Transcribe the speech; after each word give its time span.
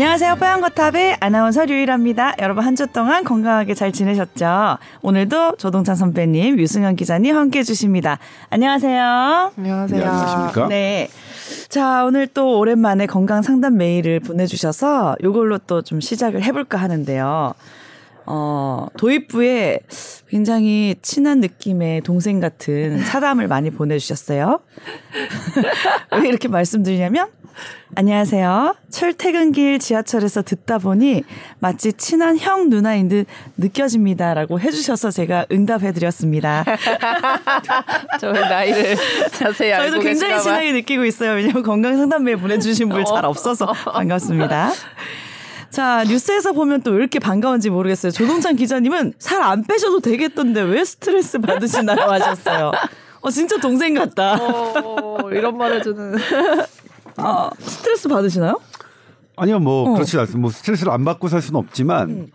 안녕하세요. 0.00 0.36
뽀얀거탑의 0.36 1.16
아나운서 1.20 1.64
류일합니다. 1.64 2.34
여러분 2.40 2.64
한 2.64 2.76
주 2.76 2.86
동안 2.86 3.24
건강하게 3.24 3.72
잘 3.72 3.92
지내셨죠? 3.92 4.76
오늘도 5.00 5.56
조동찬 5.56 5.96
선배님, 5.96 6.58
유승현 6.58 6.96
기자님 6.96 7.34
함께 7.34 7.60
해주십니다. 7.60 8.18
안녕하세요. 8.50 9.52
안녕하세요. 9.56 9.98
네, 9.98 10.06
안녕하십니까? 10.06 10.68
네. 10.68 11.08
자, 11.70 12.04
오늘 12.04 12.26
또 12.26 12.58
오랜만에 12.58 13.06
건강 13.06 13.40
상담 13.40 13.78
메일을 13.78 14.20
보내주셔서 14.20 15.16
이걸로 15.22 15.56
또 15.56 15.80
좀 15.80 16.02
시작을 16.02 16.42
해볼까 16.42 16.76
하는데요. 16.76 17.54
어, 18.26 18.88
도입부에 18.98 19.78
굉장히 20.28 20.96
친한 21.00 21.40
느낌의 21.40 22.02
동생 22.02 22.38
같은 22.40 22.98
사담을 23.02 23.48
많이 23.48 23.70
보내주셨어요. 23.70 24.60
왜 26.20 26.28
이렇게 26.28 26.48
말씀드리냐면, 26.48 27.28
안녕하세요. 27.94 28.74
출퇴근길 28.90 29.78
지하철에서 29.78 30.42
듣다 30.42 30.78
보니 30.78 31.22
마치 31.60 31.92
친한 31.92 32.36
형 32.38 32.68
누나인 32.68 33.08
듯 33.08 33.26
느껴집니다라고 33.56 34.60
해주셔서 34.60 35.10
제가 35.10 35.46
응답해드렸습니다. 35.50 36.64
저의 38.20 38.40
나이를 38.40 38.96
자세히 39.32 39.72
알고 39.72 39.90
저희도 39.92 40.00
굉장히. 40.00 40.40
친하게 40.42 40.72
느끼고 40.72 41.04
있어요. 41.04 41.32
왜냐면 41.32 41.62
건강 41.62 41.96
상담 41.96 42.24
메일 42.24 42.36
보내주신 42.38 42.88
분 42.88 43.04
잘 43.04 43.24
없어서 43.24 43.66
반갑습니다. 43.92 44.72
자, 45.70 46.04
뉴스에서 46.06 46.52
보면 46.52 46.82
또 46.82 46.92
왜 46.92 46.96
이렇게 46.98 47.18
반가운지 47.18 47.70
모르겠어요. 47.70 48.10
조동찬 48.12 48.56
기자님은 48.56 49.14
살 49.18 49.42
안 49.42 49.62
빼셔도 49.64 50.00
되겠던데 50.00 50.60
왜 50.62 50.84
스트레스 50.84 51.38
받으시나요? 51.38 51.98
하셨어요. 52.10 52.72
어, 53.20 53.30
진짜 53.30 53.56
동생 53.58 53.94
같다. 53.94 54.36
어, 54.40 55.18
이런 55.32 55.56
말 55.58 55.74
해주는. 55.74 56.16
아, 57.18 57.50
스트레스 57.58 58.08
받으시나요? 58.08 58.60
아니요, 59.36 59.58
뭐 59.58 59.90
어. 59.90 59.94
그렇지 59.94 60.18
않습니다. 60.18 60.40
뭐 60.40 60.50
스트레스를 60.50 60.92
안 60.92 61.04
받고 61.04 61.28
살 61.28 61.42
수는 61.42 61.58
없지만 61.60 62.10
음. 62.10 62.26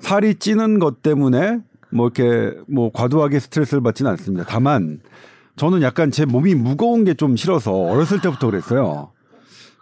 살이 0.00 0.34
찌는 0.34 0.78
것 0.78 1.02
때문에 1.02 1.58
뭐 1.90 2.10
이렇게 2.14 2.56
뭐 2.68 2.90
과도하게 2.92 3.38
스트레스를 3.38 3.82
받지는 3.82 4.10
않습니다. 4.12 4.44
다만 4.48 5.00
저는 5.56 5.82
약간 5.82 6.10
제 6.10 6.24
몸이 6.24 6.54
무거운 6.54 7.04
게 7.04 7.14
좀 7.14 7.36
싫어서 7.36 7.72
어렸을 7.72 8.20
때부터 8.20 8.46
그랬어요. 8.50 9.10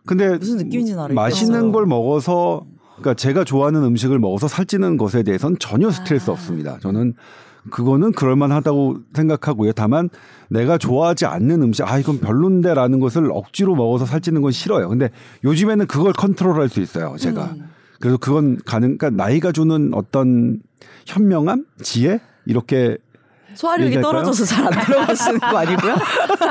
근데 0.05 0.36
무슨 0.36 0.56
느낌인지는 0.58 0.98
알겠어요. 1.01 1.14
맛있는 1.14 1.73
걸 1.73 1.86
먹어서 1.86 2.64
그러니까 2.97 3.14
제가 3.14 3.45
좋아하는 3.45 3.83
음식을 3.84 4.19
먹어서 4.19 4.48
살찌는 4.48 4.97
것에 4.97 5.23
대해서는 5.23 5.56
전혀 5.61 5.91
스트레스 5.91 6.31
아. 6.31 6.33
없습니다. 6.33 6.78
저는 6.81 7.14
그거는 7.70 8.12
그럴만하다고 8.12 8.97
생각하고요. 9.14 9.72
다만 9.72 10.08
내가 10.48 10.78
좋아하지 10.78 11.27
않는 11.27 11.62
음식, 11.62 11.83
아 11.86 11.98
이건 11.98 12.20
별론데라는 12.20 13.00
것을 13.00 13.30
억지로 13.33 13.75
먹어서 13.75 14.06
살찌는 14.06 14.42
건 14.42 14.52
싫어요. 14.52 14.89
근데 14.89 15.11
요즘에는 15.44 15.86
그걸 15.86 16.12
컨트롤할 16.12 16.69
수 16.69 16.80
있어요. 16.80 17.17
제가. 17.19 17.44
음. 17.56 17.69
그래서 18.00 18.17
그건 18.17 18.58
가능. 18.64 18.97
그러니까 18.97 19.11
나이가 19.11 19.52
주는 19.52 19.92
어떤 19.94 20.61
현명함, 21.06 21.67
지혜 21.83 22.20
이렇게 22.47 22.97
소화력이? 23.61 24.00
떨어져서 24.00 24.44
잘 24.47 24.64
안 24.66 24.70
들어가시는 24.84 25.41
거 25.41 25.58
아니고요? 25.58 25.97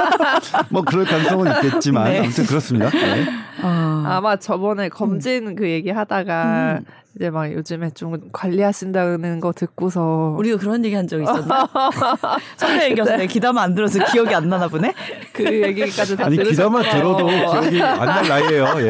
뭐 0.70 0.82
그럴 0.84 1.06
가능성은 1.06 1.52
있겠지만 1.66 2.04
네. 2.06 2.20
아무튼 2.20 2.46
그렇습니다. 2.46 2.90
네. 2.92 3.26
아, 3.62 4.04
아마 4.08 4.36
저번에 4.38 4.90
검진 4.90 5.56
그 5.56 5.68
얘기 5.70 5.90
하다가 5.90 6.78
음. 6.80 6.86
이제 7.16 7.30
막 7.32 7.52
요즘에 7.52 7.90
좀 7.92 8.16
관리하신다는 8.32 9.40
거 9.40 9.52
듣고서 9.52 10.36
우리가 10.38 10.58
그런 10.58 10.86
얘기 10.86 10.96
한 10.96 11.08
적 11.08 11.20
있었나? 11.22 11.68
선배 12.58 12.92
얘기였을 12.92 13.17
때 13.17 13.26
기다만 13.26 13.64
안 13.64 13.73
들어서 13.76 14.04
기억이 14.06 14.33
안 14.36 14.48
나나 14.48 14.67
보네? 14.67 14.94
그 15.33 15.44
얘기까지 15.64 16.16
다 16.16 16.26
아니 16.26 16.38
귀담아 16.38 16.82
들으셨구나. 16.83 16.92
들어도 16.92 17.26
기억이 17.28 17.82
안 17.82 18.06
날 18.06 18.28
나이에요. 18.28 18.66
예. 18.78 18.89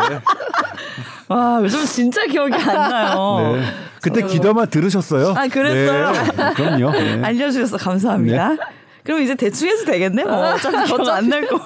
와, 1.30 1.60
요즘 1.62 1.86
진짜 1.86 2.26
기억이 2.26 2.54
안 2.56 2.66
나요. 2.90 3.54
네. 3.56 3.64
그때 4.02 4.24
귀담아 4.26 4.66
들으셨어요? 4.66 5.34
아, 5.38 5.48
그랬어요? 5.48 6.12
네. 6.12 6.54
그럼요. 6.56 6.92
네. 6.92 7.22
알려주셔서 7.24 7.78
감사합니다. 7.78 8.56
그럼 9.04 9.22
이제 9.22 9.36
대충 9.36 9.70
해도 9.70 9.86
되겠네? 9.86 10.24
뭐 10.24 10.54
어차피 10.54 10.86
기억 10.88 11.08
안날 11.08 11.48
거. 11.48 11.60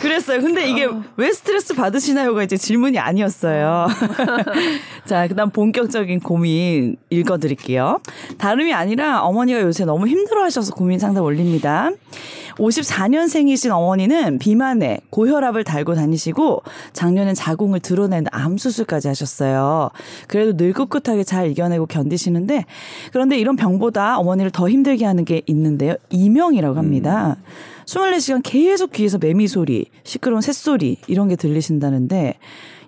그랬어요. 0.00 0.40
근데 0.40 0.68
이게 0.68 0.88
왜 1.16 1.32
스트레스 1.32 1.74
받으시나요가 1.74 2.42
이제 2.42 2.56
질문이 2.56 2.98
아니었어요. 2.98 3.86
자, 5.06 5.28
그 5.28 5.34
다음 5.34 5.50
본격적인 5.50 6.20
고민 6.20 6.96
읽어드릴게요. 7.10 8.00
다름이 8.38 8.72
아니라 8.72 9.22
어머니가 9.22 9.60
요새 9.60 9.84
너무 9.84 10.06
힘들어 10.06 10.42
하셔서 10.42 10.74
고민 10.74 10.98
상담 10.98 11.24
올립니다. 11.24 11.90
54년생이신 12.60 13.70
어머니는 13.70 14.38
비만에 14.38 15.00
고혈압을 15.10 15.64
달고 15.64 15.94
다니시고 15.94 16.62
작년엔 16.92 17.34
자궁을 17.34 17.80
드러낸 17.80 18.26
암 18.32 18.58
수술까지 18.58 19.08
하셨어요. 19.08 19.90
그래도 20.26 20.56
늘 20.56 20.72
꿋꿋하게 20.72 21.24
잘 21.24 21.50
이겨내고 21.50 21.86
견디시는데 21.86 22.66
그런데 23.12 23.38
이런 23.38 23.56
병보다 23.56 24.18
어머니를 24.18 24.50
더 24.50 24.68
힘들게 24.68 25.04
하는 25.04 25.24
게 25.24 25.42
있는데요. 25.46 25.94
이명이라고 26.10 26.76
합니다. 26.76 27.36
24시간 27.90 28.40
계속 28.44 28.92
귀에서 28.92 29.18
매미 29.18 29.48
소리, 29.48 29.86
시끄러운 30.04 30.40
새소리 30.40 30.98
이런 31.08 31.28
게 31.28 31.34
들리신다는데 31.34 32.38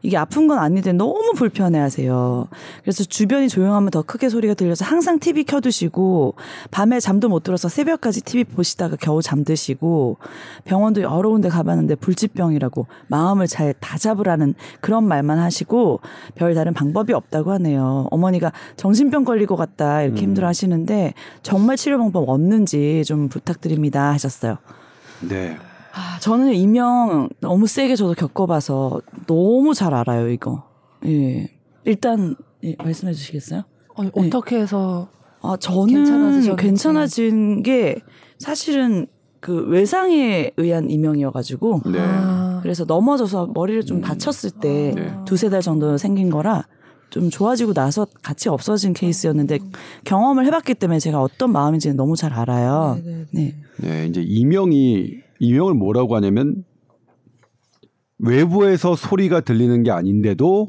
이게 0.05 0.17
아픈 0.17 0.49
건 0.49 0.59
아닌데 0.59 0.93
너무 0.93 1.33
불편해 1.37 1.79
하세요. 1.79 2.49
그래서 2.83 3.05
주변이 3.05 3.49
조용하면 3.49 3.91
더 3.91 4.03
크게 4.03 4.29
소리가 4.29 4.55
들려서 4.55 4.85
항상 4.85 5.19
TV 5.21 5.45
켜두시고 5.45 6.35
밤에 6.71 6.99
잠도 7.01 7.29
못 7.29 7.43
들어서 7.45 7.69
새벽까지 7.69 8.23
TV 8.23 8.45
보시다가 8.45 8.97
겨우 8.97 9.23
잠드시고 9.23 10.19
병원도 10.65 11.03
여러 11.03 11.31
군데 11.31 11.49
가봤는데 11.49 11.97
불치병이라고 11.97 12.87
마음을 13.09 13.47
잘 13.47 13.75
다잡으라는 13.81 14.55
그런 14.81 15.05
말만 15.05 15.39
하시고 15.39 16.01
별 16.35 16.55
다른 16.55 16.75
방법이 16.75 17.13
없다고 17.13 17.53
하네요. 17.53 18.09
어머니가 18.11 18.53
정신병 18.77 19.25
걸릴 19.25 19.47
것 19.47 19.57
같다 19.57 20.03
이렇게 20.03 20.23
힘들어 20.23 20.49
하시는데 20.49 21.15
정말 21.43 21.77
치료 21.77 21.99
방법 21.99 22.29
없는지 22.29 23.03
좀 23.05 23.29
부탁드립니다 23.29 24.11
하셨어요. 24.13 24.59
네. 25.29 25.57
아, 25.95 26.19
저는 26.21 26.55
이명 26.55 27.29
너무 27.41 27.67
세게 27.67 27.97
저도 27.97 28.15
겪어봐서 28.15 29.01
너무 29.27 29.75
잘 29.75 29.95
알아요, 29.95 30.29
이거. 30.31 30.65
예. 31.05 31.49
일단, 31.85 32.35
예, 32.65 32.77
말씀해 32.79 33.13
주시겠어요? 33.13 33.65
아니, 33.97 34.11
어떻게 34.15 34.59
해서 34.59 35.09
아, 35.43 35.57
저는. 35.59 36.57
괜찮아진 36.57 37.63
게 37.63 37.97
사실은 38.39 39.07
그 39.41 39.67
외상에 39.67 40.53
의한 40.57 40.89
이명이어가지고. 40.89 41.83
네. 41.87 41.99
아, 42.01 42.61
그래서 42.63 42.85
넘어져서 42.85 43.51
머리를 43.53 43.85
좀 43.85 44.01
다쳤을 44.01 44.51
때 44.61 44.93
네. 44.95 45.13
두세 45.27 45.51
달 45.51 45.61
정도 45.61 45.99
생긴 45.99 46.31
거라 46.31 46.67
좀 47.13 47.29
좋아지고 47.29 47.75
나서 47.75 48.07
같이 48.23 48.49
없어진 48.49 48.95
케이스였는데 48.95 49.59
경험을 50.05 50.47
해봤기 50.47 50.75
때문에 50.75 50.99
제가 50.99 51.21
어떤 51.21 51.53
마음인지는 51.53 51.95
너무 51.95 52.17
잘 52.17 52.33
알아요. 52.33 52.99
네네. 53.05 53.27
네. 53.33 53.55
네, 53.77 54.07
이제 54.07 54.23
이명이 54.23 55.11
이명을 55.39 55.75
뭐라고 55.75 56.17
하냐면 56.17 56.65
외부에서 58.19 58.97
소리가 58.97 59.41
들리는 59.41 59.83
게 59.83 59.91
아닌데도 59.91 60.69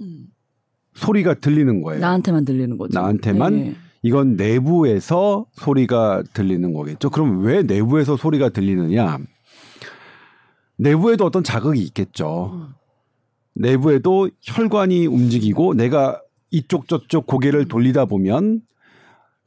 소리가 0.96 1.36
들리는 1.36 1.82
거예요. 1.82 2.02
나한테만 2.02 2.44
들리는 2.44 2.78
거죠. 2.78 3.00
나한테만 3.00 3.56
네. 3.56 3.76
이건 4.02 4.36
내부에서 4.36 5.46
소리가 5.54 6.24
들리는 6.34 6.74
거겠죠. 6.74 7.10
그럼 7.10 7.46
왜 7.46 7.64
내부에서 7.64 8.18
소리가 8.18 8.50
들리느냐? 8.50 9.18
내부에도 10.76 11.24
어떤 11.24 11.42
자극이 11.42 11.82
있겠죠. 11.84 12.68
내부에도 13.56 14.30
혈관이 14.42 15.06
움직이고 15.06 15.74
내가 15.74 16.20
이쪽 16.54 16.88
저쪽 16.88 17.26
고개를 17.26 17.68
돌리다 17.68 18.06
보면 18.06 18.62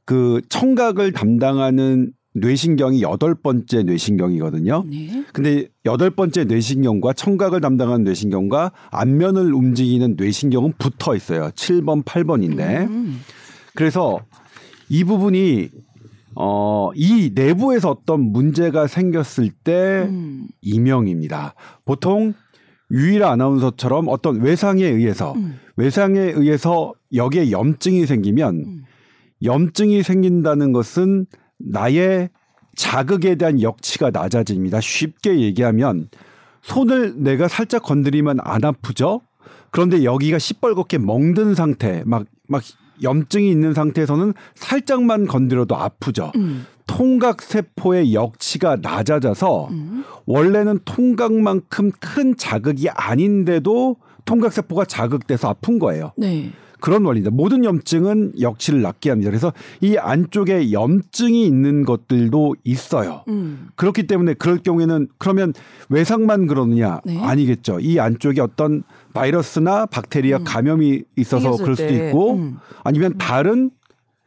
그 0.05 0.43
청각을 0.49 1.13
담당하는 1.13 2.13
뇌신경이 2.35 3.01
여덟 3.01 3.35
번째 3.35 3.85
뇌신경이거든요. 3.85 4.85
네. 4.91 5.25
근데 5.33 5.69
여덟 5.87 6.11
번째 6.11 6.45
뇌신경과 6.45 7.15
청각을 7.15 7.61
담당하는 7.63 8.05
뇌신경과 8.05 8.73
안면을 8.91 9.55
움직이는 9.55 10.17
뇌신경은 10.19 10.75
붙어 10.79 11.15
있어요. 11.15 11.51
7번, 11.55 12.05
8번인데. 12.05 12.89
음. 12.91 13.21
그래서 13.75 14.21
이 14.91 15.05
부분이 15.05 15.71
어, 16.35 16.91
이 16.95 17.31
내부에서 17.35 17.91
어떤 17.91 18.21
문제가 18.33 18.87
생겼을 18.87 19.51
때 19.65 20.07
음. 20.09 20.49
이명입니다. 20.61 21.55
보통 21.87 22.35
유일아 22.91 23.31
아나운서처럼 23.31 24.09
어떤 24.09 24.41
외상에 24.41 24.85
의해서 24.85 25.33
음. 25.35 25.59
외상에 25.77 26.21
의해서 26.21 26.95
여기에 27.15 27.51
염증이 27.51 28.07
생기면 28.07 28.55
음. 28.67 28.85
염증이 29.43 30.03
생긴다는 30.03 30.73
것은 30.73 31.27
나의 31.59 32.31
자극에 32.75 33.37
대한 33.37 33.61
역치가 33.63 34.11
낮아집니다. 34.11 34.81
쉽게 34.81 35.41
얘기하면 35.41 36.09
손을 36.63 37.15
내가 37.23 37.49
살짝 37.49 37.83
건드리면 37.83 38.39
안 38.43 38.65
아프죠? 38.65 39.21
그런데 39.71 40.05
여기가 40.05 40.39
시뻘겋게 40.39 40.99
멍든 40.99 41.55
상태, 41.55 42.03
막, 42.07 42.25
막 42.49 42.63
염증이 43.03 43.51
있는 43.51 43.75
상태에서는 43.75 44.33
살짝만 44.55 45.27
건드려도 45.27 45.77
아프죠. 45.77 46.33
음. 46.37 46.67
통각 46.87 47.43
세포의 47.43 48.15
역치가 48.15 48.77
낮아져서 48.81 49.69
음. 49.71 50.05
원래는 50.25 50.81
통각만큼 50.85 51.93
큰 52.01 52.37
자극이 52.37 52.89
아닌데도 52.91 53.97
통각세포가 54.27 54.85
자극돼서 54.85 55.49
아픈 55.49 55.79
거예요. 55.79 56.13
네. 56.19 56.51
그런 56.79 57.05
원리입니다. 57.07 57.35
모든 57.35 57.65
염증은 57.65 58.35
역치를 58.39 58.83
낫게 58.83 59.09
합니다. 59.09 59.31
그래서 59.31 59.53
이 59.81 59.97
안쪽에 59.97 60.73
염증이 60.73 61.47
있는 61.47 61.85
것들도 61.85 62.55
있어요. 62.65 63.25
음. 63.29 63.69
그렇기 63.77 64.07
때문에 64.07 64.35
그럴 64.35 64.59
경우에는 64.59 65.09
그러면 65.17 65.55
외상만 65.89 66.47
그러느냐 66.47 67.01
네. 67.07 67.19
아니겠죠. 67.19 67.81
이 67.81 67.99
안쪽에 67.99 68.43
어떤 68.43 68.83
바이러스나 69.15 69.87
박테리아 69.87 70.41
감염이 70.45 71.03
있어서 71.17 71.57
그럴 71.57 71.77
수도 71.77 71.89
때. 71.89 72.09
있고 72.09 72.35
음. 72.35 72.59
아니면 72.85 73.17
다른 73.17 73.71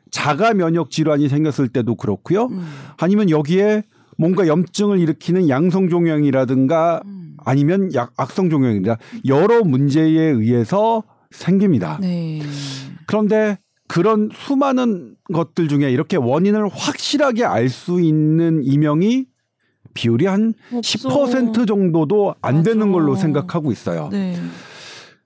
자가 0.10 0.56
면역 0.56 0.90
질환이 0.90 1.30
생겼을 1.30 1.68
때도 1.68 1.96
그렇고요. 1.96 2.46
음. 2.46 2.66
아니면 2.98 3.30
여기에 3.30 3.84
뭔가 4.20 4.46
염증을 4.48 5.00
일으키는 5.00 5.48
양성 5.50 5.88
종양이라든가 5.90 7.02
음. 7.06 7.38
아니면 7.46 7.94
약- 7.96 8.12
악성 8.18 8.50
종양이다 8.50 8.98
여러 9.26 9.64
문제에 9.64 10.04
의해서 10.22 11.04
생깁니다. 11.32 11.98
네. 12.02 12.42
그런데 13.08 13.58
그런 13.88 14.30
수많은 14.34 15.16
것들 15.34 15.68
중에 15.70 15.90
이렇게 15.90 16.18
원인을 16.18 16.68
확실하게 16.68 17.46
알 17.46 17.70
수 17.70 18.02
있는 18.02 18.62
이명이 18.64 19.26
비율이 19.94 20.26
한 20.26 20.54
없어. 20.74 21.26
10% 21.26 21.66
정도도 21.66 22.36
안 22.42 22.62
되는 22.62 22.80
맞아. 22.90 22.92
걸로 22.92 23.16
생각하고 23.16 23.72
있어요. 23.72 24.10
네. 24.12 24.36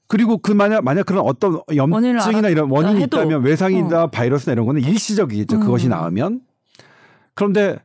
그리고 0.07 0.38
그 0.38 0.51
만약 0.51 0.84
만약 0.84 1.06
그런 1.07 1.24
어떤 1.25 1.60
염증이나 1.75 2.50
이런 2.50 2.69
원인이. 2.69 3.04
있다면 3.06 3.42
외상이나 3.44 4.07
바이러스나 4.07 4.54
이런 4.54 4.66
거는 4.68 4.81
일시적이겠죠. 4.84 5.57
음. 5.57 5.60
그것이 5.62 5.89
나으면. 5.89 6.42
그런데 7.34 7.78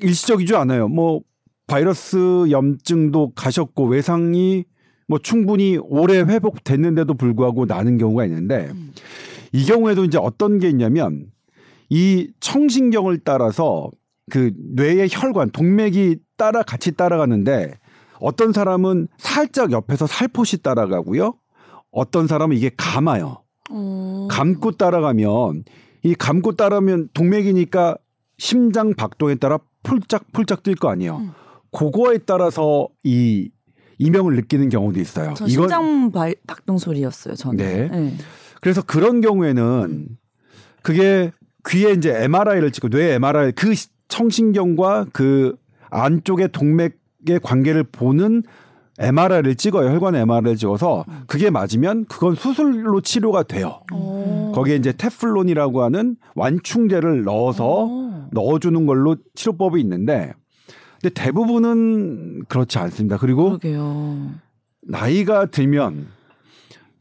일시적이지 0.00 0.54
않아요. 0.54 0.88
뭐 0.88 1.22
바이러스 1.66 2.50
염증도 2.50 3.32
가셨고 3.34 3.86
외상이 3.86 4.64
뭐 5.06 5.18
충분히 5.18 5.76
오래 5.76 6.18
회복됐는데도 6.18 7.14
불구하고 7.14 7.66
나는 7.66 7.98
경우가 7.98 8.24
있는데 8.26 8.68
음. 8.72 8.92
이 9.52 9.64
경우에도 9.64 10.04
이제 10.04 10.18
어떤 10.18 10.58
게 10.58 10.68
있냐면 10.68 11.26
이 11.88 12.30
청신경을 12.40 13.18
따라서 13.24 13.90
그 14.30 14.52
뇌의 14.74 15.08
혈관 15.10 15.50
동맥이 15.50 16.18
따라 16.36 16.62
같이 16.62 16.92
따라가는데 16.92 17.74
어떤 18.20 18.52
사람은 18.52 19.08
살짝 19.18 19.72
옆에서 19.72 20.06
살포시 20.06 20.62
따라가고요. 20.62 21.34
어떤 21.90 22.26
사람은 22.26 22.56
이게 22.56 22.70
감아요. 22.76 23.42
어. 23.70 24.28
감고 24.30 24.72
따라가면 24.72 25.64
이 26.02 26.14
감고 26.14 26.52
따라면 26.52 27.08
동맥이니까 27.12 27.96
심장 28.38 28.94
박동에 28.94 29.34
따라 29.34 29.58
폴짝폴짝 29.82 30.62
뛸 30.62 30.76
거 30.78 30.88
아니에요. 30.90 31.16
음. 31.16 31.30
그거에 31.72 32.18
따라서 32.18 32.88
이 33.04 33.50
이명을 33.98 34.34
느끼는 34.36 34.68
경우도 34.70 34.98
있어요. 35.00 35.34
저 35.36 35.46
심장 35.46 36.10
발, 36.10 36.34
박동 36.46 36.78
소리였어요. 36.78 37.34
저는. 37.34 37.56
네. 37.56 38.14
그래서 38.60 38.82
그런 38.82 39.20
경우에는 39.20 40.08
그게 40.82 41.30
귀에 41.68 41.92
이제 41.92 42.10
MRI를 42.24 42.70
찍고 42.72 42.88
뇌 42.88 43.14
MRI 43.14 43.52
그 43.52 43.74
시- 43.74 43.88
청신경과 44.08 45.06
그 45.12 45.56
안쪽의 45.90 46.48
동맥의 46.52 47.40
관계를 47.42 47.84
보는 47.84 48.42
MRI를 49.00 49.54
찍어요. 49.54 49.90
혈관 49.90 50.14
MRI를 50.14 50.56
찍어서 50.56 51.04
그게 51.26 51.50
맞으면 51.50 52.04
그건 52.04 52.34
수술로 52.34 53.00
치료가 53.00 53.42
돼요. 53.42 53.80
어. 53.92 54.52
거기에 54.54 54.76
이제 54.76 54.92
테플론이라고 54.92 55.82
하는 55.82 56.16
완충제를 56.34 57.24
넣어서 57.24 57.86
어. 57.88 58.28
넣어주는 58.32 58.86
걸로 58.86 59.16
치료법이 59.34 59.80
있는데 59.80 60.32
근데 61.00 61.14
대부분은 61.14 62.44
그렇지 62.48 62.78
않습니다. 62.78 63.16
그리고 63.16 63.44
그러게요. 63.44 64.32
나이가 64.82 65.46
들면 65.46 66.08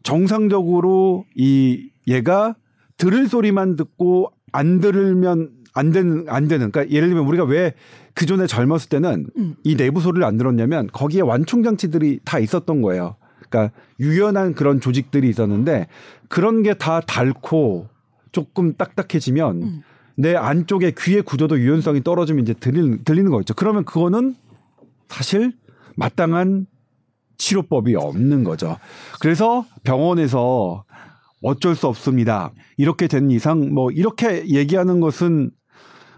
정상적으로 0.03 1.25
이 1.35 1.89
얘가 2.07 2.55
들을 2.97 3.27
소리만 3.27 3.75
듣고 3.75 4.31
안 4.51 4.79
들으면 4.79 5.49
안 5.73 5.91
되는 5.91 6.25
안 6.29 6.47
되는 6.47 6.71
그러니까 6.71 6.93
예를 6.93 7.09
들면 7.09 7.25
우리가 7.25 7.43
왜 7.43 7.73
그전에 8.13 8.47
젊었을 8.47 8.89
때는 8.89 9.27
음. 9.37 9.55
이 9.63 9.75
내부 9.75 10.01
소리를 10.01 10.23
안 10.25 10.37
들었냐면 10.37 10.87
거기에 10.91 11.21
완충 11.21 11.63
장치들이 11.63 12.19
다 12.25 12.39
있었던 12.39 12.81
거예요. 12.81 13.15
그러니까 13.49 13.73
유연한 13.99 14.53
그런 14.53 14.79
조직들이 14.79 15.29
있었는데 15.29 15.87
그런 16.27 16.63
게 16.63 16.73
다 16.73 17.01
닳고 17.01 17.87
조금 18.31 18.75
딱딱해지면 18.75 19.61
음. 19.63 19.81
내 20.15 20.35
안쪽에 20.35 20.93
귀의 20.97 21.21
구조도 21.21 21.59
유연성이 21.59 22.03
떨어지면 22.03 22.43
이제 22.43 22.53
들리는 22.53 23.03
들리는 23.03 23.31
거죠. 23.31 23.53
그러면 23.53 23.85
그거는 23.85 24.35
사실 25.07 25.53
마땅한 25.95 26.67
치료법이 27.37 27.95
없는 27.95 28.43
거죠. 28.43 28.77
그래서 29.21 29.65
병원에서 29.83 30.83
어쩔 31.41 31.73
수 31.75 31.87
없습니다. 31.87 32.51
이렇게 32.77 33.07
된 33.07 33.31
이상 33.31 33.73
뭐 33.73 33.91
이렇게 33.91 34.45
얘기하는 34.49 34.99
것은 34.99 35.51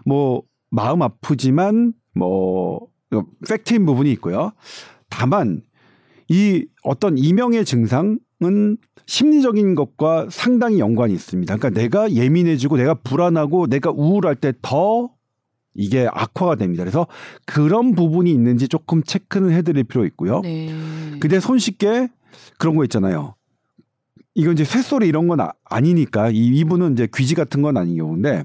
뭐 0.04 0.42
마음 0.72 1.02
아프지만 1.02 1.92
뭐 2.14 2.88
팩트인 3.46 3.84
부분이 3.84 4.10
있고요. 4.12 4.52
다만 5.10 5.62
이 6.28 6.66
어떤 6.82 7.18
이명의 7.18 7.64
증상은 7.66 8.18
심리적인 9.06 9.74
것과 9.74 10.28
상당히 10.30 10.78
연관이 10.78 11.12
있습니다. 11.12 11.56
그러니까 11.56 11.78
내가 11.80 12.10
예민해지고 12.10 12.78
내가 12.78 12.94
불안하고 12.94 13.66
내가 13.66 13.90
우울할 13.90 14.34
때 14.34 14.52
더 14.62 15.10
이게 15.74 16.08
악화가 16.10 16.56
됩니다. 16.56 16.84
그래서 16.84 17.06
그런 17.46 17.94
부분이 17.94 18.30
있는지 18.30 18.68
조금 18.68 19.02
체크는 19.02 19.52
해드릴 19.52 19.84
필요 19.84 20.04
있고요. 20.06 20.40
네. 20.40 20.70
근데 21.20 21.40
손쉽게 21.40 22.08
그런 22.58 22.76
거 22.76 22.84
있잖아요. 22.84 23.34
이건 24.34 24.54
이제 24.54 24.64
쇳소리 24.64 25.06
이런 25.06 25.28
건 25.28 25.40
아, 25.40 25.52
아니니까 25.64 26.30
이 26.30 26.46
이분은 26.46 26.92
이제 26.94 27.08
귀지 27.14 27.34
같은 27.34 27.60
건 27.62 27.76
아닌 27.76 27.96
경우인데 27.96 28.44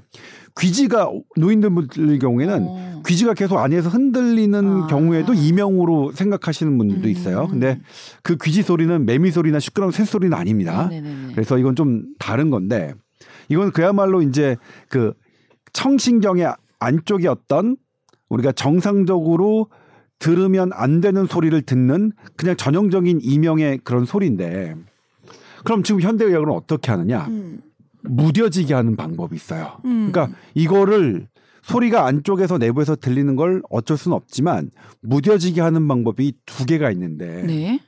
귀지가 0.58 1.10
노인들 1.36 2.18
경우에는 2.18 2.66
어. 2.68 3.02
귀지가 3.06 3.34
계속 3.34 3.58
안에서 3.58 3.88
흔들리는 3.88 4.82
아. 4.82 4.86
경우에도 4.88 5.32
이명으로 5.32 6.12
생각하시는 6.12 6.76
분들도 6.76 7.08
음. 7.08 7.10
있어요. 7.10 7.48
근데 7.48 7.80
그 8.22 8.36
귀지 8.42 8.62
소리는 8.62 9.06
매미 9.06 9.30
소리나 9.30 9.60
시끄러운 9.60 9.92
쇳소리는 9.92 10.36
아닙니다. 10.36 10.88
네네네. 10.88 11.32
그래서 11.32 11.58
이건 11.58 11.74
좀 11.74 12.04
다른 12.18 12.50
건데 12.50 12.94
이건 13.48 13.72
그야말로 13.72 14.20
이제 14.20 14.56
그 14.88 15.14
청신경의 15.72 16.52
안쪽에 16.80 17.28
어떤 17.28 17.76
우리가 18.28 18.52
정상적으로 18.52 19.68
들으면 20.18 20.70
안 20.72 21.00
되는 21.00 21.26
소리를 21.26 21.62
듣는 21.62 22.12
그냥 22.36 22.56
전형적인 22.56 23.20
이명의 23.22 23.78
그런 23.84 24.04
소리인데 24.04 24.74
그럼 25.64 25.82
지금 25.82 26.00
현대의학은 26.00 26.50
어떻게 26.50 26.90
하느냐 26.90 27.26
음. 27.26 27.60
무뎌지게 28.02 28.74
하는 28.74 28.96
방법이 28.96 29.36
있어요. 29.36 29.78
음. 29.84 30.10
그러니까 30.12 30.36
이거를 30.54 31.28
소리가 31.62 32.06
안쪽에서 32.06 32.58
내부에서 32.58 32.96
들리는 32.96 33.36
걸 33.36 33.62
어쩔 33.68 33.96
수는 33.96 34.16
없지만 34.16 34.70
무뎌지게 35.02 35.60
하는 35.60 35.86
방법이 35.86 36.32
두 36.46 36.64
개가 36.64 36.90
있는데 36.92 37.42
네. 37.42 37.80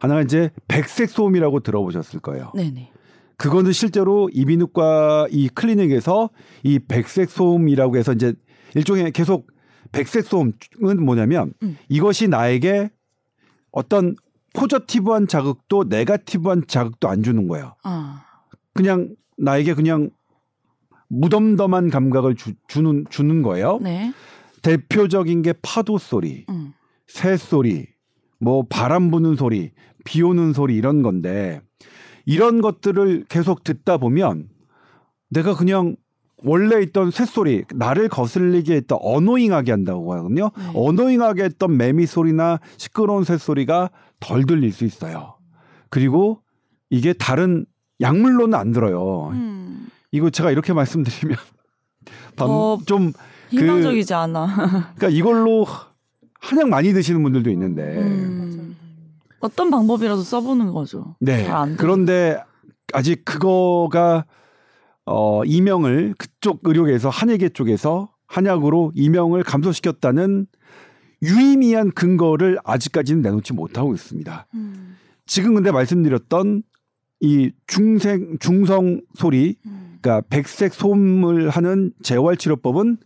하나가 0.00 0.20
이제 0.20 0.50
백색 0.68 1.10
소음이라고 1.10 1.60
들어보셨을 1.60 2.20
거예요. 2.20 2.52
네네. 2.54 2.90
그거는 3.36 3.72
실제로 3.72 4.28
이비인후과 4.32 5.28
이 5.30 5.48
클리닉에서 5.48 6.30
이 6.62 6.78
백색 6.78 7.30
소음이라고 7.30 7.96
해서 7.96 8.12
이제 8.12 8.34
일종의 8.74 9.12
계속 9.12 9.48
백색 9.92 10.24
소음은 10.24 11.04
뭐냐면 11.04 11.52
음. 11.62 11.76
이것이 11.88 12.28
나에게 12.28 12.90
어떤 13.70 14.14
포저티브한 14.54 15.26
자극도 15.28 15.84
네가티브한 15.84 16.64
자극도 16.66 17.08
안 17.08 17.22
주는 17.22 17.46
거예요. 17.46 17.74
아. 17.82 18.24
그냥 18.72 19.14
나에게 19.36 19.74
그냥 19.74 20.10
무덤덤한 21.08 21.90
감각을 21.90 22.34
주, 22.34 22.54
는 22.80 23.04
주는 23.10 23.42
거예요. 23.42 23.78
네. 23.82 24.12
대표적인 24.62 25.42
게 25.42 25.52
파도 25.60 25.98
소리, 25.98 26.46
음. 26.48 26.72
새 27.06 27.36
소리, 27.36 27.86
뭐 28.40 28.64
바람 28.68 29.10
부는 29.10 29.36
소리, 29.36 29.72
비 30.04 30.22
오는 30.22 30.52
소리 30.52 30.76
이런 30.76 31.02
건데 31.02 31.60
이런 32.24 32.60
것들을 32.60 33.26
계속 33.28 33.62
듣다 33.64 33.98
보면 33.98 34.48
내가 35.30 35.54
그냥 35.54 35.96
원래 36.42 36.82
있던 36.82 37.10
쇳소리, 37.10 37.64
나를 37.74 38.08
거슬리게 38.08 38.74
했던 38.74 38.98
어노잉하게 39.00 39.70
한다고 39.70 40.12
하거든요. 40.14 40.50
네. 40.56 40.72
어노잉하게 40.74 41.44
했던 41.44 41.76
매미 41.76 42.06
소리나 42.06 42.60
시끄러운 42.76 43.24
쇳소리가 43.24 43.90
덜 44.20 44.44
들릴 44.44 44.72
수 44.72 44.84
있어요. 44.84 45.34
그리고 45.90 46.40
이게 46.90 47.12
다른 47.12 47.66
약물로는 48.00 48.58
안 48.58 48.72
들어요. 48.72 49.28
음. 49.32 49.88
이거 50.12 50.30
제가 50.30 50.50
이렇게 50.50 50.72
말씀드리면 50.72 51.36
어, 52.40 52.78
좀 52.86 53.12
희망적이지 53.50 54.14
않아. 54.14 54.92
그러니까 54.96 55.08
이걸로 55.08 55.66
한약 56.40 56.68
많이 56.68 56.92
드시는 56.92 57.22
분들도 57.22 57.50
있는데 57.50 57.82
음. 57.98 58.76
어떤 59.40 59.70
방법이라도 59.70 60.22
써보는 60.22 60.72
거죠. 60.72 61.16
네. 61.20 61.48
그런데 61.76 62.42
아직 62.92 63.24
그거가 63.24 64.24
어 65.04 65.44
이명을 65.44 66.14
그쪽 66.16 66.60
의료계에서 66.64 67.10
한의계 67.10 67.50
쪽에서 67.50 68.10
한약으로 68.26 68.92
이명을 68.94 69.42
감소시켰다는 69.42 70.46
유의미한 71.24 71.90
근거를 71.90 72.58
아직까지는 72.64 73.22
내놓지 73.22 73.52
못하고 73.52 73.94
있습니다. 73.94 74.46
음. 74.54 74.96
지금 75.26 75.54
근데 75.54 75.70
말씀드렸던 75.70 76.62
이 77.20 77.50
중생 77.66 78.36
중성 78.38 79.00
소리 79.14 79.56
그러니까 80.02 80.20
백색 80.28 80.74
소음을 80.74 81.48
하는 81.48 81.92
재활 82.02 82.36
치료법은 82.36 82.98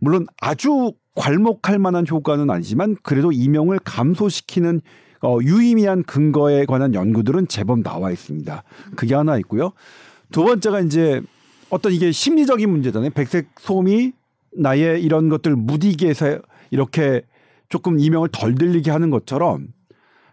물론 0.00 0.26
아주 0.40 0.92
괄목할 1.14 1.78
만한 1.78 2.06
효과는 2.08 2.50
아니지만 2.50 2.96
그래도 3.02 3.30
이명을 3.30 3.78
감소시키는 3.80 4.80
어, 5.22 5.38
유의미한 5.42 6.02
근거에 6.02 6.66
관한 6.66 6.94
연구들은 6.94 7.48
제법 7.48 7.82
나와 7.82 8.10
있습니다. 8.10 8.62
그게 8.96 9.14
하나 9.14 9.38
있고요. 9.38 9.72
두 10.32 10.44
번째가 10.44 10.80
이제 10.80 11.22
어떤 11.70 11.92
이게 11.92 12.12
심리적인 12.12 12.68
문제잖아요. 12.68 13.10
백색 13.10 13.48
소음이 13.58 14.12
나의 14.56 15.02
이런 15.02 15.28
것들 15.28 15.56
무디게 15.56 16.08
해서 16.08 16.38
이렇게 16.70 17.22
조금 17.74 17.98
이명을 17.98 18.28
덜 18.30 18.54
들리게 18.54 18.92
하는 18.92 19.10
것처럼 19.10 19.66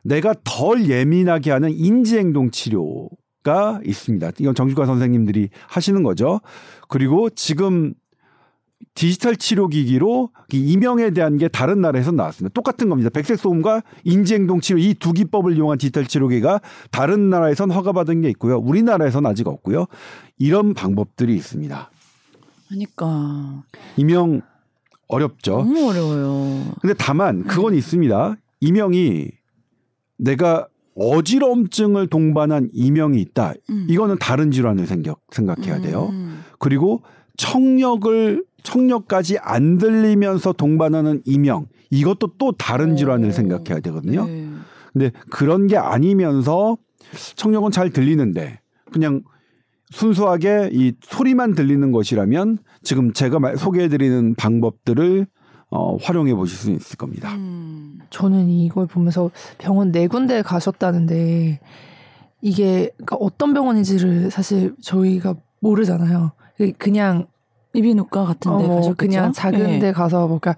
내가 0.04 0.36
덜 0.44 0.88
예민하게 0.88 1.50
하는 1.50 1.72
인지행동 1.72 2.52
치료가 2.52 3.82
있습니다. 3.84 4.34
이건 4.38 4.54
정신과 4.54 4.86
선생님들이 4.86 5.50
하시는 5.68 6.04
거죠. 6.04 6.40
그리고 6.88 7.32
지금 7.32 7.96
디지털 8.94 9.36
치료 9.38 9.68
기기로 9.70 10.30
이명에 10.54 11.10
대한 11.10 11.38
게 11.38 11.48
다른 11.48 11.82
나라에서 11.82 12.12
나왔습니다. 12.12 12.54
똑같은 12.54 12.90
겁니다. 12.90 13.10
백색 13.10 13.40
소음과 13.40 13.82
인지행동 14.04 14.62
치료 14.62 14.78
이 14.78 14.94
두 14.94 15.12
기법을 15.12 15.56
이용한 15.56 15.80
디지털 15.80 16.06
치료기가 16.06 16.62
다른 16.92 17.32
나라에선 17.32 17.72
허가받은 17.72 18.22
게 18.22 18.30
있고요. 18.30 18.60
우리나라에선 18.60 19.26
아직 19.26 19.48
없고요. 19.48 19.88
이런 20.38 20.76
방법들이 20.76 21.36
있습니다. 21.36 21.90
그러니까 22.68 23.64
이명 23.98 24.44
어렵죠. 25.12 25.58
너무 25.58 25.90
어려워요. 25.90 26.74
근데 26.82 26.94
다만 26.98 27.44
그건 27.44 27.76
있습니다. 27.76 28.38
이명이 28.62 29.30
내가 30.18 30.68
어지럼증을 30.96 32.08
동반한 32.08 32.70
이명이 32.74 33.20
있다. 33.22 33.54
음. 33.70 33.88
이거는 33.90 34.18
다른 34.20 34.52
질환을 34.52 34.88
생각, 34.88 35.20
생각해야 35.32 35.82
돼요. 35.82 36.10
음. 36.12 36.44
그리고 36.60 37.02
청력을 37.38 38.44
청력까지 38.64 39.40
안 39.40 39.78
들리면서 39.78 40.54
동반하는 40.54 41.22
이명 41.26 41.68
이것도 41.90 42.34
또 42.38 42.52
다른 42.52 42.96
질환을 42.96 43.30
오. 43.30 43.32
생각해야 43.32 43.80
되거든요. 43.80 44.26
네. 44.26 44.48
근데 44.94 45.12
그런 45.30 45.68
게 45.68 45.78
아니면서 45.78 46.78
청력은 47.36 47.72
잘 47.72 47.90
들리는데 47.90 48.60
그냥 48.92 49.24
순수하게 49.92 50.70
이 50.74 50.94
소리만 51.02 51.54
들리는 51.54 51.92
것이라면 51.92 52.58
지금 52.82 53.14
제가 53.14 53.40
말- 53.40 53.58
소개해드리는 53.58 54.36
방법들을 54.36 55.28
어, 55.74 55.96
활용해 56.02 56.34
보실 56.36 56.58
수 56.58 56.72
있을 56.72 56.98
겁니다. 56.98 57.34
음. 57.34 58.00
저는 58.10 58.50
이걸 58.50 58.88
보면서 58.88 59.32
병원 59.58 59.92
네 59.94 60.08
군데 60.08 60.42
가셨다는데 60.42 61.60
이게 62.42 62.90
그러니까 62.98 63.16
어떤 63.18 63.54
병원인지를 63.54 64.32
사실 64.32 64.76
저희가 64.82 65.36
모르잖아요. 65.62 66.32
그- 66.58 66.74
그냥 66.74 67.28
이비인후과 67.74 68.26
같은데 68.26 68.66
어, 68.66 68.76
가셨겠죠? 68.76 68.96
그냥 68.98 69.32
작은데 69.32 69.80
네. 69.80 69.92
가서 69.94 70.28
뭔가 70.28 70.56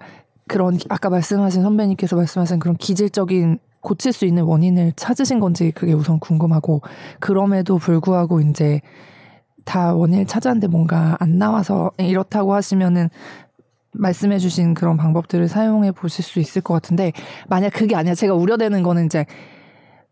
그런 0.48 0.78
아까 0.88 1.10
말씀하신 1.10 1.62
선배님께서 1.62 2.16
말씀하신 2.16 2.58
그런 2.58 2.76
기질적인 2.76 3.58
고칠 3.80 4.12
수 4.12 4.24
있는 4.24 4.42
원인을 4.44 4.94
찾으신 4.96 5.38
건지 5.40 5.70
그게 5.74 5.92
우선 5.92 6.18
궁금하고 6.18 6.80
그럼에도 7.20 7.78
불구하고 7.78 8.40
이제 8.40 8.80
다 9.64 9.94
원인을 9.94 10.26
찾았는데 10.26 10.68
뭔가 10.68 11.16
안 11.20 11.38
나와서 11.38 11.90
이렇다고 11.98 12.54
하시면은 12.54 13.08
말씀해주신 13.92 14.74
그런 14.74 14.96
방법들을 14.96 15.48
사용해 15.48 15.92
보실 15.92 16.24
수 16.24 16.40
있을 16.40 16.62
것 16.62 16.74
같은데 16.74 17.12
만약 17.48 17.70
그게 17.70 17.94
아니야 17.94 18.14
제가 18.14 18.34
우려되는 18.34 18.82
거는 18.82 19.06
이제 19.06 19.24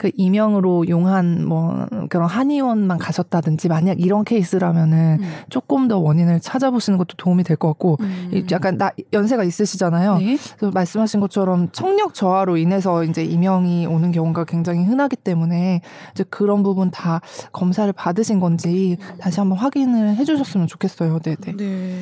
그 0.02 0.11
이명으로 0.16 0.88
용한 0.88 1.47
뭐 1.47 1.87
그런 2.09 2.26
한의원만 2.28 2.99
가셨다든지 2.99 3.68
만약 3.68 4.00
이런 4.00 4.25
케이스라면은 4.25 5.18
음. 5.21 5.28
조금 5.49 5.87
더 5.87 5.97
원인을 6.00 6.40
찾아보시는 6.40 6.99
것도 6.99 7.14
도움이 7.18 7.44
될 7.44 7.56
것 7.56 7.68
같고 7.68 7.99
음. 8.00 8.30
이 8.32 8.44
약간 8.50 8.76
나 8.78 8.90
연세가 9.12 9.44
있으시잖아요. 9.44 10.18
네. 10.18 10.37
그래서 10.59 10.73
말씀하신 10.75 11.21
것처럼 11.21 11.68
청력 11.71 12.14
저하로 12.14 12.56
인해서 12.56 13.04
이제 13.04 13.23
이명이 13.23 13.87
오는 13.87 14.11
경우가 14.11 14.44
굉장히 14.47 14.82
흔하기 14.85 15.14
때문에 15.16 15.82
이제 16.12 16.25
그런 16.28 16.64
부분 16.64 16.90
다 16.90 17.21
검사를 17.52 17.92
받으신 17.92 18.40
건지 18.40 18.97
다시 19.21 19.38
한번 19.38 19.59
확인을 19.59 20.16
해주셨으면 20.16 20.66
좋겠어요. 20.66 21.21
네네. 21.21 21.56
네. 21.56 21.99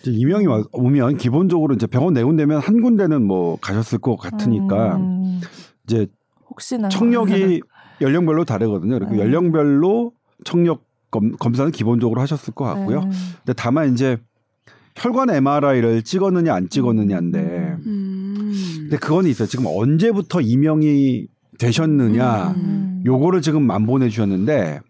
이제 0.00 0.10
이명이 0.10 0.46
와- 0.48 0.64
오면 0.72 1.18
기본적으로 1.18 1.74
이제 1.74 1.86
병원 1.86 2.14
네 2.14 2.24
군데면 2.24 2.58
한 2.60 2.80
군데는 2.82 3.24
뭐 3.24 3.56
가셨을 3.60 3.98
것 3.98 4.16
같으니까 4.16 4.96
음, 4.96 5.40
이제 5.86 6.08
혹시나 6.54 6.88
청력이 6.88 7.60
연령별로 8.00 8.44
다르거든요. 8.44 8.98
그리고 8.98 9.14
음. 9.14 9.18
연령별로 9.18 10.12
청력 10.44 10.84
검, 11.10 11.32
검사는 11.32 11.70
기본적으로 11.70 12.20
하셨을 12.20 12.54
것 12.54 12.64
같고요. 12.64 13.00
음. 13.00 13.10
근데 13.38 13.52
다만 13.56 13.92
이제 13.92 14.16
혈관 14.96 15.30
MRI를 15.30 16.02
찍었느냐 16.02 16.54
안 16.54 16.68
찍었느냐인데 16.68 17.76
음. 17.86 18.52
근데 18.80 18.96
그건 18.96 19.26
있어요. 19.26 19.48
지금 19.48 19.66
언제부터 19.66 20.40
이명이 20.40 21.26
되셨느냐 21.58 22.54
음. 22.56 23.02
요거를 23.04 23.42
지금 23.42 23.62
만 23.62 23.86
보내주셨는데 23.86 24.80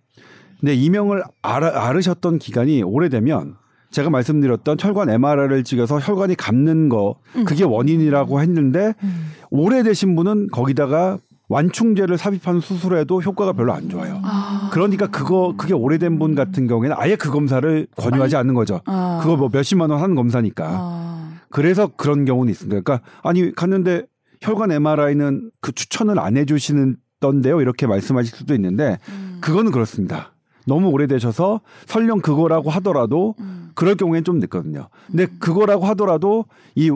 근데 0.60 0.74
이명을 0.74 1.22
알아, 1.42 1.88
앓으셨던 1.88 2.38
기간이 2.38 2.82
오래되면 2.82 3.56
제가 3.90 4.10
말씀드렸던 4.10 4.76
혈관 4.80 5.08
MRI를 5.10 5.62
찍어서 5.62 6.00
혈관이 6.00 6.34
감는 6.34 6.88
거 6.88 7.16
그게 7.46 7.64
원인이라고 7.64 8.40
했는데 8.40 8.94
음. 9.02 9.30
오래되신 9.50 10.16
분은 10.16 10.48
거기다가 10.48 11.18
완충제를 11.54 12.18
삽입한 12.18 12.58
수술에도 12.58 13.22
효과가 13.22 13.52
별로 13.52 13.72
안 13.72 13.88
좋아요. 13.88 14.20
아. 14.24 14.70
그러니까 14.72 15.06
그거 15.06 15.54
그게 15.56 15.72
오래된 15.72 16.18
분 16.18 16.34
같은 16.34 16.66
경우에는 16.66 16.96
아예 16.98 17.14
그 17.14 17.30
검사를 17.30 17.86
권유하지 17.96 18.34
않는 18.34 18.54
거죠. 18.54 18.80
아. 18.86 19.20
그거 19.22 19.36
뭐 19.36 19.48
몇십만 19.52 19.88
원 19.90 20.00
하는 20.00 20.16
검사니까. 20.16 20.64
아. 20.68 21.30
그래서 21.50 21.88
그런 21.96 22.24
경우는 22.24 22.50
있습니다. 22.50 22.80
그러니까 22.80 23.06
아니 23.22 23.54
갔는데 23.54 24.02
혈관 24.40 24.72
MRI는 24.72 25.52
그 25.60 25.70
추천을 25.70 26.18
안 26.18 26.36
해주시는 26.36 26.96
던데요. 27.20 27.60
이렇게 27.60 27.86
말씀하실 27.86 28.36
수도 28.36 28.52
있는데 28.56 28.98
음. 29.10 29.38
그거는 29.40 29.70
그렇습니다. 29.70 30.34
너무 30.66 30.88
오래되셔서 30.88 31.60
설령 31.86 32.20
그거라고 32.20 32.70
하더라도 32.70 33.36
음. 33.38 33.70
그럴 33.76 33.94
경우에는 33.94 34.24
좀 34.24 34.40
늦거든요. 34.40 34.88
근데 35.06 35.26
그거라고 35.38 35.84
하더라도 35.86 36.46
이 36.74 36.90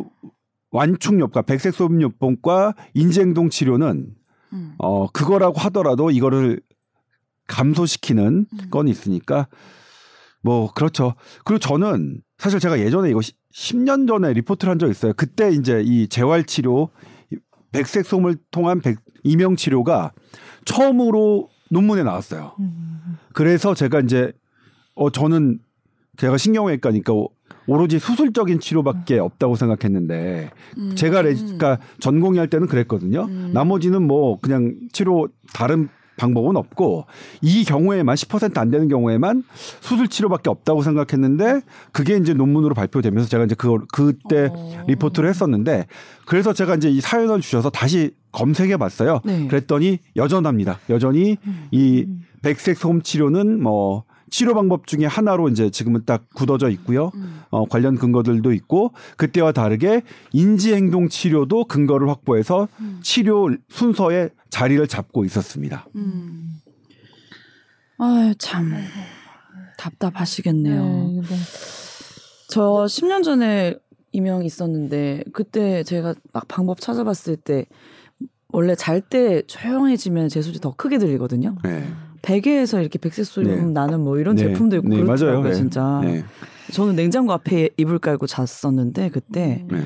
완충요법, 0.72 1.46
백색소음요법과 1.46 2.74
인지행동 2.94 3.50
치료는 3.50 4.17
음. 4.52 4.74
어 4.78 5.10
그거라고 5.10 5.58
하더라도 5.60 6.10
이거를 6.10 6.60
감소시키는 7.46 8.46
음. 8.52 8.70
건 8.70 8.88
있으니까 8.88 9.48
뭐 10.42 10.70
그렇죠. 10.72 11.14
그리고 11.44 11.58
저는 11.58 12.20
사실 12.38 12.60
제가 12.60 12.78
예전에 12.78 13.10
이거 13.10 13.20
10년 13.52 14.06
전에 14.06 14.32
리포트를 14.34 14.70
한 14.70 14.78
적 14.78 14.88
있어요. 14.90 15.12
그때 15.16 15.50
이제 15.50 15.82
이 15.84 16.08
재활 16.08 16.44
치료 16.44 16.90
백색 17.72 18.06
소음을 18.06 18.36
통한 18.50 18.80
백, 18.80 18.98
이명 19.24 19.56
치료가 19.56 20.12
처음으로 20.64 21.48
논문에 21.70 22.02
나왔어요. 22.02 22.54
음. 22.60 23.18
그래서 23.34 23.74
제가 23.74 24.00
이제 24.00 24.32
어 24.94 25.10
저는 25.10 25.58
제가 26.16 26.36
신경외과니까 26.38 27.12
오- 27.68 27.74
오로지 27.74 27.98
수술적인 27.98 28.60
치료밖에 28.60 29.18
없다고 29.18 29.54
생각했는데 29.56 30.50
음. 30.78 30.94
제가 30.94 31.22
레, 31.22 31.34
그러니까 31.34 31.78
전공의 32.00 32.38
할 32.38 32.48
때는 32.48 32.66
그랬거든요. 32.66 33.26
음. 33.28 33.50
나머지는 33.52 34.02
뭐 34.02 34.38
그냥 34.40 34.74
치료 34.92 35.28
다른 35.52 35.88
방법은 36.18 36.56
없고 36.56 37.06
이 37.42 37.64
경우에만 37.64 38.16
10%안 38.16 38.70
되는 38.70 38.88
경우에만 38.88 39.44
수술 39.54 40.08
치료밖에 40.08 40.50
없다고 40.50 40.82
생각했는데 40.82 41.60
그게 41.92 42.16
이제 42.16 42.34
논문으로 42.34 42.74
발표되면서 42.74 43.28
제가 43.28 43.44
이제 43.44 43.54
그 43.56 43.78
그때 43.92 44.48
어. 44.52 44.84
리포트를 44.88 45.28
했었는데 45.28 45.86
그래서 46.26 46.52
제가 46.52 46.74
이제 46.74 46.90
이 46.90 47.00
사연을 47.00 47.40
주셔서 47.40 47.70
다시 47.70 48.10
검색해 48.32 48.76
봤어요. 48.76 49.20
네. 49.24 49.46
그랬더니 49.46 49.98
여전합니다. 50.16 50.80
여전히 50.90 51.36
이 51.70 52.06
백색 52.42 52.76
소음 52.76 53.00
치료는 53.02 53.62
뭐 53.62 54.04
치료 54.30 54.54
방법 54.54 54.86
중에 54.86 55.06
하나로 55.06 55.48
이제 55.48 55.70
지금은 55.70 56.04
딱 56.04 56.24
굳어져 56.34 56.68
있고요. 56.70 57.10
음. 57.14 57.42
어, 57.50 57.64
관련 57.66 57.96
근거들도 57.96 58.52
있고 58.52 58.92
그때와 59.16 59.52
다르게 59.52 60.02
인지 60.32 60.74
행동 60.74 61.08
치료도 61.08 61.64
근거를 61.64 62.08
확보해서 62.08 62.68
음. 62.80 63.00
치료 63.02 63.50
순서에 63.68 64.30
자리를 64.50 64.86
잡고 64.86 65.24
있었습니다. 65.24 65.86
음. 65.96 66.60
아유 67.98 68.34
참 68.38 68.72
답답하시겠네요. 69.76 70.82
네, 70.84 71.20
네. 71.22 71.36
저 72.48 72.84
10년 72.88 73.22
전에 73.22 73.76
이명 74.12 74.44
있었는데 74.44 75.24
그때 75.32 75.82
제가 75.82 76.14
막 76.32 76.48
방법 76.48 76.80
찾아봤을 76.80 77.36
때 77.36 77.66
원래 78.50 78.74
잘 78.74 79.00
때 79.02 79.42
조용해지면 79.46 80.28
제 80.28 80.40
소리 80.42 80.58
더 80.58 80.74
크게 80.74 80.98
들리거든요. 80.98 81.56
네. 81.62 81.86
베개에서 82.22 82.80
이렇게 82.80 82.98
백색 82.98 83.24
소리 83.24 83.48
네. 83.48 83.56
나는 83.62 84.00
뭐 84.00 84.18
이런 84.18 84.36
네. 84.36 84.44
제품도 84.44 84.76
있고 84.76 84.88
네, 84.88 84.96
그렇더라고요, 84.96 85.40
맞아요. 85.40 85.48
네. 85.48 85.54
진짜. 85.54 86.00
네. 86.02 86.24
저는 86.72 86.96
냉장고 86.96 87.32
앞에 87.32 87.70
이불 87.76 87.98
깔고 87.98 88.26
잤었는데 88.26 89.10
그때 89.10 89.64
네. 89.70 89.84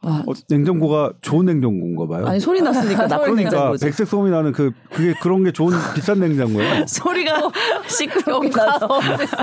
와, 0.00 0.22
어, 0.26 0.32
냉장고가 0.48 1.12
좋은 1.22 1.46
냉장고인가 1.46 2.06
봐요. 2.06 2.26
아니 2.26 2.38
소리 2.38 2.60
났으니까 2.60 3.06
나쁜 3.08 3.30
그러니까 3.30 3.50
냉장고지. 3.50 3.84
백색 3.86 4.06
소음이 4.06 4.30
나는 4.30 4.52
그 4.52 4.70
그게 4.90 5.14
그런 5.22 5.44
게 5.44 5.50
좋은 5.50 5.74
비싼 5.94 6.20
냉장고예요. 6.20 6.84
소리가 6.88 7.50
시끄럽게 7.86 8.50
나서 8.50 9.00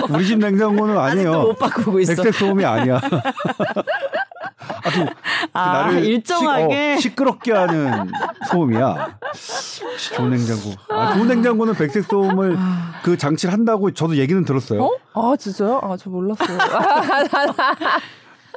우리 0.10 0.26
집 0.26 0.38
냉장고는 0.38 0.98
아직도 0.98 1.30
아니에요. 1.30 1.42
못 1.48 1.58
바꾸고 1.58 2.00
있어. 2.02 2.14
백색 2.16 2.36
소음이 2.36 2.64
아니야. 2.64 3.02
아주 4.84 5.06
아, 5.54 5.74
나를 5.74 6.06
일정하게? 6.06 6.98
시, 7.00 7.16
끄럽게 7.16 7.52
하는 7.52 8.12
소음이야. 8.52 9.18
좋은 10.16 10.30
냉장고. 10.32 10.74
아, 10.90 11.14
좋은 11.14 11.28
냉장고는 11.28 11.74
백색 11.76 12.06
소음을 12.06 12.58
그 13.04 13.18
장치를 13.18 13.54
한다고 13.54 13.92
저도 13.92 14.18
얘기는 14.18 14.44
들었어요. 14.46 14.84
어? 14.84 14.92
아 15.14 15.36
진짜요? 15.36 15.80
아 15.84 15.96
저 15.98 16.10
몰랐어요. 16.10 16.58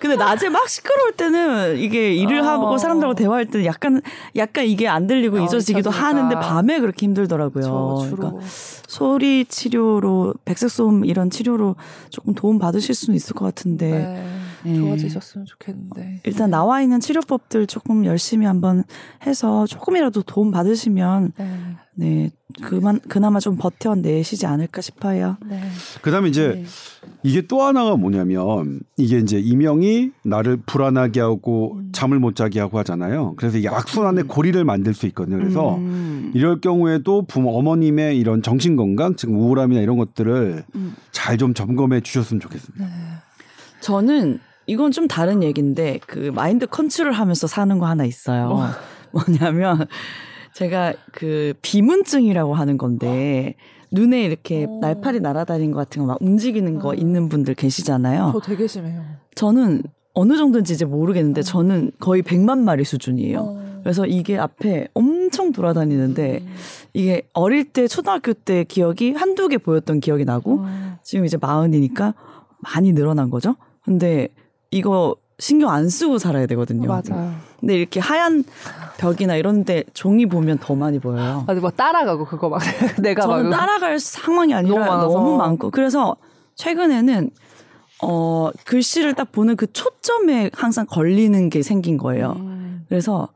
근데 0.00 0.16
낮에 0.16 0.49
막 0.50 0.68
시끄러울 0.68 1.12
때는 1.12 1.78
이게 1.78 2.14
일을 2.14 2.40
어. 2.40 2.44
하고 2.44 2.76
사람들하고 2.78 3.14
대화할 3.14 3.46
때는 3.46 3.64
약간 3.64 4.02
약간 4.37 4.64
이게 4.64 4.88
안 4.88 5.06
들리고 5.06 5.38
어, 5.38 5.44
잊어지기도. 5.44 5.88
하는데 5.88 6.34
밤에 6.34 6.80
그렇게 6.80 7.06
힘들더라고요. 7.06 8.11
그러니까 8.11 8.38
소리 8.87 9.44
치료로 9.46 10.34
백색 10.44 10.68
소음 10.70 11.04
이런 11.04 11.30
치료로 11.30 11.76
조금 12.11 12.34
도움 12.34 12.58
받으실 12.58 12.94
수는 12.94 13.16
있을 13.16 13.34
것 13.34 13.44
같은데 13.46 13.90
네, 13.90 14.26
네. 14.64 14.76
좋아지셨으면 14.76 15.47
좋겠는데. 15.47 16.21
일단 16.25 16.50
나와 16.50 16.83
있는 16.83 17.00
치료법들 17.00 17.66
조금 17.66 18.04
열심히 18.04 18.47
한번 18.47 18.85
해서 19.26 19.66
조금이라도 19.66 20.23
도움 20.23 20.50
받으시면 20.50 21.33
네. 21.37 21.76
네 21.97 22.30
그만 22.62 23.00
그나마 23.09 23.40
좀 23.40 23.56
버텨내시지 23.56 24.47
않을까 24.47 24.80
싶어요. 24.80 25.37
네. 25.47 25.61
그다음에 26.02 26.28
이제 26.28 26.49
네. 26.49 26.64
이게 27.23 27.42
또 27.42 27.62
하나가 27.62 27.97
뭐냐면 27.97 28.80
이게 28.97 29.18
이제 29.18 29.38
이명이 29.38 30.11
나를 30.25 30.59
불안하게 30.64 31.21
하고 31.21 31.76
음. 31.76 31.90
잠을 31.92 32.18
못 32.18 32.37
자게 32.37 32.61
하고 32.61 32.78
하잖아요. 32.78 33.35
그래서 33.37 33.59
이게 33.59 33.68
악순환의 33.68 34.25
고리를 34.25 34.62
만들 34.64 34.94
수 34.94 35.06
있거든요. 35.06 35.38
그래서 35.38 35.76
음. 35.76 36.33
이럴 36.35 36.61
경우에도 36.61 37.23
부모 37.23 37.56
어머님의 37.59 38.18
이런 38.18 38.42
정신 38.42 38.76
건강, 38.76 39.16
지금 39.16 39.37
우울함이나 39.37 39.80
이런 39.80 39.97
것들을 39.97 40.64
음. 40.75 40.94
잘좀 41.12 41.54
점검해 41.54 42.00
주셨으면 42.00 42.40
좋겠습니다. 42.40 42.87
저는 43.80 44.40
이건 44.66 44.90
좀 44.92 45.09
다른 45.09 45.42
얘기인데 45.42 46.00
그 46.06 46.30
마인드 46.35 46.66
컨트롤 46.66 47.12
하면서 47.12 47.47
사는 47.47 47.78
거 47.78 47.87
하나 47.87 48.04
있어요. 48.04 48.71
뭐냐면 49.12 49.87
제가 50.54 50.94
그 51.12 51.54
비문증이라고 51.62 52.54
하는 52.54 52.78
건데 52.78 53.54
눈에 53.92 54.25
이렇게 54.25 54.64
오. 54.64 54.80
날파리 54.80 55.21
날아다니는 55.21 55.73
것 55.73 55.78
같은 55.78 56.02
거 56.02 56.09
막 56.09 56.18
움직이는 56.21 56.78
거 56.78 56.90
어. 56.90 56.94
있는 56.94 57.28
분들 57.28 57.54
계시잖아요. 57.54 58.30
저 58.35 58.40
되게 58.40 58.66
심해요. 58.66 59.02
저는 59.35 59.83
어느 60.14 60.37
정도인지 60.37 60.73
이제 60.75 60.85
모르겠는데 60.85 61.42
저는 61.42 61.90
거의 62.00 62.23
100만 62.23 62.59
마리 62.61 62.85
수준이에요. 62.85 63.38
어. 63.40 63.80
그래서 63.83 64.06
이게 64.06 64.38
앞에 64.38 64.88
엄청 64.94 65.52
돌아다니는데 65.52 66.42
이게 66.94 67.23
어릴 67.35 67.64
때 67.73 67.87
초등학교 67.87 68.33
때 68.33 68.64
기억이 68.64 69.12
한두 69.12 69.49
개 69.49 69.59
보였던 69.59 70.00
기억이 70.00 70.25
나고 70.25 70.61
어. 70.62 70.99
지금 71.02 71.25
이제 71.26 71.37
마흔이니까 71.40 72.14
많이 72.61 72.92
늘어난 72.92 73.28
거죠. 73.28 73.56
근데 73.83 74.28
이거 74.75 75.14
신경 75.38 75.71
안 75.71 75.88
쓰고 75.88 76.19
살아야 76.19 76.47
되거든요. 76.47 76.88
맞아요. 76.88 77.35
근데 77.61 77.76
이렇게 77.76 78.00
하얀 78.00 78.45
벽이나 78.99 79.37
이런데 79.37 79.85
종이 79.95 80.26
보면 80.26 80.59
더 80.59 80.75
많이 80.75 80.99
보여요. 80.99 81.45
아니 81.47 81.61
뭐 81.61 81.71
따라가고 81.71 82.25
그거 82.25 82.49
막 82.49 82.61
내가 83.00 83.23
저는 83.23 83.50
막 83.50 83.57
따라갈 83.57 83.99
상황이 83.99 84.52
아니라 84.52 84.85
너무. 84.87 85.14
너무 85.14 85.37
많고 85.37 85.71
그래서 85.71 86.16
최근에는 86.56 87.30
어 88.02 88.50
글씨를 88.65 89.15
딱 89.15 89.32
보는 89.32 89.56
그 89.56 89.73
초점에 89.73 90.50
항상 90.52 90.87
걸리는 90.87 91.49
게 91.50 91.63
생긴 91.63 91.97
거예요. 91.97 92.34
음. 92.37 92.84
그래서 92.89 93.28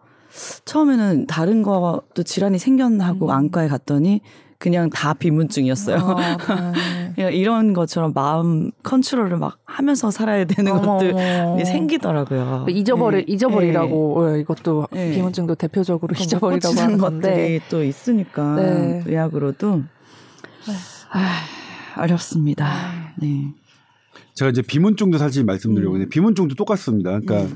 처음에는 0.65 1.27
다른 1.27 1.63
것도 1.63 2.23
질환이 2.25 2.59
생겼나 2.59 3.07
하고 3.07 3.27
음. 3.27 3.31
안과에 3.31 3.69
갔더니 3.69 4.21
그냥 4.59 4.91
다 4.91 5.15
비문증이었어요. 5.15 5.99
아, 5.99 6.15
네. 6.21 6.37
그냥 6.37 6.75
이런 7.19 7.73
것처럼 7.73 8.13
마음 8.15 8.71
컨트롤을 8.85 9.37
막 9.39 9.59
하면서 9.65 10.11
살아야 10.11 10.45
되는 10.45 10.73
어머, 10.73 10.95
것들이 10.95 11.13
어머. 11.13 11.65
생기더라고요. 11.65 12.67
잊어버릴 12.69 13.27
네. 13.27 13.33
잊어버리라고 13.33 14.37
예, 14.37 14.41
이것도 14.41 14.87
네. 14.93 15.13
비문증도 15.13 15.57
대표적으로 15.57 16.15
네. 16.15 16.23
잊어버리라고 16.23 16.81
하는 16.81 16.99
건데 16.99 17.29
것들이 17.29 17.61
또 17.71 17.83
있으니까 17.83 18.55
네. 18.57 19.03
의학으로도 19.07 19.83
아, 21.11 22.03
어렵습니다. 22.03 23.15
네. 23.21 23.53
제가 24.35 24.51
이제 24.51 24.63
비문증도 24.63 25.19
사실 25.19 25.45
말씀드리려고 25.45 25.95
음. 25.95 25.97
했는데 25.97 26.11
비문증도 26.11 26.55
똑같습니다. 26.55 27.19
그러니까 27.19 27.53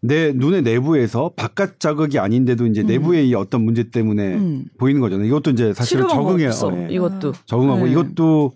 내 0.00 0.32
눈의 0.32 0.62
내부에서 0.62 1.32
바깥 1.36 1.78
자극이 1.78 2.18
아닌데도 2.18 2.66
이제 2.66 2.80
음. 2.80 2.86
내부의 2.86 3.28
이 3.28 3.34
어떤 3.34 3.64
문제 3.64 3.90
때문에 3.90 4.34
음. 4.34 4.64
보이는 4.78 5.00
거잖아요. 5.00 5.26
이것도 5.26 5.50
이제 5.50 5.74
사실 5.74 6.00
적응해요. 6.00 6.48
없어. 6.48 6.72
예. 6.76 6.88
이것도 6.90 7.32
적응하고 7.44 7.84
네. 7.84 7.92
이것도 7.92 8.52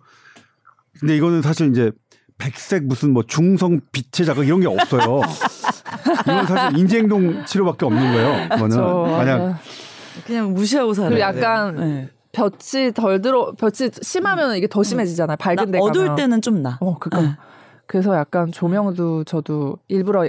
근데 1.00 1.16
이거는 1.16 1.42
사실 1.42 1.70
이제 1.70 1.90
백색 2.38 2.84
무슨 2.84 3.12
뭐 3.12 3.22
중성 3.26 3.80
빛의 3.92 4.26
자극 4.26 4.46
이런 4.46 4.60
게 4.60 4.66
없어요. 4.66 5.22
이건 6.22 6.46
사실 6.46 6.78
인지행동 6.78 7.44
치료밖에 7.46 7.86
없는 7.86 8.12
거예요. 8.12 8.48
그거는 8.50 8.70
저, 8.70 8.82
만약 9.10 9.38
맞아요. 9.38 9.56
그냥 10.26 10.52
무시하고 10.54 10.94
살아요. 10.94 11.10
그리고 11.10 11.20
약간 11.22 11.76
네. 11.76 12.08
볕이 12.32 12.92
덜 12.92 13.20
들어 13.22 13.52
볕이 13.52 13.90
심하면 14.02 14.56
이게 14.56 14.66
더 14.66 14.82
심해지잖아요. 14.82 15.36
밝은 15.38 15.56
나데 15.56 15.78
어두울 15.80 16.06
가면. 16.08 16.16
때는 16.16 16.42
좀 16.42 16.62
나. 16.62 16.76
어, 16.80 16.98
그니까. 16.98 17.22
네. 17.22 17.36
그래서 17.86 18.14
약간 18.16 18.50
조명도 18.52 19.24
저도 19.24 19.78
일부러 19.88 20.28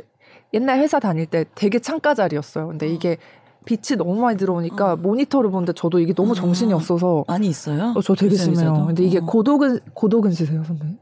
옛날 0.53 0.79
회사 0.79 0.99
다닐 0.99 1.25
때 1.25 1.43
되게 1.55 1.79
창가 1.79 2.13
자리였어요. 2.13 2.67
근데 2.67 2.87
이게 2.87 3.17
빛이 3.67 3.97
너무 3.97 4.15
많이 4.21 4.37
들어오니까 4.37 4.95
모니터를 4.95 5.51
보는데 5.51 5.73
저도 5.73 5.99
이게 5.99 6.13
너무 6.13 6.33
정신이 6.33 6.71
어. 6.73 6.77
없어서 6.77 7.25
많이 7.27 7.47
있어요? 7.47 7.93
어, 7.95 8.01
저 8.01 8.15
되게 8.15 8.35
심해요. 8.35 8.69
요새도? 8.69 8.85
근데 8.87 9.03
이게 9.03 9.17
어. 9.19 9.25
고도근 9.25 9.79
고도근시세요, 9.93 10.63
선배님? 10.63 10.97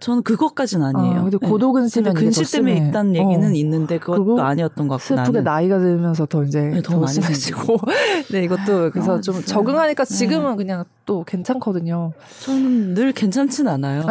저는 0.00 0.22
그것까지는 0.24 0.84
아니에요. 0.84 1.20
아, 1.20 1.22
근데 1.22 1.38
네. 1.40 1.48
고도근시면 1.48 2.12
이게 2.12 2.18
더 2.18 2.24
근시 2.24 2.52
때문에. 2.56 2.88
있다는 2.88 3.14
얘기는 3.14 3.48
어. 3.48 3.52
있는데 3.54 3.98
그것도 3.98 4.42
아니었던 4.42 4.88
것 4.88 4.96
같고 5.00 5.06
슬프게 5.14 5.38
나는. 5.40 5.44
나이가 5.44 5.78
들면서 5.78 6.26
더 6.26 6.42
이제 6.44 6.60
네, 6.60 6.82
더 6.82 6.94
더 6.94 7.00
많이 7.00 7.12
심해지고 7.14 7.78
네 8.32 8.42
이것도 8.42 8.90
그래서 8.90 9.18
아, 9.18 9.20
좀 9.20 9.36
진짜. 9.36 9.54
적응하니까 9.54 10.04
네. 10.04 10.14
지금은 10.14 10.56
그냥 10.56 10.84
또 11.06 11.22
괜찮거든요. 11.24 12.12
저는 12.40 12.94
늘 12.94 13.12
괜찮진 13.12 13.68
않아요. 13.68 14.04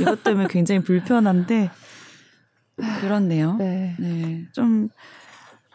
이것 0.00 0.22
때문에 0.24 0.48
굉장히 0.50 0.82
불편한데 0.82 1.70
그렇네요. 3.00 3.54
네. 3.58 3.94
네, 3.98 4.44
좀 4.52 4.88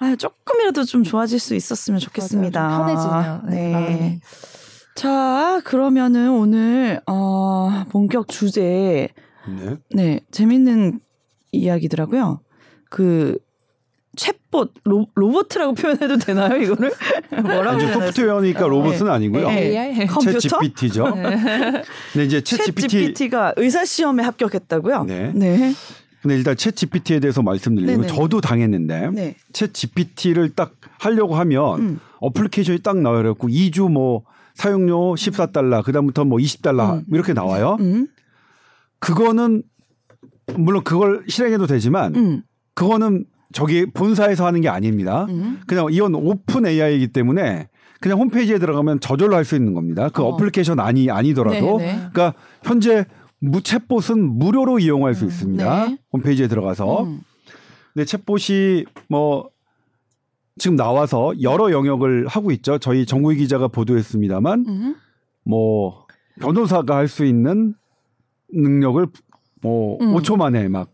아, 0.04 0.16
조금이라도 0.18 0.84
좀 0.84 1.04
좋아질 1.04 1.40
수 1.40 1.56
있었으면 1.56 2.00
좋겠습니다. 2.00 2.68
편해지면 2.68 3.50
네, 3.50 3.72
마음이. 3.72 4.20
자, 4.96 5.62
그러면은 5.64 6.30
오늘 6.32 7.02
어, 7.08 7.86
본격 7.90 8.28
주제 8.28 9.08
네. 9.48 9.78
네 9.94 10.20
재밌는 10.32 11.00
이야기더라고요. 11.54 12.42
그 12.90 13.38
챗봇 14.18 14.72
로, 14.84 15.08
로봇이라고 15.16 15.74
표현해도 15.76 16.18
되나요 16.18 16.62
이거를 16.62 16.92
뭐라고 17.42 17.82
이제? 17.82 17.94
소프트웨어니까 17.94 18.68
로봇은 18.68 19.08
아니고요. 19.08 19.48
네. 19.48 19.70
AI 19.70 19.94
챗 19.94 20.08
컴퓨터? 20.08 20.60
GPT죠. 20.60 21.06
근데 21.14 22.26
이제 22.26 22.42
챗챗 22.42 22.66
GPT 22.66 22.88
GPT가 22.90 23.54
의사 23.56 23.86
시험에 23.86 24.22
합격했다고요? 24.24 25.06
네. 25.06 25.32
네. 25.34 25.74
근데 26.24 26.38
일단 26.38 26.56
챗 26.56 26.74
GPT에 26.74 27.20
대해서 27.20 27.42
말씀드리면 27.42 28.02
네네. 28.02 28.08
저도 28.08 28.40
당했는데 28.40 29.12
네. 29.12 29.36
챗 29.52 29.74
GPT를 29.74 30.52
딱 30.56 30.72
하려고 31.00 31.36
하면 31.36 31.80
음. 31.82 32.00
어플리케이션이 32.22 32.80
딱 32.80 32.98
나와요. 32.98 33.18
그래갖고 33.20 33.50
2주 33.50 33.92
뭐 33.92 34.24
사용료 34.56 35.16
14달러, 35.16 35.84
그다음부터 35.84 36.24
뭐 36.24 36.38
20달러 36.38 36.94
음. 37.00 37.04
이렇게 37.12 37.34
나와요. 37.34 37.76
음. 37.82 38.08
그거는 39.00 39.64
물론 40.56 40.84
그걸 40.86 41.24
실행해도 41.28 41.68
되지만 41.68 42.16
음. 42.16 42.44
그거는 42.74 43.26
저기 43.52 43.86
본사에서 43.86 44.46
하는 44.46 44.62
게 44.62 44.70
아닙니다. 44.70 45.26
음. 45.30 45.60
그냥 45.68 45.88
이건 45.92 46.16
오픈 46.16 46.66
AI이기 46.66 47.10
때문에 47.10 47.68
그냥 48.00 48.18
홈페이지에 48.20 48.60
들어가면 48.60 49.02
저절로 49.02 49.36
할 49.36 49.44
수 49.44 49.56
있는 49.56 49.74
겁니다. 49.74 50.08
그 50.08 50.24
어. 50.24 50.28
어. 50.30 50.38
애플리케이션 50.38 50.80
아니 50.80 51.12
아니더라도 51.12 51.80
네, 51.80 51.86
네. 51.86 51.96
그러니까 52.14 52.34
현재 52.64 53.06
무 53.46 53.60
챗봇은 53.60 54.18
무료로 54.20 54.80
이용할 54.80 55.14
수 55.16 55.26
있습니다. 55.26 55.86
네. 55.88 55.98
홈페이지에 56.14 56.48
들어가서 56.48 57.04
음. 57.04 57.22
근데 57.94 58.06
챗봇이 58.06 58.86
뭐 59.10 59.50
지금 60.58 60.78
나와서 60.78 61.34
여러 61.42 61.72
영역을 61.72 62.28
하고 62.28 62.52
있죠. 62.52 62.78
저희 62.78 63.06
정국희 63.06 63.38
기자가 63.38 63.68
보도했습니다만 63.68 64.66
음. 64.68 64.96
뭐 65.44 66.06
변호사가 66.40 66.96
할 66.96 67.08
수 67.08 67.26
있는 67.26 67.76
능력을 68.54 69.06
뭐 69.62 69.98
음. 70.02 70.14
5초 70.14 70.38
만에 70.38 70.68
막 70.70 70.94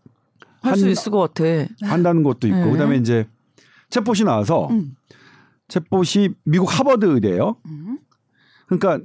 할수 0.62 0.84
한- 0.86 0.90
있을 0.92 1.12
것 1.12 1.32
같아. 1.32 1.44
한다는 1.82 2.22
것도 2.22 2.48
있고 2.48 2.56
네. 2.64 2.70
그다음에 2.72 2.96
이제 2.96 3.26
챗봇이 3.90 4.24
나와서 4.24 4.66
음. 4.70 4.96
챗봇이 5.68 6.34
미국 6.44 6.66
하버드 6.78 7.04
의대예요. 7.06 7.56
음. 7.66 7.98
그러니까 8.66 8.98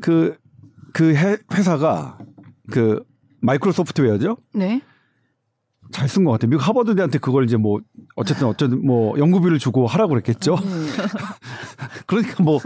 그그 0.00 1.14
회사가 1.54 2.18
그 2.70 3.02
마이크로소프트웨어죠. 3.40 4.36
네. 4.54 4.80
잘 5.90 6.06
쓴 6.06 6.24
것 6.24 6.32
같아요. 6.32 6.50
미국 6.50 6.68
하버드대한테 6.68 7.18
그걸 7.18 7.44
이제 7.44 7.56
뭐 7.56 7.80
어쨌든 8.14 8.46
어쨌든 8.46 8.84
뭐 8.84 9.18
연구비를 9.18 9.58
주고 9.58 9.86
하라고 9.86 10.10
그랬겠죠. 10.10 10.54
음. 10.56 10.86
그러니까 12.06 12.42
뭐 12.42 12.58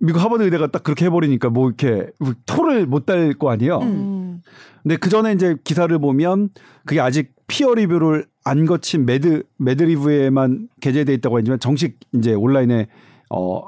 미국 0.00 0.20
하버드 0.20 0.42
의대가 0.42 0.66
딱 0.66 0.82
그렇게 0.82 1.04
해버리니까 1.06 1.50
뭐 1.50 1.68
이렇게 1.68 2.10
토를 2.46 2.86
못 2.86 3.06
달 3.06 3.32
거 3.34 3.50
아니에요. 3.50 3.78
음. 3.78 4.42
근데 4.82 4.96
그 4.96 5.08
전에 5.08 5.32
이제 5.32 5.56
기사를 5.62 5.96
보면 5.98 6.50
그게 6.84 7.00
아직 7.00 7.32
peer 7.46 7.74
review를 7.74 8.26
안 8.44 8.66
거친 8.66 9.06
med 9.06 9.44
med 9.58 9.84
review에만 9.84 10.68
게재돼 10.80 11.14
있다고 11.14 11.38
했지만 11.38 11.60
정식 11.60 11.98
이제 12.14 12.34
온라인에 12.34 12.88
어 13.30 13.62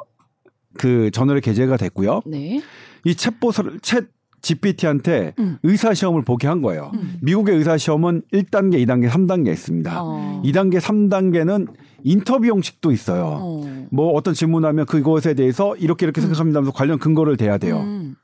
그 0.78 1.10
저널에 1.10 1.40
게재가 1.40 1.76
됐고요. 1.76 2.20
네. 2.24 2.62
이 3.04 3.12
챗봇을 3.14 3.80
챗 3.80 4.06
GPT한테 4.40 5.34
음. 5.38 5.58
의사 5.62 5.94
시험을 5.94 6.22
보게 6.22 6.46
한 6.46 6.62
거예요. 6.62 6.90
음. 6.94 7.18
미국의 7.22 7.56
의사 7.56 7.76
시험은 7.76 8.22
1단계, 8.32 8.84
2단계, 8.86 9.08
3단계 9.08 9.48
있습니다. 9.48 10.02
어. 10.02 10.42
2단계, 10.44 10.80
3단계는 10.80 11.68
인터뷰 12.04 12.46
형식도 12.46 12.92
있어요. 12.92 13.38
어. 13.40 13.86
뭐 13.90 14.12
어떤 14.12 14.34
질문하면 14.34 14.86
그것에 14.86 15.34
대해서 15.34 15.76
이렇게 15.76 16.06
이렇게 16.06 16.20
생각합니다 16.20 16.58
하면서 16.58 16.72
관련 16.72 16.98
근거를 16.98 17.36
대야 17.36 17.58
돼요. 17.58 17.80
음. 17.80 18.16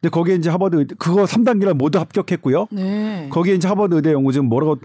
근데 0.00 0.10
거기에 0.10 0.34
이제 0.34 0.50
하버드 0.50 0.76
의대, 0.76 0.94
그거 0.98 1.24
3단계를 1.24 1.74
모두 1.74 1.98
합격했고요. 1.98 2.66
네. 2.70 3.28
거기에 3.30 3.54
이제 3.54 3.66
하버드 3.66 3.94
의대 3.94 4.12
연구진 4.12 4.44
뭐라고 4.44 4.78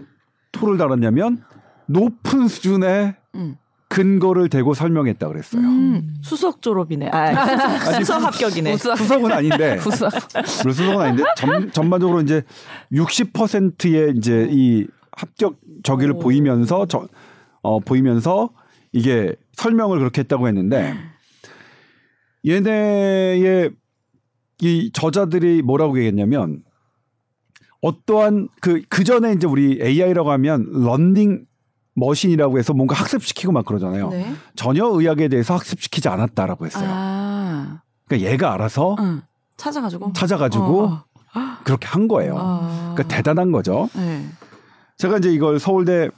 토를 0.52 0.78
달았냐면 0.78 1.42
높은 1.86 2.48
수준의 2.48 3.14
음. 3.34 3.56
근거를 3.92 4.48
대고 4.48 4.72
설명했다 4.72 5.28
그랬어요. 5.28 5.60
음. 5.60 6.14
수석 6.22 6.62
졸업이네. 6.62 7.10
아, 7.12 7.84
수석, 7.84 7.96
수석 7.98 8.22
합격이네. 8.24 8.76
수석은 8.78 9.30
아닌데. 9.30 9.76
물론 10.62 10.74
수석은 10.74 10.98
아닌데 10.98 11.24
전, 11.36 11.70
전반적으로 11.70 12.22
이제 12.22 12.42
60%의 12.90 14.14
이제 14.16 14.48
이 14.50 14.86
합격 15.10 15.58
저기를 15.82 16.14
오. 16.14 16.18
보이면서 16.20 16.86
저, 16.86 17.06
어 17.60 17.80
보이면서 17.80 18.48
이게 18.92 19.36
설명을 19.52 19.98
그렇게 19.98 20.22
했다고 20.22 20.48
했는데 20.48 20.94
얘네의 22.46 23.72
이 24.62 24.90
저자들이 24.94 25.60
뭐라고 25.60 25.98
얘기했냐면 25.98 26.62
어떠한 27.82 28.48
그, 28.62 28.80
그 28.88 29.04
전에 29.04 29.32
이제 29.32 29.46
우리 29.46 29.78
AI라고 29.82 30.30
하면 30.30 30.66
런닝 30.72 31.44
머신이라고 31.94 32.58
해서 32.58 32.72
뭔가 32.72 32.94
학습시키고 32.94 33.52
막 33.52 33.64
그러잖아요. 33.64 34.10
네. 34.10 34.32
전혀 34.56 34.86
의학에 34.86 35.28
대해서 35.28 35.54
학습시키지 35.54 36.08
않았다라고 36.08 36.66
했어요. 36.66 36.88
아. 36.88 37.82
그러니까 38.06 38.30
얘가 38.30 38.52
알아서 38.54 38.96
응. 38.98 39.22
찾아가지고. 39.56 40.12
찾아가지고 40.12 40.82
어, 40.84 41.04
어. 41.34 41.40
그렇게 41.64 41.86
한 41.86 42.08
거예요. 42.08 42.36
아. 42.38 42.92
그러니까 42.94 43.14
대단한 43.14 43.52
거죠. 43.52 43.88
네. 43.94 44.24
제가 44.96 45.18
이제 45.18 45.30
이걸 45.32 45.58
서울대 45.58 46.08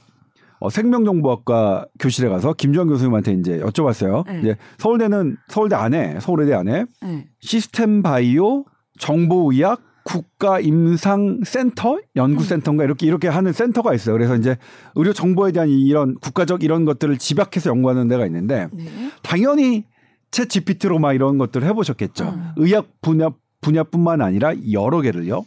어, 0.59 0.69
생명정보학과 0.69 1.85
교실에 1.99 2.29
가서 2.29 2.53
김주환 2.53 2.87
교수님한테 2.87 3.33
이제 3.33 3.59
여쭤봤어요. 3.59 4.25
네. 4.25 4.39
이제 4.39 4.57
서울대는 4.77 5.37
서울대 5.47 5.75
안에 5.75 6.19
서울대 6.21 6.53
안에 6.53 6.85
네. 7.01 7.27
시스템 7.41 8.01
바이오 8.01 8.65
정보의학 8.97 9.81
국가 10.05 10.59
임상 10.59 11.41
센터 11.43 11.97
연구센터인가 12.15 12.83
이렇게 12.83 13.07
이렇게 13.07 13.27
하는 13.27 13.51
센터가 13.51 13.93
있어요. 13.95 14.13
그래서 14.15 14.35
이제 14.35 14.55
의료 14.93 15.11
정보에 15.13 15.51
대한 15.51 15.67
이런 15.67 16.13
국가적 16.19 16.63
이런 16.63 16.85
것들을 16.85 17.17
집약해서 17.17 17.71
연구하는 17.71 18.07
데가 18.07 18.25
있는데 18.27 18.67
네. 18.71 18.85
당연히 19.23 19.83
챗 20.29 20.47
GPT로 20.47 20.99
막 20.99 21.13
이런 21.13 21.39
것들을 21.39 21.67
해보셨겠죠. 21.67 22.23
음. 22.29 22.51
의학 22.57 22.87
분야 23.01 23.29
분야뿐만 23.61 24.21
아니라 24.21 24.53
여러 24.71 25.01
개를요. 25.01 25.43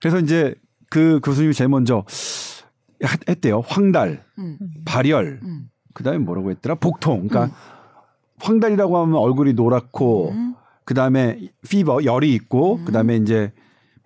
그래서 0.00 0.20
이제 0.20 0.54
그 0.88 1.18
교수님이 1.24 1.52
제일 1.52 1.68
먼저 1.68 2.04
했- 3.02 3.28
했대요. 3.28 3.60
황달, 3.66 4.22
음. 4.38 4.56
발열, 4.84 5.40
음. 5.42 5.68
그다음에 5.94 6.18
뭐라고 6.18 6.50
했더라? 6.52 6.76
복통. 6.76 7.26
그러니까 7.26 7.56
황달이라고 8.38 8.98
하면 8.98 9.16
얼굴이 9.16 9.54
노랗고 9.54 10.30
음. 10.30 10.54
그다음에 10.86 11.50
fever 11.68 12.04
열이 12.04 12.32
있고 12.32 12.82
그다음에 12.84 13.16
이제 13.16 13.52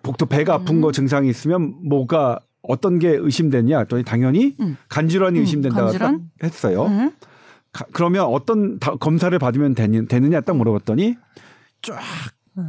복통 0.03 0.25
배가 0.25 0.55
아픈 0.55 0.77
음. 0.77 0.81
거 0.81 0.91
증상이 0.91 1.29
있으면 1.29 1.75
뭐가 1.87 2.39
어떤 2.63 2.99
게 2.99 3.09
의심되냐 3.09 3.79
했더니 3.79 4.03
당연히 4.03 4.55
음. 4.59 4.75
간질환이 4.89 5.39
음, 5.39 5.41
의심된다고 5.41 5.83
간질환? 5.85 6.29
딱 6.39 6.45
했어요. 6.45 6.85
음. 6.87 7.11
가- 7.71 7.85
그러면 7.93 8.25
어떤 8.25 8.79
다- 8.79 8.95
검사를 8.95 9.37
받으면 9.37 9.75
되느, 9.75 10.05
되느냐 10.07 10.41
딱 10.41 10.57
물어봤더니 10.57 11.15
쫙 11.83 11.99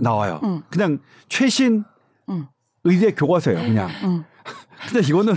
나와요. 0.01 0.40
음. 0.44 0.62
그냥 0.70 0.98
최신 1.29 1.85
음. 2.29 2.46
의대 2.85 3.12
교과서예요. 3.12 3.59
그냥. 3.61 3.88
음. 4.05 4.25
근데 4.92 5.07
이거는 5.07 5.35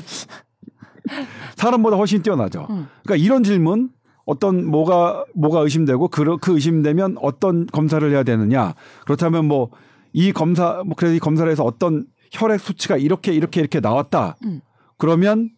사람보다 1.55 1.97
훨씬 1.97 2.21
뛰어나죠. 2.21 2.67
음. 2.69 2.87
그러니까 3.03 3.23
이런 3.23 3.43
질문 3.43 3.89
어떤 4.25 4.65
뭐가 4.65 5.25
뭐가 5.35 5.59
의심되고 5.61 6.07
그, 6.09 6.37
그 6.37 6.53
의심되면 6.53 7.17
어떤 7.21 7.65
검사를 7.67 8.09
해야 8.11 8.23
되느냐 8.23 8.73
그렇다면 9.05 9.45
뭐 9.45 9.69
이 10.17 10.31
검사 10.31 10.81
뭐 10.85 10.95
그래서 10.95 11.13
이 11.13 11.19
검사를 11.19 11.51
해서 11.51 11.65
어떤 11.65 12.05
혈액 12.31 12.61
수치가 12.61 12.95
이렇게 12.95 13.33
이렇게 13.33 13.59
이렇게 13.59 13.81
나왔다 13.81 14.37
음. 14.45 14.61
그러면 14.97 15.49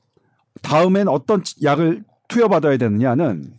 다음엔 0.64 1.08
어떤 1.08 1.44
약을 1.62 2.04
투여받아야 2.28 2.78
되느냐는 2.78 3.54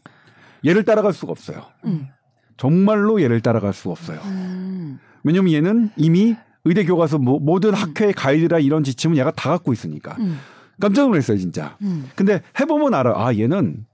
얘를 0.66 0.84
따라갈 0.84 1.12
수가 1.12 1.30
없어요. 1.30 1.62
음. 1.84 2.08
정말로 2.56 3.22
얘를 3.22 3.40
따라갈 3.40 3.72
수가 3.72 3.92
없어요. 3.92 4.18
음. 4.24 4.98
왜냐면 5.22 5.52
얘는 5.52 5.90
이미 5.96 6.34
의대 6.64 6.84
교과서 6.84 7.18
모- 7.18 7.38
모든 7.38 7.74
학회의 7.74 8.12
가이드라 8.12 8.58
이런 8.58 8.82
지침은 8.82 9.16
얘가 9.18 9.30
다 9.30 9.50
갖고 9.50 9.72
있으니까 9.72 10.16
음. 10.18 10.40
깜짝 10.80 11.06
놀랐어요 11.06 11.38
진짜. 11.38 11.76
음. 11.82 12.10
근데 12.16 12.42
해보면 12.58 12.92
알아. 12.92 13.24
아 13.24 13.32
얘는 13.36 13.86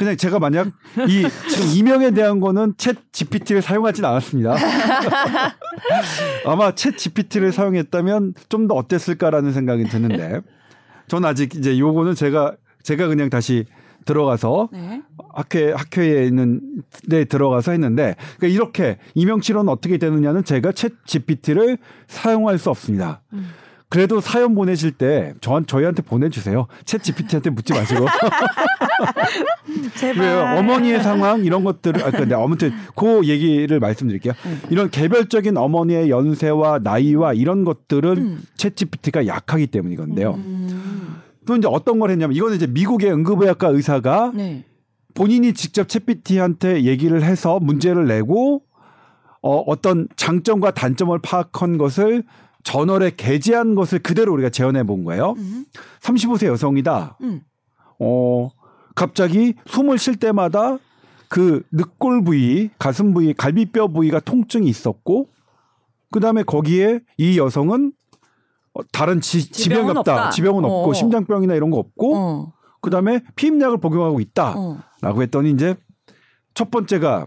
그냥 0.00 0.16
제가 0.16 0.38
만약 0.38 0.68
이 1.06 1.26
지금 1.50 1.66
이명에 1.76 2.12
대한 2.12 2.40
거는 2.40 2.72
챗 2.76 2.96
GPT를 3.12 3.60
사용하진 3.60 4.02
않았습니다. 4.02 4.56
아마 6.46 6.70
챗 6.70 6.96
GPT를 6.96 7.52
사용했다면 7.52 8.32
좀 8.48 8.66
더 8.66 8.76
어땠을까라는 8.76 9.52
생각이 9.52 9.84
드는데 9.84 10.40
전 11.06 11.26
아직 11.26 11.54
이제 11.54 11.78
요거는 11.78 12.14
제가 12.14 12.54
제가 12.82 13.08
그냥 13.08 13.28
다시 13.28 13.66
들어가서 14.06 14.70
네. 14.72 15.02
학회 15.34 15.72
학회에 15.72 16.24
있는 16.24 16.60
데 17.10 17.26
들어가서 17.26 17.72
했는데 17.72 18.16
그러니까 18.38 18.46
이렇게 18.54 18.96
이명 19.14 19.42
치료는 19.42 19.70
어떻게 19.70 19.98
되느냐는 19.98 20.44
제가 20.44 20.70
챗 20.70 20.94
GPT를 21.04 21.76
사용할 22.06 22.56
수 22.56 22.70
없습니다. 22.70 23.20
그래도 23.90 24.20
사연 24.20 24.54
보내실 24.54 24.92
때 24.92 25.34
저한 25.40 25.66
저희한테 25.66 26.02
보내주세요. 26.02 26.68
챗 26.84 27.02
GPT한테 27.02 27.50
묻지 27.50 27.72
마시고. 27.72 28.06
제발. 29.98 30.24
왜요? 30.24 30.58
어머니의 30.58 31.02
상황 31.02 31.44
이런 31.44 31.64
것들을 31.64 32.02
아 32.04 32.12
근데 32.12 32.36
아무튼 32.36 32.72
그 32.94 33.26
얘기를 33.26 33.80
말씀드릴게요. 33.80 34.32
이런 34.70 34.90
개별적인 34.90 35.56
어머니의 35.56 36.08
연세와 36.08 36.78
나이와 36.78 37.32
이런 37.34 37.64
것들은 37.64 38.16
음. 38.16 38.42
챗 38.56 38.76
GPT가 38.76 39.26
약하기 39.26 39.66
때문이건데요. 39.66 40.34
음. 40.34 41.20
또 41.44 41.56
이제 41.56 41.66
어떤 41.68 41.98
걸 41.98 42.10
했냐면 42.10 42.36
이거는 42.36 42.54
이제 42.54 42.68
미국의 42.68 43.12
응급의학과 43.12 43.68
의사가 43.68 44.30
네. 44.36 44.64
본인이 45.14 45.52
직접 45.52 45.88
챗GPT한테 45.88 46.82
얘기를 46.82 47.24
해서 47.24 47.58
문제를 47.58 48.06
내고 48.06 48.62
어, 49.42 49.56
어떤 49.66 50.06
장점과 50.14 50.70
단점을 50.72 51.18
파악한 51.18 51.76
것을 51.76 52.22
저널에 52.64 53.10
게재한 53.16 53.74
것을 53.74 54.00
그대로 54.00 54.32
우리가 54.34 54.50
재현해 54.50 54.84
본 54.84 55.04
거예요. 55.04 55.34
음. 55.38 55.64
35세 56.00 56.46
여성이다. 56.46 57.18
음. 57.22 57.40
어, 57.98 58.50
갑자기 58.94 59.54
숨을 59.66 59.98
쉴 59.98 60.16
때마다 60.16 60.78
그 61.28 61.62
늑골 61.72 62.24
부위, 62.24 62.70
가슴 62.78 63.14
부위, 63.14 63.32
갈비뼈 63.34 63.88
부위가 63.88 64.20
통증이 64.20 64.68
있었고, 64.68 65.28
그 66.10 66.20
다음에 66.20 66.42
거기에 66.42 67.00
이 67.18 67.38
여성은 67.38 67.92
어, 68.72 68.82
다른 68.92 69.20
지, 69.20 69.48
병이 69.68 69.90
없다. 69.90 70.00
없다. 70.00 70.30
지병은 70.30 70.64
없고, 70.64 70.90
어. 70.90 70.92
심장병이나 70.92 71.54
이런 71.54 71.70
거 71.70 71.78
없고, 71.78 72.16
어. 72.16 72.52
그 72.80 72.90
다음에 72.90 73.20
피임약을 73.36 73.78
복용하고 73.78 74.20
있다. 74.20 74.54
어. 74.56 74.82
라고 75.00 75.22
했더니 75.22 75.50
이제 75.50 75.76
첫 76.54 76.70
번째가 76.70 77.26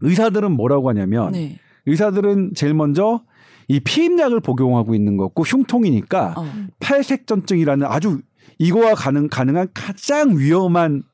의사들은 0.00 0.52
뭐라고 0.52 0.88
하냐면 0.88 1.32
네. 1.32 1.58
의사들은 1.86 2.52
제일 2.54 2.74
먼저 2.74 3.22
이 3.68 3.80
피임약을 3.80 4.40
복용하고 4.40 4.94
있는 4.94 5.16
거고 5.16 5.42
흉통이니까 5.42 6.34
어. 6.36 6.52
폐색전증이라는 6.80 7.86
아주 7.86 8.20
이거와 8.58 8.94
가능, 8.94 9.28
가능한 9.28 9.68
가장 9.74 10.36
위험한 10.36 11.04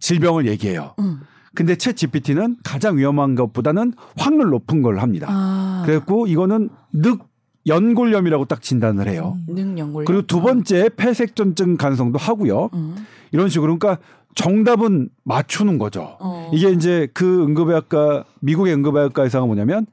질병을 0.00 0.46
얘기해요. 0.46 0.94
음. 0.98 1.20
근데 1.54 1.74
챗 1.74 1.96
GPT는 1.96 2.56
가장 2.62 2.98
위험한 2.98 3.34
것보다는 3.34 3.94
확률 4.16 4.50
높은 4.50 4.82
걸 4.82 4.98
합니다. 4.98 5.26
아. 5.30 5.82
그래갖고 5.86 6.26
이거는 6.26 6.68
늑 6.92 7.20
연골염이라고 7.66 8.44
딱 8.44 8.62
진단을 8.62 9.08
해요. 9.08 9.36
능연골. 9.48 10.04
그리고 10.04 10.22
두 10.22 10.40
번째 10.40 10.88
폐색전증 10.96 11.76
가능성도 11.76 12.18
하고요. 12.18 12.70
음. 12.74 12.94
이런 13.32 13.48
식으로 13.48 13.78
그러니까 13.78 14.02
정답은 14.34 15.08
맞추는 15.24 15.78
거죠. 15.78 16.16
어. 16.20 16.50
이게 16.52 16.70
이제 16.70 17.08
그 17.14 17.42
응급의학과 17.42 18.24
미국의 18.40 18.74
응급의학과 18.74 19.24
의사가 19.24 19.46
뭐냐면 19.46 19.86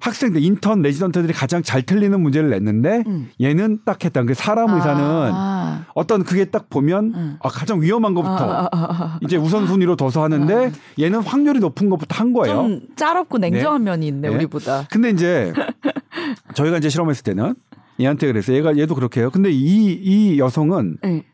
학생들 0.00 0.42
인턴 0.42 0.82
레지던트들이 0.82 1.32
가장 1.32 1.62
잘 1.62 1.82
틀리는 1.82 2.20
문제를 2.20 2.50
냈는데 2.50 3.02
음. 3.06 3.30
얘는 3.40 3.80
딱 3.84 4.04
했다. 4.04 4.22
그 4.24 4.34
사람 4.34 4.74
의사는 4.74 5.02
아. 5.02 5.86
어떤 5.94 6.22
그게 6.24 6.44
딱 6.46 6.68
보면 6.68 7.12
음. 7.14 7.36
아, 7.42 7.48
가장 7.48 7.80
위험한 7.80 8.14
것부터 8.14 8.50
아, 8.50 8.64
아, 8.64 8.68
아, 8.72 9.18
이제 9.22 9.36
우선순위로 9.36 9.96
둬서 9.96 10.22
하는데 10.22 10.72
얘는 10.98 11.20
확률이 11.20 11.60
높은 11.60 11.88
것부터 11.88 12.14
한 12.16 12.30
아. 12.30 12.32
거예요. 12.32 12.54
좀 12.56 12.80
짜롭고 12.96 13.38
냉정한 13.38 13.84
네. 13.84 13.90
면이 13.90 14.06
있네 14.08 14.28
네. 14.28 14.34
우리보다. 14.34 14.86
근데 14.90 15.10
이제 15.10 15.52
저희가 16.54 16.78
이제 16.78 16.88
실험했을 16.88 17.22
때는 17.24 17.54
얘한테 18.00 18.26
그래서 18.26 18.52
얘가 18.52 18.76
얘도 18.76 18.94
그렇게 18.94 19.20
해요. 19.20 19.30
근데 19.32 19.50
이 19.50 19.86
이 20.02 20.38
여성은 20.38 20.98
네. 21.02 21.24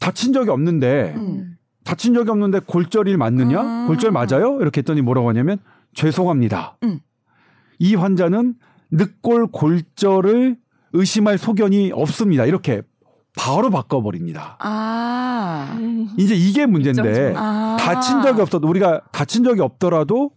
다친 0.00 0.32
적이 0.32 0.50
없는데 0.50 1.14
음. 1.16 1.56
다친 1.84 2.14
적이 2.14 2.30
없는데 2.30 2.60
골절이 2.60 3.16
맞느냐? 3.16 3.60
음. 3.62 3.86
골절 3.88 4.10
맞아요? 4.12 4.58
이렇게 4.60 4.78
했더니 4.80 5.00
뭐라고 5.02 5.28
하냐면 5.28 5.58
죄송합니다. 5.94 6.76
음. 6.84 7.00
이 7.78 7.94
환자는 7.94 8.54
늑골 8.90 9.48
골절을 9.52 10.56
의심할 10.92 11.38
소견이 11.38 11.90
없습니다. 11.92 12.44
이렇게 12.44 12.82
바로 13.36 13.70
바꿔버립니다. 13.70 14.56
아. 14.60 15.78
이제 16.18 16.34
이게 16.34 16.66
문제인데. 16.66 17.32
아. 17.36 17.76
다친 17.80 18.22
적이 18.22 18.42
없어도 18.42 18.68
우리가 18.68 19.00
다친 19.10 19.42
적이 19.44 19.62
없더라도 19.62 20.30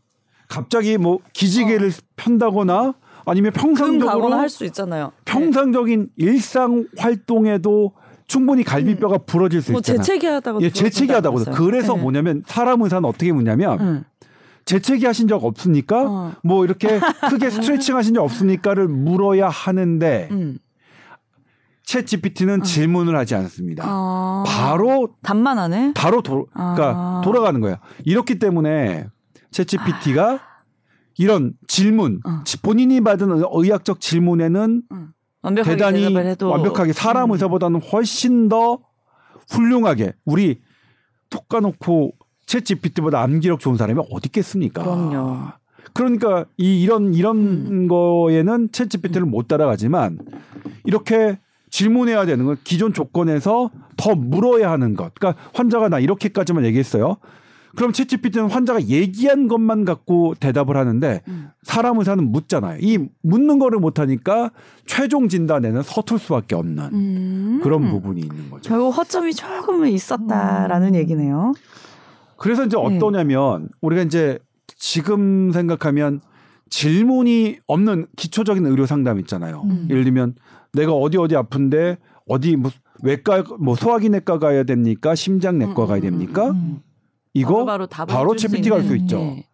갑자기 0.47 0.97
뭐 0.97 1.19
기지개를 1.33 1.91
편다거나 2.15 2.93
아니면 3.25 3.51
금 3.51 3.61
평상적으로 3.73 4.33
할 4.35 4.49
수 4.49 4.63
있잖아요. 4.65 5.11
평상적인 5.25 6.09
일상 6.17 6.85
활동에도 6.97 7.93
충분히 8.27 8.63
갈비뼈가 8.63 9.19
부러질 9.19 9.61
수 9.61 9.71
뭐 9.71 9.79
있잖아요. 9.79 10.01
재채기하다가 10.03 10.61
예, 10.61 10.69
재채기하다고. 10.69 11.43
그래서 11.53 11.95
뭐냐면 11.95 12.43
사람 12.45 12.81
의사는 12.81 13.03
어떻게 13.07 13.31
묻냐면 13.31 13.79
응. 13.81 14.03
재채기 14.65 15.05
하신 15.05 15.27
적 15.27 15.43
없습니까? 15.43 16.09
어. 16.09 16.33
뭐 16.43 16.65
이렇게 16.65 16.99
크게 17.29 17.49
스트레칭 17.51 17.95
하신 17.95 18.15
적 18.15 18.23
없습니까를 18.23 18.87
물어야 18.87 19.47
하는데 19.47 20.27
응. 20.31 20.57
챗 21.85 22.07
GPT는 22.07 22.63
질문을 22.63 23.15
하지 23.15 23.35
않습니다. 23.35 23.83
아. 23.87 24.43
바로 24.47 25.09
단만하네. 25.21 25.93
바로 25.95 26.21
도, 26.23 26.47
그러니까 26.51 26.93
아. 26.95 27.21
돌아가는 27.23 27.59
거예요. 27.61 27.77
이렇기 28.05 28.39
때문에 28.39 29.07
챗 29.51 29.67
GPT가 29.67 30.39
이런 31.17 31.53
질문, 31.67 32.19
어. 32.25 32.43
본인이 32.63 33.01
받은 33.01 33.31
의- 33.31 33.43
의학적 33.51 33.99
질문에는 34.01 34.81
완벽하게 35.43 35.77
대단히 35.77 36.15
완벽하게 36.41 36.91
사람 36.91 37.29
의사보다는 37.31 37.81
훨씬 37.81 38.49
더 38.49 38.79
훌륭하게 39.51 40.13
우리 40.25 40.59
톡 41.29 41.47
까놓고 41.47 42.13
챗 42.45 42.63
GPT보다 42.63 43.21
암기력 43.21 43.59
좋은 43.59 43.77
사람이 43.77 43.99
어디 44.11 44.27
있겠습니까? 44.27 44.83
그럼요. 44.83 45.51
그러니까 45.93 46.45
이 46.57 46.81
이런 46.81 47.13
이런 47.13 47.37
음. 47.37 47.87
거에는 47.87 48.69
챗 48.69 48.89
GPT를 48.89 49.25
못 49.25 49.47
따라가지만 49.47 50.19
이렇게 50.83 51.39
질문해야 51.69 52.25
되는 52.25 52.45
건 52.45 52.57
기존 52.63 52.93
조건에서 52.93 53.69
더 53.97 54.15
물어야 54.15 54.71
하는 54.71 54.95
것. 54.95 55.13
그러니까 55.15 55.41
환자가 55.53 55.89
나 55.89 55.99
이렇게까지만 55.99 56.65
얘기했어요. 56.65 57.17
그럼 57.75 57.91
챗 57.91 58.07
GPT는 58.07 58.49
환자가 58.49 58.83
얘기한 58.83 59.47
것만 59.47 59.83
갖고 59.83 60.33
대답을 60.39 60.77
하는데 60.77 61.21
음. 61.27 61.49
사람 61.63 61.99
의사는 61.99 62.23
묻잖아요. 62.23 62.77
이 62.79 62.99
묻는 63.21 63.59
거를 63.59 63.79
못 63.79 63.99
하니까 63.99 64.51
최종 64.85 65.27
진단에는 65.27 65.81
서툴 65.83 66.17
수밖에 66.19 66.55
없는 66.55 66.83
음. 66.93 67.59
그런 67.61 67.89
부분이 67.89 68.21
있는 68.21 68.49
거죠. 68.49 68.69
결국 68.69 68.91
허점이 68.91 69.33
조금은 69.33 69.89
있었다라는 69.89 70.95
얘기네요. 70.95 71.53
그래서 72.37 72.65
이제 72.65 72.77
네. 72.77 72.83
어떠냐면 72.83 73.69
우리가 73.81 74.03
이제 74.03 74.39
지금 74.77 75.51
생각하면 75.51 76.21
질문이 76.69 77.59
없는 77.67 78.07
기초적인 78.15 78.65
의료 78.65 78.85
상담 78.85 79.19
있잖아요. 79.19 79.63
음. 79.65 79.87
예를 79.89 80.03
들면 80.03 80.35
내가 80.73 80.93
어디 80.93 81.17
어디 81.17 81.35
아픈데 81.35 81.97
어디 82.27 82.55
뭐 82.55 82.71
외과 83.03 83.43
뭐 83.59 83.75
소화기내과 83.75 84.39
가야 84.39 84.63
됩니까? 84.63 85.15
심장내과 85.15 85.85
가야 85.85 86.01
됩니까? 86.01 86.51
음. 86.51 86.81
이거 87.33 87.65
바로 87.65 87.87
바로 87.87 88.37
수 88.37 88.47
채피티가 88.47 88.77
할수 88.77 88.95
있죠. 88.97 89.19
예. 89.19 89.45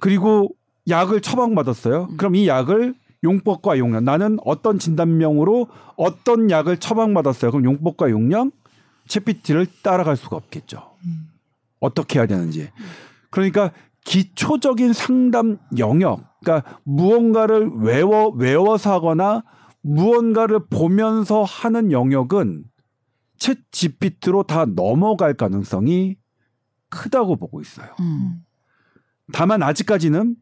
그리고 0.00 0.50
약을 0.88 1.20
처방받았어요. 1.20 2.08
음. 2.10 2.16
그럼 2.16 2.34
이 2.34 2.48
약을 2.48 2.94
용법과 3.24 3.78
용량 3.78 4.04
나는 4.04 4.38
어떤 4.44 4.78
진단명으로 4.78 5.68
어떤 5.96 6.50
약을 6.50 6.78
처방받았어요. 6.78 7.50
그럼 7.50 7.64
용법과 7.64 8.10
용량 8.10 8.50
채피티를 9.08 9.66
따라갈 9.82 10.16
수가 10.16 10.36
없겠죠. 10.36 10.82
어떻게 11.80 12.18
해야 12.18 12.26
되는지. 12.26 12.70
그러니까 13.30 13.72
기초적인 14.04 14.92
상담 14.92 15.58
영역, 15.76 16.24
그러니까 16.40 16.78
무언가를 16.84 17.70
외워 17.76 18.30
외워서 18.30 18.92
하거나 18.92 19.42
무언가를 19.82 20.60
보면서 20.70 21.44
하는 21.44 21.92
영역은 21.92 22.64
챗 23.38 23.58
GPT로 23.70 24.44
다 24.44 24.64
넘어갈 24.64 25.34
가능성이 25.34 26.16
크다고 26.90 27.36
보고 27.36 27.60
있어요. 27.60 27.88
음. 28.00 28.42
다만 29.32 29.62
아직까지는 29.62 30.36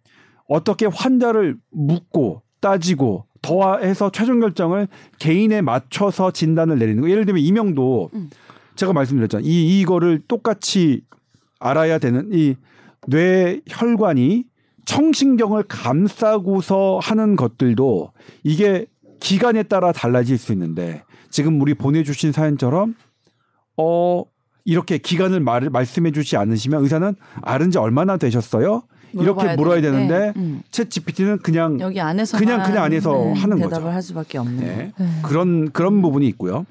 어떻게 0.49 0.87
환자를 0.87 1.59
묻고 1.71 2.43
따지고 2.61 3.27
더해서 3.43 4.11
최종 4.11 4.41
결정을 4.41 4.89
개인에 5.19 5.61
맞춰서 5.61 6.31
진단을 6.31 6.79
내리는 6.79 7.03
거. 7.03 7.11
예를 7.11 7.27
들면 7.27 7.43
이명도 7.43 8.11
음. 8.15 8.31
제가 8.77 8.93
말씀드렸잖아요. 8.93 9.47
이 9.47 9.81
이거를 9.81 10.23
똑같이 10.27 11.03
알아야 11.59 11.99
되는 11.99 12.31
이 12.33 12.55
뇌 13.07 13.61
혈관이 13.69 14.45
청신경을 14.85 15.65
감싸고서 15.65 16.99
하는 17.03 17.37
것들도 17.37 18.13
이게 18.45 18.87
기간에 19.21 19.63
따라 19.63 19.93
달라질 19.93 20.39
수 20.39 20.53
있는데 20.53 21.03
지금 21.31 21.61
우리 21.61 21.75
보내주신 21.75 22.33
사연처럼 22.33 22.95
어 23.77 24.25
이렇게 24.65 24.99
기간을 24.99 25.41
말, 25.41 25.71
말씀해 25.71 26.11
주지 26.13 26.37
않으시면 26.37 26.83
의사는 26.83 27.15
앓은 27.43 27.71
지 27.71 27.79
얼마나 27.79 28.17
되셨어요? 28.17 28.83
이렇게 29.13 29.55
물어야 29.55 29.81
되는데, 29.81 30.09
되는데 30.09 30.41
음. 30.41 30.63
챗 30.71 30.91
GPT는 30.91 31.39
그냥 31.39 31.81
여기 31.81 32.01
안에서 32.01 32.37
그냥 32.39 32.63
그냥 32.65 32.85
안에서 32.85 33.33
하는 33.33 33.57
대답을 33.59 33.71
거죠. 33.85 33.89
할 33.89 34.03
수밖에 34.03 34.39
없는. 34.39 34.57
네. 34.59 34.93
네. 34.99 35.07
그런 35.23 35.71
그런 35.71 36.03
부분이 36.03 36.27
있고요. 36.29 36.67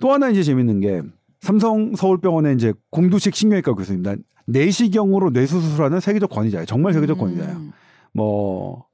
또 0.00 0.12
하나 0.12 0.28
이제 0.28 0.42
재밌는 0.42 0.80
게 0.80 1.02
삼성 1.40 1.94
서울병원의 1.94 2.54
이제 2.54 2.72
공두식 2.90 3.34
신경외과 3.34 3.74
교수입니다. 3.74 4.16
내시경으로 4.46 5.30
뇌수술하는 5.30 6.00
세계적 6.00 6.30
권위자예요. 6.30 6.66
정말 6.66 6.92
세계적 6.92 7.18
권위자예요. 7.18 7.56
음. 7.56 7.72
뭐 8.12 8.86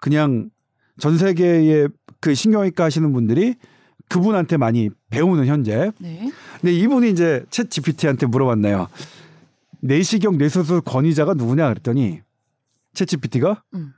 그냥 0.00 0.50
전 0.98 1.18
세계의 1.18 1.88
그 2.20 2.34
신경외과 2.34 2.84
하시는 2.84 3.12
분들이 3.12 3.54
그분한테 4.08 4.56
많이 4.56 4.90
배우는 5.10 5.46
현재. 5.46 5.92
네. 5.98 6.30
근데 6.60 6.72
이분이 6.72 7.10
이제 7.10 7.44
챗 7.50 7.70
GPT한테 7.70 8.26
물어봤네요. 8.26 8.88
내시경 9.80 10.38
뇌수술 10.38 10.80
권위자가 10.80 11.34
누구냐 11.34 11.68
그랬더니 11.68 12.20
챗 12.94 13.06
GPT가 13.06 13.62
음. 13.74 13.92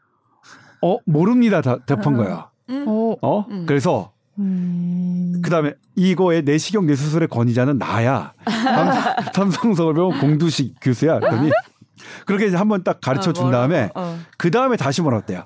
어 0.82 0.98
모릅니다 1.06 1.60
다 1.60 1.78
답한 1.84 2.16
거야. 2.16 2.50
어, 2.68 3.16
어 3.22 3.46
음. 3.50 3.66
그래서 3.66 4.12
음. 4.38 5.40
그다음에 5.42 5.74
이거의 5.94 6.42
내시경 6.42 6.86
뇌수술의 6.86 7.28
권위자는 7.28 7.78
나야. 7.78 8.32
삼- 8.44 9.50
삼성서울병원 9.52 10.20
공두식 10.20 10.74
교수야. 10.80 11.18
그랬더니 11.20 11.50
그렇게 12.26 12.46
이제 12.46 12.56
한번 12.56 12.82
딱 12.84 13.00
가르쳐 13.00 13.32
준 13.32 13.46
어, 13.46 13.50
다음에 13.50 13.90
어. 13.94 14.18
그 14.36 14.50
다음에 14.50 14.76
다시 14.76 15.02
물었대요. 15.02 15.44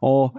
어, 0.00 0.30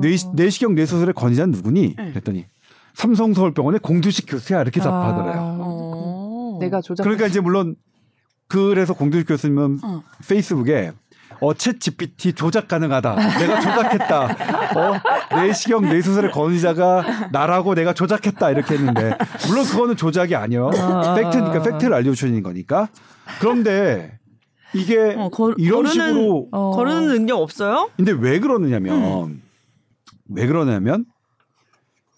뇌, 0.00 0.16
내시경 0.34 0.74
뇌수술의 0.74 1.14
권위자는 1.14 1.52
누구니? 1.52 1.94
네. 1.96 2.10
그랬더니 2.10 2.46
삼성서울병원의 2.94 3.80
공두식 3.80 4.26
교수야 4.28 4.62
이렇게 4.62 4.80
아, 4.80 4.84
답하더래요. 4.84 5.56
어. 5.60 6.58
내가 6.60 6.80
조작. 6.80 7.02
그러니까 7.02 7.26
이제 7.26 7.40
물론 7.40 7.76
그래서 8.48 8.94
공두식 8.94 9.28
교수님은 9.28 9.80
어. 9.82 10.02
페이스북에 10.28 10.92
어, 11.44 11.52
챗 11.52 11.78
GPT 11.78 12.32
조작 12.32 12.68
가능하다. 12.68 13.14
내가 13.38 13.60
조작했다. 13.60 14.24
어, 14.24 15.36
내시경 15.36 15.82
뇌수술의 15.82 16.30
권위자가 16.32 17.28
나라고 17.32 17.74
내가 17.74 17.92
조작했다. 17.92 18.50
이렇게 18.50 18.74
했는데, 18.74 19.18
물론 19.46 19.64
그거는 19.66 19.96
조작이 19.96 20.34
아니에요. 20.34 20.70
아, 20.74 21.14
팩트니까 21.14 21.56
아, 21.56 21.62
팩트를 21.62 21.92
알려주는 21.92 22.42
거니까. 22.42 22.88
그런데 23.40 24.18
이게 24.72 25.14
어, 25.18 25.28
거, 25.28 25.52
이런 25.58 25.82
거르는, 25.82 25.92
식으로, 25.92 26.48
어. 26.50 26.70
거르는 26.70 27.08
능력 27.08 27.40
없어요? 27.40 27.90
근데 27.96 28.12
왜 28.12 28.38
그러느냐면, 28.40 29.42
왜 30.30 30.46
그러냐면, 30.46 31.04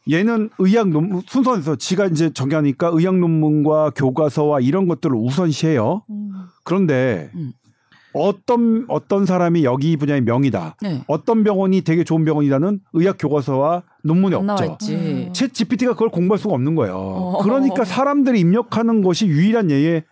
얘는 0.09 0.51
의학 0.59 0.89
논문, 0.89 1.23
순서에서 1.27 1.75
지가 1.75 2.07
이제 2.07 2.31
정하니까 2.33 2.91
의학 2.93 3.17
논문과 3.19 3.91
교과서와 3.91 4.61
이런 4.61 4.87
것들을 4.87 5.17
우선시해요. 5.17 6.03
음. 6.11 6.31
그런데 6.63 7.29
음. 7.35 7.53
어떤 8.17 8.85
어떤 8.89 9.27
사람이 9.27 9.65
여기 9.65 9.97
분야의 9.97 10.23
명이다. 10.23 10.77
네. 10.83 11.03
어떤 11.07 11.45
병원이 11.45 11.83
되게 11.83 12.05
좋은 12.05 12.25
병원이라는 12.25 12.81
의학 12.95 13.17
교과서와 13.19 13.83
논문이 14.05 14.35
없죠. 14.35 14.65
있지. 14.73 15.31
챗 15.33 15.53
GPT가 15.53 15.93
그걸 15.93 16.09
공부할 16.11 16.39
수가 16.39 16.55
없는 16.55 16.75
거예요. 16.75 16.95
어. 16.97 17.39
그러니까 17.43 17.85
사람들이 17.85 18.41
입력하는 18.41 19.03
것이 19.03 19.27
유일한 19.27 19.71
얘의 19.71 20.05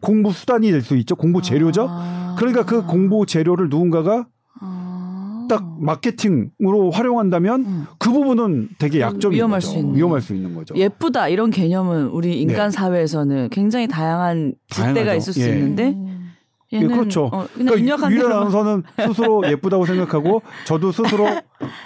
공부 0.00 0.30
수단이 0.32 0.70
될 0.70 0.82
수 0.82 0.96
있죠. 0.96 1.16
공부 1.16 1.40
재료죠. 1.42 1.86
아. 1.88 2.36
그러니까 2.38 2.64
그 2.64 2.84
공보 2.84 3.26
재료를 3.26 3.68
누군가가 3.68 4.26
아. 4.60 5.46
딱 5.48 5.64
마케팅으로 5.80 6.90
활용한다면 6.92 7.60
음. 7.64 7.86
그 7.98 8.10
부분은 8.10 8.68
되게 8.78 9.00
약점이 9.00 9.36
위험할 9.36 9.60
거죠. 9.60 9.72
수 9.72 9.78
있는. 9.78 9.94
위험할 9.94 10.20
수 10.20 10.34
있는 10.34 10.54
거죠. 10.54 10.74
예쁘다 10.76 11.28
이런 11.28 11.50
개념은 11.50 12.08
우리 12.08 12.40
인간 12.40 12.70
네. 12.70 12.76
사회에서는 12.76 13.48
굉장히 13.50 13.86
다양한 13.88 14.54
다양하죠. 14.70 15.14
있을 15.14 15.32
수 15.32 15.40
예. 15.42 15.48
있는데 15.54 15.88
음. 15.90 16.25
예, 16.72 16.78
얘는 16.78 16.96
그렇죠. 16.96 17.30
어, 17.32 17.46
입력한 17.56 18.10
유일한 18.10 18.32
아나운서는 18.32 18.82
스스로 19.08 19.48
예쁘다고 19.48 19.86
생각하고 19.86 20.42
저도 20.64 20.90
스스로 20.90 21.26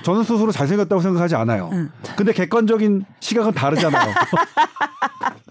저는 0.04 0.22
스스로 0.22 0.50
잘생겼다고 0.52 1.02
생각하지 1.02 1.34
않아요. 1.36 1.68
응. 1.72 1.90
근데 2.16 2.32
객관적인 2.32 3.04
시각은 3.20 3.52
다르잖아요. 3.52 4.14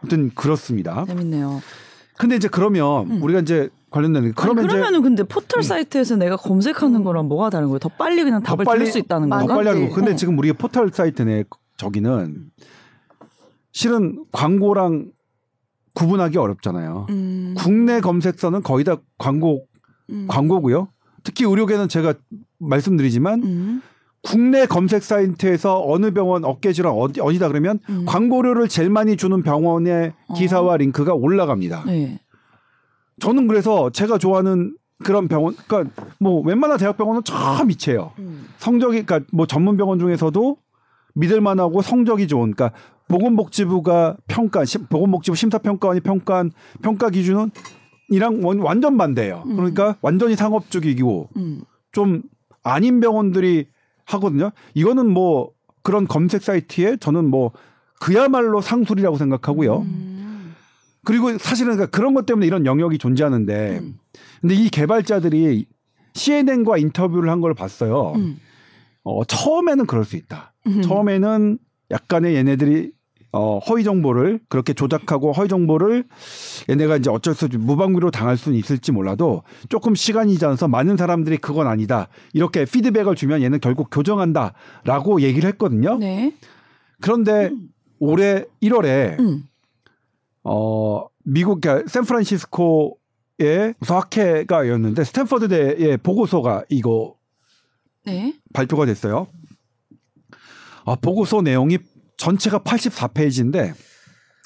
아무튼 0.00 0.30
그렇습니다. 0.34 1.04
재밌네요. 1.06 1.62
근데 2.18 2.36
이제 2.36 2.48
그러면 2.48 3.10
음. 3.10 3.22
우리가 3.22 3.40
이제 3.40 3.68
관련된 3.90 4.32
그러면 4.34 4.64
이제 4.64 4.72
그러면은 4.72 5.02
근데 5.02 5.22
포털 5.22 5.62
사이트에서 5.62 6.16
내가 6.16 6.36
검색하는 6.36 7.04
거랑 7.04 7.26
뭐가 7.28 7.50
다른 7.50 7.68
거예요? 7.68 7.78
더 7.78 7.88
빨리 7.88 8.22
그냥 8.22 8.42
더 8.42 8.54
답을 8.54 8.64
빨리- 8.64 8.78
들을 8.80 8.92
수 8.92 8.98
있다는. 8.98 9.28
더 9.30 9.38
건가? 9.38 9.54
빨리 9.54 9.68
하는 9.68 9.82
네. 9.82 9.88
거. 9.88 9.94
근데 9.94 10.12
어. 10.12 10.16
지금 10.16 10.38
우리가 10.38 10.56
포털 10.58 10.90
사이트 10.92 11.22
내 11.22 11.44
저기는 11.76 12.50
실은 13.72 14.24
광고랑 14.32 15.06
구분하기 15.94 16.38
어렵잖아요. 16.38 17.06
음, 17.10 17.54
국내 17.56 18.00
검색서는 18.00 18.62
거의 18.62 18.84
다 18.84 18.96
광고 19.18 19.66
음, 20.10 20.26
광고고요. 20.28 20.88
특히 21.22 21.44
의료계는 21.44 21.88
제가 21.88 22.14
말씀드리지만 22.58 23.42
음, 23.42 23.82
국내 24.22 24.66
검색 24.66 25.02
사이트에서 25.02 25.82
어느 25.84 26.12
병원 26.12 26.44
어깨 26.44 26.72
질환 26.72 26.94
어디 26.94 27.20
어디다 27.20 27.48
그러면 27.48 27.78
음. 27.88 28.04
광고료를 28.06 28.68
제일 28.68 28.90
많이 28.90 29.16
주는 29.16 29.42
병원의 29.42 30.12
기사와 30.36 30.76
링크가 30.78 31.14
올라갑니다. 31.14 31.84
네. 31.86 32.20
저는 33.20 33.46
그래서 33.46 33.90
제가 33.90 34.18
좋아하는 34.18 34.74
그런 35.02 35.28
병원, 35.28 35.54
그러니까 35.66 35.92
뭐 36.18 36.40
웬만한 36.42 36.78
대학병원은 36.78 37.22
참 37.24 37.66
미치해요. 37.66 38.12
음. 38.18 38.46
성적이, 38.58 39.04
그러니까 39.04 39.28
뭐 39.32 39.46
전문 39.46 39.76
병원 39.76 39.98
중에서도 39.98 40.56
믿을만하고 41.14 41.82
성적이 41.82 42.26
좋은, 42.28 42.52
그러니까 42.52 42.72
보건복지부가 43.08 44.16
평가, 44.26 44.64
심- 44.64 44.86
보건복지부 44.86 45.36
심사평가원이 45.36 46.00
평가한 46.00 46.50
평가 46.82 47.10
기준은 47.10 47.50
이랑 48.08 48.40
원- 48.44 48.60
완전 48.60 48.96
반대예요. 48.96 49.42
음. 49.46 49.56
그러니까 49.56 49.96
완전히 50.02 50.34
상업적이고 50.36 51.28
음. 51.36 51.62
좀 51.92 52.22
아닌 52.62 53.00
병원들이 53.00 53.66
하거든요. 54.06 54.50
이거는 54.74 55.10
뭐 55.10 55.50
그런 55.82 56.06
검색 56.06 56.42
사이트에 56.42 56.96
저는 56.98 57.28
뭐 57.28 57.52
그야말로 58.00 58.60
상술이라고 58.60 59.16
생각하고요. 59.16 59.78
음. 59.80 60.54
그리고 61.04 61.36
사실은 61.38 61.72
그러니까 61.74 61.96
그런 61.96 62.14
것 62.14 62.26
때문에 62.26 62.46
이런 62.46 62.66
영역이 62.66 62.98
존재하는데 62.98 63.78
음. 63.80 63.98
근데 64.40 64.54
이 64.54 64.68
개발자들이 64.68 65.66
CNN과 66.14 66.78
인터뷰를 66.78 67.30
한 67.30 67.40
걸 67.40 67.54
봤어요. 67.54 68.12
음. 68.16 68.38
어, 69.04 69.24
처음에는 69.24 69.86
그럴 69.86 70.04
수 70.04 70.16
있다. 70.16 70.51
음. 70.66 70.82
처음에는 70.82 71.58
약간의 71.90 72.34
얘네들이 72.36 72.92
어, 73.32 73.58
허위 73.60 73.82
정보를 73.82 74.40
그렇게 74.48 74.74
조작하고 74.74 75.32
허위 75.32 75.48
정보를 75.48 76.04
얘네가 76.68 76.98
이제 76.98 77.08
어쩔 77.08 77.34
수 77.34 77.46
없이 77.46 77.56
무방비로 77.56 78.10
당할 78.10 78.36
수는 78.36 78.58
있을지 78.58 78.92
몰라도 78.92 79.42
조금 79.70 79.94
시간이 79.94 80.36
지나서 80.36 80.68
많은 80.68 80.98
사람들이 80.98 81.38
그건 81.38 81.66
아니다. 81.66 82.08
이렇게 82.34 82.66
피드백을 82.66 83.14
주면 83.16 83.42
얘는 83.42 83.60
결국 83.60 83.88
교정한다라고 83.90 85.22
얘기를 85.22 85.48
했거든요. 85.50 85.96
네. 85.96 86.34
그런데 87.00 87.50
올해 87.98 88.44
1월에 88.62 89.18
음. 89.18 89.44
어, 90.44 91.06
미국, 91.24 91.60
그러니까 91.60 91.88
샌프란시스코의 91.88 93.74
학회가였는데 93.80 95.04
스탠퍼드대의 95.04 95.98
보고서가 95.98 96.64
이거 96.68 97.16
네. 98.04 98.34
발표가 98.52 98.84
됐어요. 98.84 99.28
아, 100.84 100.96
보고서 100.96 101.42
내용이 101.42 101.78
전체가 102.16 102.60
84페이지인데 102.60 103.74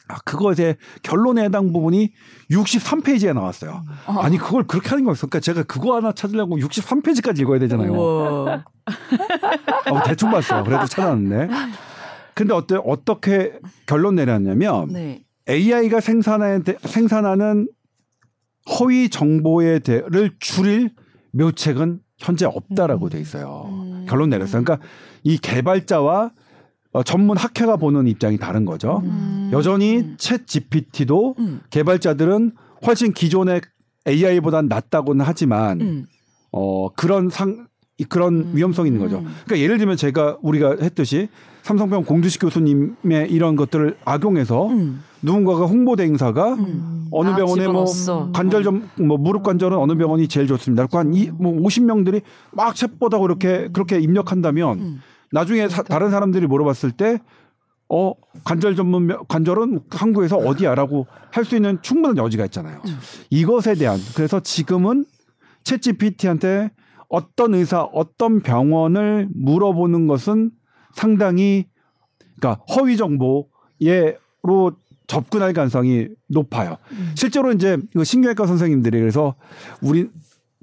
아, 0.08 0.18
그것의 0.24 0.76
결론에 1.02 1.44
해당 1.44 1.72
부분이 1.72 2.12
63페이지에 2.50 3.34
나왔어요. 3.34 3.82
어. 4.06 4.12
아니 4.20 4.38
그걸 4.38 4.64
그렇게 4.64 4.90
하는 4.90 5.04
거였어. 5.04 5.26
그러니까 5.26 5.40
제가 5.40 5.64
그거 5.64 5.96
하나 5.96 6.12
찾으려고 6.12 6.58
63페이지까지 6.58 7.40
읽어야 7.40 7.58
되잖아요. 7.58 7.92
뭐 7.92 8.46
대충 10.04 10.30
봤어. 10.30 10.62
그래도 10.62 10.86
찾아놨네. 10.86 11.48
근데 12.34 12.54
어때 12.54 12.76
어떻게 12.84 13.58
결론 13.86 14.14
내렸냐면 14.14 14.92
네. 14.92 15.24
AI가 15.48 16.00
생산하는, 16.00 16.62
생산하는 16.82 17.68
허위 18.78 19.08
정보에 19.08 19.78
대를 19.78 20.32
줄일 20.38 20.90
묘책은 21.32 22.00
현재 22.18 22.46
없다라고 22.46 23.08
돼 23.08 23.20
있어요. 23.20 23.66
음. 23.70 24.06
결론 24.08 24.30
내렸어요. 24.30 24.62
그러니까 24.62 24.86
이 25.26 25.38
개발자와 25.38 26.30
어, 26.92 27.02
전문 27.02 27.36
학회가 27.36 27.76
보는 27.78 28.06
입장이 28.06 28.38
다른 28.38 28.64
거죠. 28.64 29.02
음. 29.04 29.50
여전히 29.52 30.14
챗 30.16 30.46
GPT도 30.46 31.34
음. 31.40 31.60
개발자들은 31.70 32.52
훨씬 32.86 33.12
기존의 33.12 33.60
AI보다는 34.06 34.68
낫다고는 34.68 35.24
하지만 35.26 35.80
음. 35.80 36.06
어 36.52 36.88
그런 36.90 37.28
상 37.28 37.66
이- 37.98 38.04
그런 38.04 38.34
음. 38.36 38.52
위험성이 38.54 38.88
있는 38.90 39.02
거죠. 39.02 39.18
음. 39.18 39.24
그러니까 39.46 39.58
예를 39.64 39.78
들면 39.78 39.96
제가 39.96 40.38
우리가 40.42 40.76
했듯이 40.80 41.28
삼성병원 41.62 42.04
공주식 42.06 42.40
교수님의 42.42 43.28
이런 43.30 43.56
것들을 43.56 43.96
악용해서 44.04 44.68
음. 44.68 45.02
누군가가 45.22 45.64
홍보 45.66 45.96
대행사가 45.96 46.54
음. 46.54 47.08
어느 47.10 47.30
아, 47.30 47.36
병원에 47.36 47.66
뭐 47.66 47.84
집어넣었어. 47.86 48.30
관절 48.32 48.62
좀뭐 48.62 49.16
무릎 49.18 49.42
관절은 49.42 49.76
어느 49.76 49.96
병원이 49.96 50.28
제일 50.28 50.46
좋습니다. 50.46 50.86
한이뭐 50.88 51.60
50명들이 51.62 52.22
막 52.52 52.74
챗보다 52.74 53.20
그렇게 53.20 53.68
그렇게 53.72 53.98
입력한다면 53.98 54.78
음. 54.78 55.02
나중에 55.32 55.68
사- 55.68 55.82
다른 55.82 56.10
사람들이 56.10 56.46
물어봤을 56.46 56.92
때 56.92 57.18
어, 57.88 58.12
관절 58.44 58.74
전문 58.76 59.06
명- 59.06 59.24
관절은 59.28 59.80
한국에서 59.90 60.36
어디야라고 60.38 61.06
할 61.30 61.44
수 61.44 61.54
있는 61.56 61.80
충분한 61.82 62.16
여지가 62.16 62.44
있잖아요. 62.46 62.80
음. 62.86 62.98
이것에 63.30 63.74
대한 63.74 63.98
그래서 64.16 64.40
지금은 64.40 65.04
챗 65.64 65.80
GPT한테 65.82 66.70
어떤 67.08 67.54
의사, 67.54 67.82
어떤 67.82 68.40
병원을 68.40 69.28
물어보는 69.34 70.06
것은 70.08 70.50
상당히 70.94 71.66
그러니까 72.40 72.64
허위 72.74 72.96
정보예로 72.96 74.72
접근할 75.06 75.52
가능성이 75.52 76.08
높아요. 76.28 76.76
음. 76.90 77.12
실제로 77.14 77.52
이제 77.52 77.78
그 77.92 78.02
신경외과 78.02 78.46
선생님들이 78.46 78.98
그래서 78.98 79.36
우리 79.80 80.08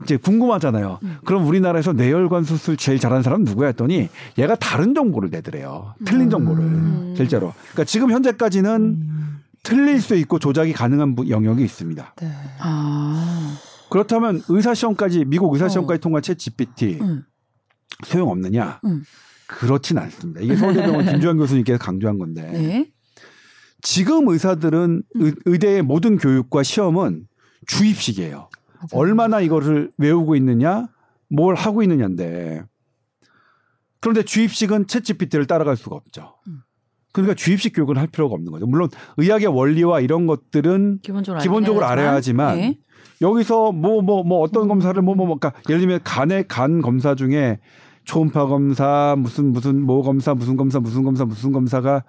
이제 0.02 0.18
궁금하잖아요. 0.18 1.00
음. 1.04 1.18
그럼 1.24 1.46
우리나라에서 1.46 1.94
뇌혈관 1.94 2.44
수술 2.44 2.78
제일 2.78 3.00
잘하는 3.00 3.22
사람 3.22 3.42
은 3.42 3.46
누구야 3.46 3.68
했더니 3.68 4.10
얘가 4.38 4.56
다른 4.56 4.94
정보를 4.96 5.30
내더래요. 5.30 5.94
틀린 6.04 6.30
정보를 6.30 6.64
음. 6.64 7.14
실제로. 7.16 7.54
그러니까 7.74 7.84
지금 7.86 8.12
현재까지는 8.12 8.82
음. 8.82 9.40
틀릴 9.62 10.02
수 10.02 10.16
있고 10.16 10.40
조작이 10.40 10.74
가능한 10.74 11.16
부- 11.16 11.30
영역이 11.30 11.64
있습니다. 11.64 12.16
네. 12.20 12.32
아. 12.60 13.56
그렇다면 13.90 14.42
의사 14.50 14.74
시험까지 14.74 15.26
미국 15.26 15.54
의사 15.54 15.70
시험까지 15.70 16.02
통과한 16.02 16.24
챗 16.24 16.38
GPT 16.40 16.98
음. 17.02 17.24
소용 18.06 18.30
없느냐? 18.32 18.80
음. 18.86 19.04
그렇진 19.46 20.00
않습니다. 20.00 20.42
이게 20.42 20.56
서울대병원 20.56 21.06
김주환 21.14 21.38
교수님께서 21.38 21.78
강조한 21.78 22.18
건데 22.18 22.42
네. 22.52 22.88
지금 23.84 24.28
의사들은 24.28 25.04
의, 25.16 25.34
의대의 25.46 25.84
모든 25.84 26.18
교육과 26.18 26.64
시험은 26.64 27.28
주입식이에요. 27.68 28.50
맞아요. 28.92 29.02
얼마나 29.02 29.42
이거를 29.42 29.92
외우고 29.98 30.36
있느냐, 30.36 30.88
뭘 31.30 31.56
하고 31.56 31.84
있느냐인데. 31.84 32.64
그런데 34.00 34.24
주입식은 34.24 34.86
챗 34.86 35.04
GPT를 35.04 35.48
따라갈 35.48 35.78
수가 35.78 35.96
없죠. 35.96 36.36
음. 36.48 36.60
그러니까 37.14 37.36
주입식 37.36 37.76
교육을 37.76 37.98
할 37.98 38.08
필요가 38.08 38.34
없는 38.34 38.52
거죠. 38.52 38.66
물론 38.66 38.90
의학의 39.18 39.48
원리와 39.48 40.02
이런 40.02 40.28
것들은 40.28 41.00
기본적으로 41.04 41.42
기본적으로 41.42 41.86
알아야 41.86 42.12
하지만 42.12 42.58
네. 42.58 42.80
여기서 43.22 43.72
뭐 43.72 44.02
뭐뭐 44.02 44.42
어떤 44.42 44.68
검사를 44.68 45.00
뭐뭐 45.00 45.28
뭐 45.28 45.38
그러니까 45.38 45.62
예를 45.70 45.80
들면 45.82 46.00
간의 46.04 46.48
간 46.48 46.82
검사 46.82 47.14
중에 47.14 47.60
초음파 48.04 48.48
검사 48.48 49.16
무슨 49.18 49.54
무슨 49.54 49.82
모 49.82 50.02
검사 50.02 50.34
무슨 50.34 50.58
검사 50.58 50.80
무슨 50.80 51.04
검사 51.04 51.24
무슨 51.24 51.52
검사가 51.52 52.04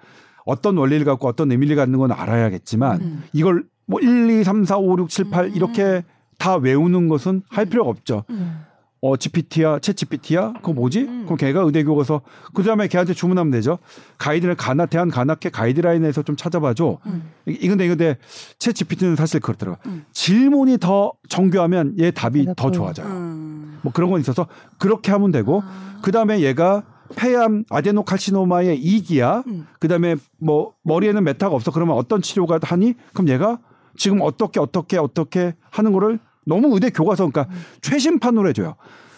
어떤 0.45 0.77
원리를 0.77 1.05
갖고 1.05 1.27
어떤 1.27 1.51
의미를 1.51 1.75
갖는 1.75 1.99
건 1.99 2.11
알아야겠지만 2.11 3.01
음. 3.01 3.23
이걸 3.31 3.63
뭐 3.85 3.99
1, 3.99 4.29
2, 4.29 4.43
3, 4.43 4.65
4, 4.65 4.77
5, 4.77 4.97
6, 4.99 5.09
7, 5.09 5.29
8 5.29 5.45
음. 5.45 5.51
이렇게 5.55 6.03
다 6.37 6.55
외우는 6.55 7.07
것은 7.07 7.41
할 7.49 7.65
필요가 7.65 7.89
없죠. 7.89 8.23
음. 8.29 8.61
어, 9.01 9.17
GPT야, 9.17 9.77
챗 9.77 9.95
GPT야? 9.95 10.53
그거 10.53 10.73
뭐지? 10.73 11.01
음. 11.01 11.23
그럼 11.25 11.37
걔가 11.37 11.61
의대교 11.61 11.95
가서 11.95 12.21
그 12.55 12.63
다음에 12.63 12.87
걔한테 12.87 13.13
주문하면 13.13 13.51
되죠. 13.51 13.77
가이드를 14.17 14.55
가나 14.55 14.87
대한 14.87 15.09
간학회 15.11 15.49
가이드라인에서 15.49 16.23
좀 16.23 16.35
찾아봐줘. 16.35 16.97
음. 17.05 17.29
이- 17.47 17.57
이건데 17.61 17.85
이건데 17.85 18.17
챗 18.57 18.73
GPT는 18.73 19.15
사실 19.15 19.39
그렇더라고. 19.41 19.77
요 19.77 19.81
음. 19.91 20.05
질문이 20.11 20.79
더 20.79 21.11
정교하면 21.29 21.95
얘 21.99 22.09
답이 22.09 22.47
더 22.57 22.71
좋아져요. 22.71 23.05
음. 23.05 23.79
뭐 23.83 23.93
그런 23.93 24.09
건 24.09 24.19
있어서 24.21 24.47
그렇게 24.79 25.11
하면 25.11 25.31
되고 25.31 25.61
아. 25.63 25.99
그 26.01 26.11
다음에 26.11 26.39
얘가 26.39 26.81
폐암 27.15 27.63
adenocarcinoma의 27.69 28.79
이기야. 28.79 29.43
음. 29.45 29.67
그 29.79 29.87
다음에 29.87 30.15
뭐 30.39 30.73
머리에는 30.81 31.23
meta가 31.23 31.53
없어. 31.55 31.69
그러면 31.69 31.95
어떤 31.95 32.23
치료가 32.23 32.57
하니? 32.63 32.95
그럼 33.13 33.29
얘가 33.29 33.59
지금 33.97 34.21
어떻게 34.21 34.59
어떻게 34.59 34.97
어떻게 34.97 35.55
하는 35.71 35.91
거를 35.91 36.19
너무 36.45 36.73
의대 36.73 36.89
교과서 36.89 37.29
그러니까 37.29 37.53
최신판으로 37.81 38.49
해줘요. 38.49 38.75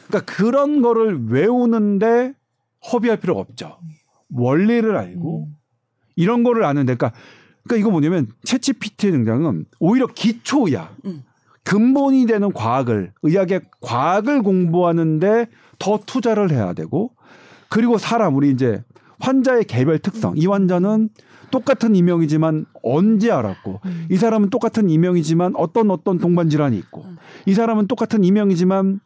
그러니까 0.08 0.34
그런 0.34 0.82
거를 0.82 1.28
외우는데 1.28 2.34
허비할 2.92 3.18
필요가 3.20 3.42
없죠. 3.42 3.78
원리를 4.30 4.96
알고 4.96 5.50
이런 6.16 6.44
거를 6.44 6.64
아는데 6.64 6.96
그러니까 6.96 7.18
그러니까 7.64 7.82
이거 7.82 7.92
뭐냐면 7.92 8.28
채찌피티의 8.44 9.12
등장은 9.12 9.66
오히려 9.80 10.08
기초야. 10.08 10.96
음. 11.06 11.24
근본이 11.64 12.28
되는 12.28 12.54
과학을 12.54 13.12
의학의 13.24 13.62
과학을 13.82 14.42
공부하는데 14.42 15.48
더 15.80 16.00
투자를 16.06 16.50
해야 16.52 16.72
되고 16.72 17.12
그리고 17.68 17.98
사람 17.98 18.36
우리 18.36 18.52
이제 18.52 18.82
환자의 19.20 19.66
개별 19.66 20.00
특성 20.00 20.34
이 20.38 20.48
환자는 20.48 21.10
똑같은 21.52 21.96
이명이지만 21.96 22.66
언제 22.84 23.32
알았고 23.32 23.82
이 24.10 24.18
사람은 24.18 24.50
똑같은 24.50 24.90
이명이지만 24.90 25.54
어떤 25.56 25.92
어떤 25.92 26.18
동반 26.18 26.50
질환이 26.50 26.78
있고 26.78 27.06
이 27.46 27.54
사람은 27.54 27.88
똑같은 27.88 28.24
이명이지만 28.24 29.00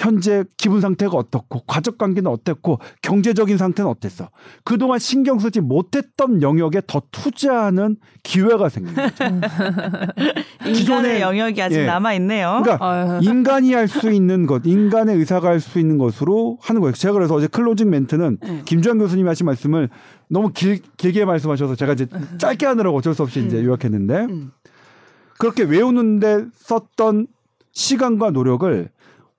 현재 0.00 0.44
기분 0.56 0.80
상태가 0.80 1.16
어떻고 1.16 1.60
가족 1.66 1.98
관계는 1.98 2.30
어땠고 2.30 2.78
경제적인 3.02 3.58
상태는 3.58 3.90
어땠어 3.90 4.30
그동안 4.64 4.98
신경 4.98 5.38
쓰지 5.38 5.60
못했던 5.60 6.40
영역에 6.40 6.80
더 6.86 7.02
투자하는 7.10 7.96
기회가 8.22 8.70
생기는 8.70 8.94
거죠. 8.96 9.24
기존에- 10.64 11.20
영역이 11.20 11.60
아직 11.60 11.80
예. 11.80 11.86
남아 11.86 12.14
있네요. 12.14 12.60
그러니까 12.62 12.86
아유. 12.86 13.20
인간이 13.22 13.72
할 13.74 13.88
수 13.88 14.10
있는 14.10 14.46
것, 14.46 14.62
인간의 14.64 15.16
의사가 15.16 15.48
할 15.48 15.60
수 15.60 15.78
있는 15.78 15.98
것으로 15.98 16.58
하는 16.62 16.80
거예요. 16.80 16.94
제가 16.94 17.12
그래서 17.14 17.34
어제 17.34 17.46
closing 17.48 17.90
멘트는 17.90 18.38
네. 18.40 18.62
김주환 18.64 18.98
교수님이 18.98 19.28
하신 19.28 19.44
말씀을 19.46 19.88
너무 20.28 20.50
길, 20.54 20.80
길게 20.96 21.24
말씀하셔서 21.26 21.74
제가 21.74 21.92
이제 21.94 22.06
짧게 22.38 22.64
하느라고 22.66 22.96
어쩔 22.96 23.14
수 23.14 23.22
없이 23.22 23.44
이제 23.44 23.62
요약했는데 23.64 24.14
음. 24.30 24.52
그렇게 25.38 25.64
외우는데 25.64 26.46
썼던 26.54 27.26
시간과 27.72 28.30
노력을 28.30 28.88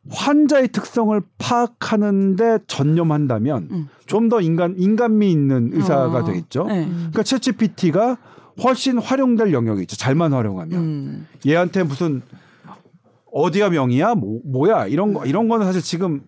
환자의 0.10 0.70
특성을 0.70 1.20
파악하는데 1.38 2.60
전념한다면 2.68 3.68
음. 3.72 3.88
좀더 4.08 4.42
인간 4.42 4.76
인간미 4.78 5.32
있는 5.32 5.70
의사가 5.74 6.20
어. 6.20 6.26
되겠죠. 6.26 6.64
네. 6.66 6.86
그러니까 6.88 7.22
챗GPT가 7.22 8.18
훨씬 8.64 8.98
활용될 8.98 9.54
영역이 9.54 9.82
있죠. 9.84 9.96
잘만 9.96 10.34
활용하면. 10.34 10.80
음. 10.80 11.28
얘한테 11.46 11.84
무슨 11.84 12.22
어디가 13.32 13.70
명이야 13.70 14.16
뭐, 14.16 14.42
뭐야 14.44 14.88
이런 14.88 15.14
거 15.14 15.26
이런 15.26 15.48
거는 15.48 15.66
사실 15.66 15.82
지금 15.82 16.22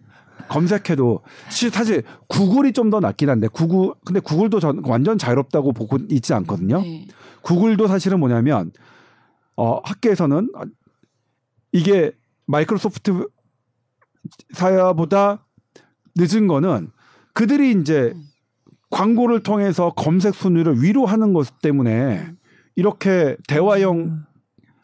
검색해도 0.48 1.22
시- 1.50 1.70
사실 1.70 2.04
구글이 2.28 2.74
좀 2.74 2.90
더 2.92 3.00
낫긴 3.00 3.30
한데 3.30 3.48
구글 3.48 3.94
근데 4.06 4.20
구글도 4.20 4.60
전 4.60 4.82
완전 4.86 5.18
자유롭다고 5.18 5.74
보고 5.74 5.98
있지 6.10 6.34
않거든요. 6.36 6.82
네. 6.82 7.08
구글도 7.42 7.88
사실은 7.88 8.20
뭐냐면 8.20 8.72
어 9.58 9.80
학계에서는 9.84 10.50
이게 11.72 12.12
마이크로소프트 12.46 13.28
사야보다 14.54 15.46
늦은 16.16 16.48
거는 16.48 16.92
그들이 17.34 17.72
이제 17.72 18.14
광고를 18.90 19.42
통해서 19.42 19.92
검색 19.96 20.36
순위를 20.36 20.82
위로 20.82 21.06
하는 21.06 21.34
것 21.34 21.60
때문에 21.62 22.28
이렇게 22.76 23.36
대화형 23.48 24.24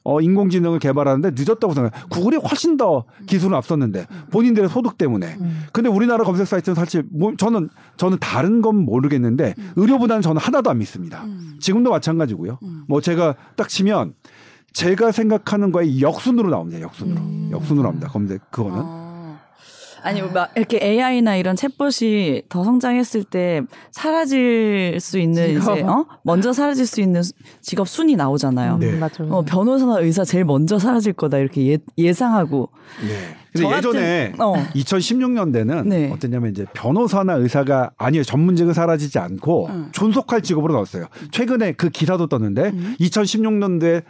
어, 0.03 0.21
인공지능을 0.21 0.79
개발하는데 0.79 1.31
늦었다고 1.35 1.73
생각해요. 1.73 2.07
구글이 2.09 2.37
훨씬 2.37 2.77
더 2.77 3.05
기술은 3.27 3.55
앞섰는데 3.57 4.07
본인들의 4.31 4.69
소득 4.69 4.97
때문에. 4.97 5.37
근데 5.71 5.89
우리나라 5.89 6.23
검색 6.23 6.47
사이트는 6.47 6.73
사실 6.73 7.03
뭐 7.11 7.33
저는 7.37 7.69
저는 7.97 8.17
다른 8.19 8.61
건 8.61 8.77
모르겠는데 8.77 9.53
의료보다는 9.75 10.23
저는 10.23 10.41
하나도 10.41 10.71
안 10.71 10.79
믿습니다. 10.79 11.25
지금도 11.59 11.91
마찬가지고요. 11.91 12.57
뭐 12.87 13.01
제가 13.01 13.35
딱 13.55 13.69
치면 13.69 14.15
제가 14.73 15.11
생각하는 15.11 15.71
거에 15.71 15.99
역순으로 15.99 16.49
나옵니다. 16.49 16.81
역순으로. 16.81 17.51
역순으로 17.51 17.83
나옵니다. 17.83 18.07
검색 18.07 18.49
그거는. 18.49 19.08
어. 19.99 20.07
아니 20.07 20.21
막 20.21 20.51
이렇게 20.55 20.79
AI나 20.81 21.35
이런 21.35 21.55
챗봇이 21.55 22.43
더 22.49 22.63
성장했을 22.63 23.23
때 23.23 23.61
사라질 23.91 24.97
수 24.99 25.19
있는 25.19 25.59
직업. 25.59 25.77
이제 25.77 25.85
어 25.87 26.05
먼저 26.23 26.53
사라질 26.53 26.85
수 26.85 27.01
있는 27.01 27.23
수- 27.23 27.33
직업 27.61 27.87
순이 27.87 28.15
나오잖아요. 28.15 28.77
네. 28.77 28.91
음, 28.91 28.99
맞아요. 28.99 29.31
어 29.33 29.41
변호사나 29.43 29.99
의사 29.99 30.23
제일 30.23 30.45
먼저 30.45 30.79
사라질 30.79 31.13
거다 31.13 31.37
이렇게 31.37 31.67
예, 31.71 31.77
예상하고 31.97 32.69
네. 33.01 33.35
저 33.55 33.63
근데 33.63 33.77
예전에 33.77 34.33
어. 34.39 34.53
2016년대는 34.75 35.87
네. 35.87 36.11
어땠냐면 36.11 36.51
이제 36.51 36.65
변호사나 36.73 37.33
의사가 37.33 37.91
아니요 37.97 38.23
전문직은 38.23 38.73
사라지지 38.73 39.17
않고 39.19 39.67
음. 39.67 39.89
존속할 39.91 40.41
직업으로 40.41 40.73
나왔어요. 40.73 41.07
최근에 41.31 41.71
그 41.73 41.89
기사도 41.89 42.27
떴는데 42.27 42.71
2016년도에 42.99 44.03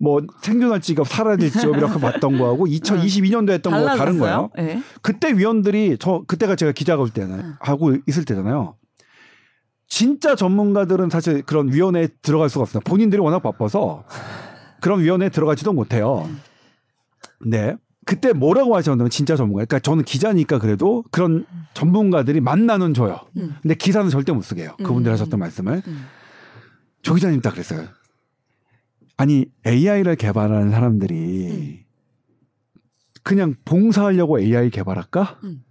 뭐 0.00 0.22
생존할 0.42 0.80
직업 0.80 1.08
사라질 1.08 1.50
직업 1.50 1.76
이렇게 1.76 2.00
봤던 2.00 2.38
거하고 2.38 2.66
2022년도에 2.68 3.50
했던 3.50 3.72
거 3.72 3.96
다른 3.96 4.18
거예요. 4.18 4.50
네. 4.56 4.82
그때 5.02 5.32
위원들이 5.32 5.96
저 5.98 6.22
그때가 6.26 6.56
제가 6.56 6.72
기자가 6.72 7.02
올 7.02 7.10
때는 7.10 7.54
하고 7.60 7.96
있을 8.06 8.24
때잖아요. 8.24 8.76
진짜 9.88 10.36
전문가들은 10.36 11.10
사실 11.10 11.42
그런 11.42 11.72
위원회에 11.72 12.08
들어갈 12.22 12.48
수가 12.48 12.62
없어요. 12.62 12.80
본인들이 12.84 13.20
워낙 13.20 13.40
바빠서 13.40 14.04
그런 14.80 15.00
위원회에 15.00 15.30
들어가지도 15.30 15.72
못해요. 15.72 16.28
네. 17.44 17.76
그때 18.04 18.32
뭐라고 18.32 18.74
하셨냐면 18.76 19.10
진짜 19.10 19.36
전문가. 19.36 19.64
그러니까 19.64 19.80
저는 19.80 20.04
기자니까 20.04 20.58
그래도 20.58 21.04
그런 21.10 21.44
전문가들이 21.74 22.40
만나는 22.40 22.94
줘요. 22.94 23.20
음. 23.36 23.56
근데 23.60 23.74
기사는 23.74 24.08
절대 24.08 24.32
못 24.32 24.42
쓰게 24.42 24.62
해요. 24.62 24.74
그분들 24.78 25.10
음. 25.10 25.12
하셨던 25.12 25.38
말씀을. 25.38 25.82
음. 25.86 26.06
조 27.02 27.14
기자님 27.14 27.40
딱 27.40 27.52
그랬어요. 27.52 27.86
아니 29.18 29.46
AI를 29.66 30.14
개발하는 30.14 30.70
사람들이 30.70 31.84
그냥 33.24 33.54
봉사하려고 33.64 34.40
AI 34.40 34.70
개발할까? 34.70 35.40
음. 35.42 35.64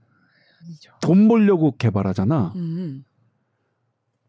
돈 1.01 1.27
벌려고 1.29 1.75
개발하잖아. 1.77 2.53
음. 2.57 3.05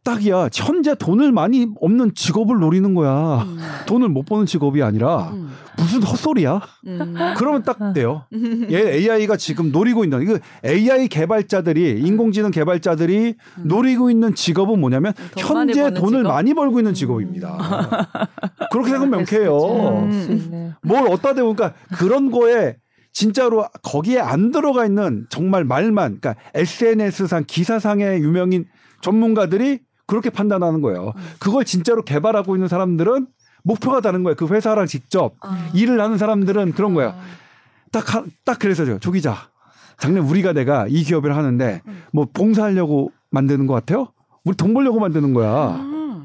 딱이야. 0.04 0.48
현재 0.52 0.94
돈을 0.94 1.32
많이 1.32 1.68
없는 1.80 2.14
직업을 2.14 2.58
노리는 2.58 2.94
거야. 2.94 3.42
음. 3.42 3.58
돈을 3.86 4.08
못 4.08 4.24
버는 4.24 4.46
직업이 4.46 4.82
아니라 4.82 5.30
음. 5.32 5.50
무슨 5.76 6.02
헛소리야? 6.02 6.60
음. 6.86 7.14
그러면 7.36 7.62
딱 7.62 7.92
돼요. 7.92 8.24
얘 8.70 8.94
AI가 8.94 9.36
지금 9.36 9.70
노리고 9.70 10.04
있는 10.04 10.22
이거 10.22 10.38
AI 10.64 11.08
개발자들이 11.08 12.00
인공지능 12.00 12.50
개발자들이 12.50 13.34
노리고 13.64 14.10
있는 14.10 14.34
직업은 14.34 14.80
뭐냐면 14.80 15.12
음. 15.18 15.28
현재 15.36 15.92
돈을 15.92 16.20
직업? 16.20 16.32
많이 16.32 16.54
벌고 16.54 16.80
있는 16.80 16.94
직업입니다. 16.94 17.58
그렇게 18.70 18.90
생각하면 18.90 19.10
명쾌해요. 19.10 19.98
음. 20.04 20.12
수 20.12 20.32
있네. 20.32 20.72
뭘 20.82 21.06
어디다 21.08 21.34
대고 21.34 21.54
그러니까 21.54 21.78
그런 21.96 22.30
거에 22.30 22.76
진짜로 23.12 23.66
거기에 23.82 24.20
안 24.20 24.52
들어가 24.52 24.86
있는 24.86 25.26
정말 25.28 25.64
말만 25.64 26.20
그러니까 26.20 26.36
SNS상 26.54 27.44
기사상의 27.46 28.20
유명인 28.20 28.66
전문가들이 29.00 29.80
그렇게 30.08 30.30
판단하는 30.30 30.80
거예요. 30.80 31.12
그걸 31.38 31.64
진짜로 31.64 32.02
개발하고 32.02 32.56
있는 32.56 32.66
사람들은 32.66 33.28
목표가 33.62 34.00
다른 34.00 34.24
거예요. 34.24 34.34
그 34.34 34.46
회사랑 34.48 34.86
직접 34.86 35.34
아. 35.40 35.68
일을 35.74 36.00
하는 36.00 36.18
사람들은 36.18 36.72
그런 36.72 36.94
거예요. 36.94 37.14
딱, 37.92 38.14
하- 38.14 38.24
딱 38.44 38.58
그래서요. 38.58 38.98
조 38.98 39.12
기자. 39.12 39.36
작년 39.98 40.24
우리가 40.24 40.52
내가 40.52 40.86
이 40.88 41.02
기업을 41.04 41.36
하는데 41.36 41.82
뭐 42.12 42.26
봉사하려고 42.32 43.12
만드는 43.30 43.66
것 43.66 43.74
같아요? 43.74 44.08
우리 44.44 44.56
돈 44.56 44.72
벌려고 44.74 44.98
만드는 44.98 45.34
거야. 45.34 45.70
음. 45.76 46.24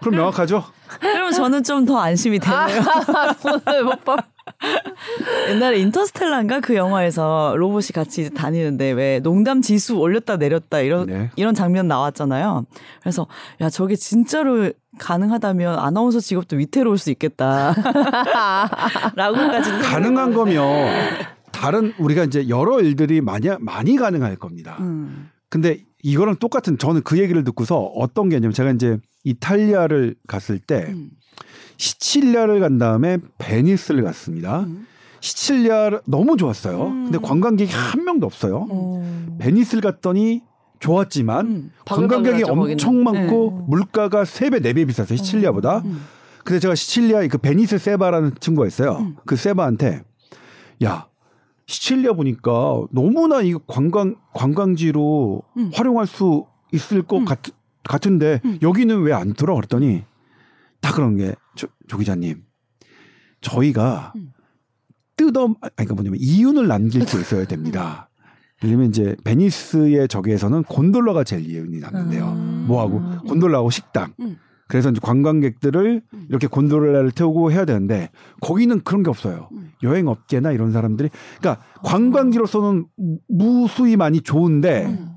그럼 0.00 0.16
명확하죠? 0.16 0.62
그러면 1.00 1.32
저는 1.32 1.62
좀 1.64 1.86
더 1.86 1.98
안심이 1.98 2.38
되네요. 2.38 2.82
오늘 3.66 3.84
못 3.84 4.04
봐. 4.04 4.16
옛날에 5.50 5.78
인터스텔라인가 5.78 6.60
그 6.60 6.74
영화에서 6.74 7.54
로봇이 7.56 7.88
같이 7.94 8.30
다니는데 8.30 8.90
왜 8.90 9.20
농담 9.20 9.62
지수 9.62 9.96
올렸다 9.96 10.36
내렸다 10.36 10.80
이런 10.80 11.06
네. 11.06 11.30
이런 11.36 11.54
장면 11.54 11.88
나왔잖아요. 11.88 12.66
그래서 13.00 13.26
야 13.60 13.70
저게 13.70 13.96
진짜로 13.96 14.72
가능하다면 14.98 15.78
아나운서 15.78 16.20
직업도 16.20 16.56
위태로울 16.56 16.98
수 16.98 17.10
있겠다. 17.10 17.74
라고까지 19.16 19.70
가능한 19.70 20.34
거면 20.34 21.24
다른 21.52 21.92
우리가 21.98 22.24
이제 22.24 22.48
여러 22.48 22.80
일들이 22.80 23.20
많이 23.20 23.48
많이 23.60 23.96
가능할 23.96 24.36
겁니다. 24.36 24.76
음. 24.80 25.30
근데 25.48 25.84
이거랑 26.02 26.36
똑같은 26.36 26.78
저는 26.78 27.02
그 27.02 27.18
얘기를 27.18 27.44
듣고서 27.44 27.78
어떤 27.80 28.28
게 28.28 28.36
있냐면 28.36 28.52
제가 28.52 28.72
이제 28.72 28.98
이탈리아를 29.24 30.16
갔을 30.26 30.58
때 30.58 30.86
음. 30.88 31.10
시칠리아를 31.76 32.60
간 32.60 32.78
다음에 32.78 33.18
베니스를 33.38 34.02
갔습니다. 34.04 34.60
음. 34.60 34.86
시칠리아 35.20 36.00
너무 36.06 36.36
좋았어요. 36.36 36.86
음. 36.86 37.04
근데 37.10 37.18
관광객이 37.18 37.72
한 37.72 38.04
명도 38.04 38.26
없어요. 38.26 38.66
어. 38.70 39.36
베니스를 39.38 39.80
갔더니 39.82 40.42
좋았지만 40.80 41.46
음. 41.46 41.70
관광객이 41.86 42.44
엄청 42.44 43.02
거기는. 43.02 43.04
많고 43.04 43.56
네. 43.60 43.64
물가가 43.68 44.24
세 44.24 44.50
배 44.50 44.60
네 44.60 44.72
배 44.74 44.84
비쌌어요. 44.84 45.16
시칠리아보다. 45.16 45.78
음. 45.84 46.04
근데 46.44 46.60
제가 46.60 46.74
시칠리아의 46.74 47.28
그 47.28 47.38
베니스 47.38 47.78
세바라는 47.78 48.34
친구가 48.38 48.66
있어요. 48.66 48.98
음. 48.98 49.16
그 49.24 49.34
세바한테 49.36 50.02
야 50.84 51.06
시칠리아 51.66 52.12
보니까 52.12 52.82
너무나 52.90 53.40
이 53.40 53.54
관광 53.66 54.16
관광지로 54.34 55.42
음. 55.56 55.70
활용할 55.72 56.06
수 56.06 56.44
있을 56.72 57.00
것 57.02 57.18
음. 57.18 57.24
같, 57.24 57.38
같은데 57.82 58.42
음. 58.44 58.58
여기는 58.60 59.00
왜 59.02 59.14
안 59.14 59.32
들어? 59.32 59.54
그랬더니 59.54 60.02
다 60.82 60.92
그런 60.92 61.16
게 61.16 61.34
조, 61.54 61.68
조 61.88 61.98
기자님 61.98 62.44
저희가 63.40 64.12
음. 64.16 64.32
뜯어 65.16 65.44
아니 65.60 65.70
그러니까 65.76 65.94
뭐냐면 65.94 66.18
이윤을 66.20 66.66
남길 66.66 67.06
수 67.06 67.20
있어야 67.20 67.44
됩니다. 67.46 68.10
왜냐면 68.62 68.88
이제 68.88 69.16
베니스의 69.24 70.08
저기에서는 70.08 70.64
곤돌라가 70.64 71.24
제일 71.24 71.48
이윤이 71.48 71.80
남는데요. 71.80 72.32
음. 72.32 72.64
뭐하고 72.66 73.02
곤돌라하고 73.26 73.70
식당. 73.70 74.14
음. 74.20 74.38
그래서 74.66 74.90
이제 74.90 74.98
관광객들을 75.02 76.02
음. 76.14 76.26
이렇게 76.28 76.46
곤돌라를 76.46 77.10
태우고 77.10 77.52
해야 77.52 77.64
되는데 77.64 78.10
거기는 78.40 78.80
그런 78.82 79.02
게 79.02 79.10
없어요. 79.10 79.48
음. 79.52 79.72
여행 79.82 80.08
업계나 80.08 80.52
이런 80.52 80.72
사람들이 80.72 81.10
그러니까 81.38 81.64
관광지로서는 81.82 82.86
무수히 83.28 83.96
많이 83.96 84.20
좋은데 84.20 84.86
음. 84.86 85.10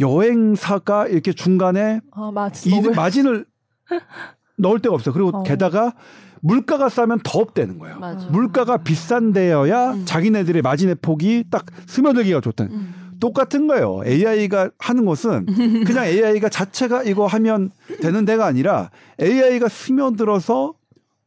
여행사가 0.00 1.06
이렇게 1.06 1.32
중간에 1.32 2.00
아, 2.10 2.32
맞. 2.32 2.66
이 2.66 2.80
마진을 2.80 3.46
넣을 4.62 4.80
데가 4.80 4.94
없어요. 4.94 5.12
그리고 5.12 5.30
어. 5.36 5.42
게다가 5.42 5.92
물가가 6.40 6.88
싸면 6.88 7.20
더 7.22 7.38
업되는 7.40 7.78
거예요. 7.78 7.98
맞아. 7.98 8.26
물가가 8.28 8.78
비싼 8.78 9.32
데여야 9.32 9.92
음. 9.92 10.04
자기네들의 10.04 10.62
마진의 10.62 10.96
폭이 11.02 11.44
딱 11.50 11.66
스며들기가 11.86 12.40
좋다. 12.40 12.64
음. 12.64 12.94
똑같은 13.20 13.68
거예요. 13.68 14.00
AI가 14.04 14.70
하는 14.78 15.04
것은 15.04 15.46
그냥 15.86 16.06
AI가 16.06 16.48
자체가 16.48 17.04
이거 17.04 17.26
하면 17.26 17.70
되는 18.00 18.24
데가 18.24 18.46
아니라 18.46 18.90
AI가 19.20 19.68
스며들어서 19.68 20.74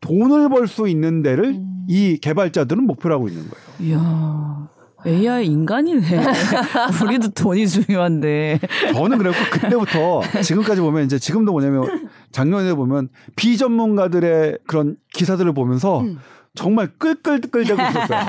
돈을 0.02 0.50
벌 0.50 0.68
수 0.68 0.90
있는 0.90 1.22
데를 1.24 1.46
음. 1.56 1.86
이 1.88 2.18
개발자들은 2.18 2.84
목표로 2.84 3.16
하고 3.16 3.28
있는 3.30 3.44
거예요. 3.50 3.66
이야. 3.94 4.68
AI 5.06 5.46
인간이네. 5.48 6.02
우리도 7.04 7.30
돈이 7.30 7.68
중요한데. 7.68 8.60
저는 8.94 9.18
그랬고 9.18 9.38
그때부터 9.52 10.22
지금까지 10.42 10.82
보면 10.82 11.06
이제 11.06 11.20
지금도 11.20 11.52
뭐냐면 11.52 12.10
작년에 12.32 12.74
보면 12.74 13.10
비전문가들의 13.36 14.60
그런 14.68 14.98
기사들을 15.14 15.54
보면서 15.54 16.02
음. 16.02 16.20
정말 16.56 16.88
끌끌끌대고 16.98 17.82
있었어요. 17.82 18.20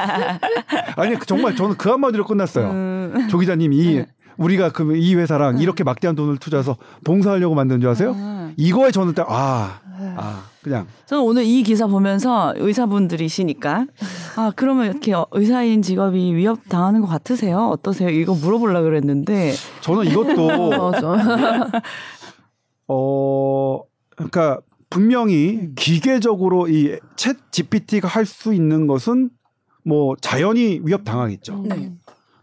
아니 0.96 1.16
정말 1.26 1.54
저는 1.54 1.76
그 1.76 1.88
한마디로 1.90 2.24
끝났어요. 2.26 2.70
음. 2.70 3.26
조 3.30 3.38
기자님 3.38 3.72
이 3.72 4.04
우리가 4.36 4.70
그 4.70 4.94
이 4.96 5.14
회사랑 5.14 5.58
이렇게 5.58 5.84
막대한 5.84 6.14
돈을 6.16 6.36
투자해서 6.38 6.76
봉사하려고 7.04 7.54
만든 7.54 7.80
줄 7.80 7.88
아세요? 7.88 8.12
음. 8.12 8.52
이거에 8.56 8.90
저는 8.90 9.14
딱 9.14 9.26
아, 9.30 9.80
아 10.16 10.42
그냥 10.66 10.88
저는 11.06 11.22
오늘 11.22 11.44
이 11.44 11.62
기사 11.62 11.86
보면서 11.86 12.52
의사분들이시니까 12.56 13.86
아 14.34 14.52
그러면 14.56 14.86
이렇게 14.86 15.12
의사인 15.30 15.80
직업이 15.80 16.34
위협 16.34 16.68
당하는 16.68 17.00
것 17.02 17.06
같으세요? 17.06 17.68
어떠세요? 17.68 18.08
이거 18.10 18.34
물어보려 18.34 18.80
고 18.80 18.84
그랬는데 18.86 19.52
저는 19.80 20.06
이것도. 20.10 20.72
어 22.88 23.80
그러니까 24.16 24.58
분명히 24.90 25.70
기계적으로 25.76 26.66
이 26.68 26.98
챗 27.14 27.36
GPT가 27.52 28.08
할 28.08 28.26
수 28.26 28.52
있는 28.52 28.88
것은 28.88 29.30
뭐 29.84 30.16
자연히 30.20 30.80
위협 30.82 31.04
당하겠죠. 31.04 31.62
네. 31.68 31.92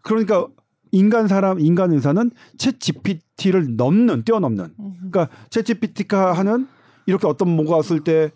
그러니까 0.01 0.47
인간 0.93 1.27
사람 1.27 1.59
인간 1.59 1.91
의사는 1.91 2.31
챗 2.57 2.79
GPT를 2.79 3.75
넘는 3.75 4.23
뛰어넘는 4.23 4.73
그러니까 5.11 5.27
챗 5.49 5.65
GPT가 5.65 6.31
하는 6.31 6.67
이렇게 7.05 7.27
어떤 7.27 7.49
뭐가 7.55 7.77
왔을 7.77 7.99
때 8.03 8.31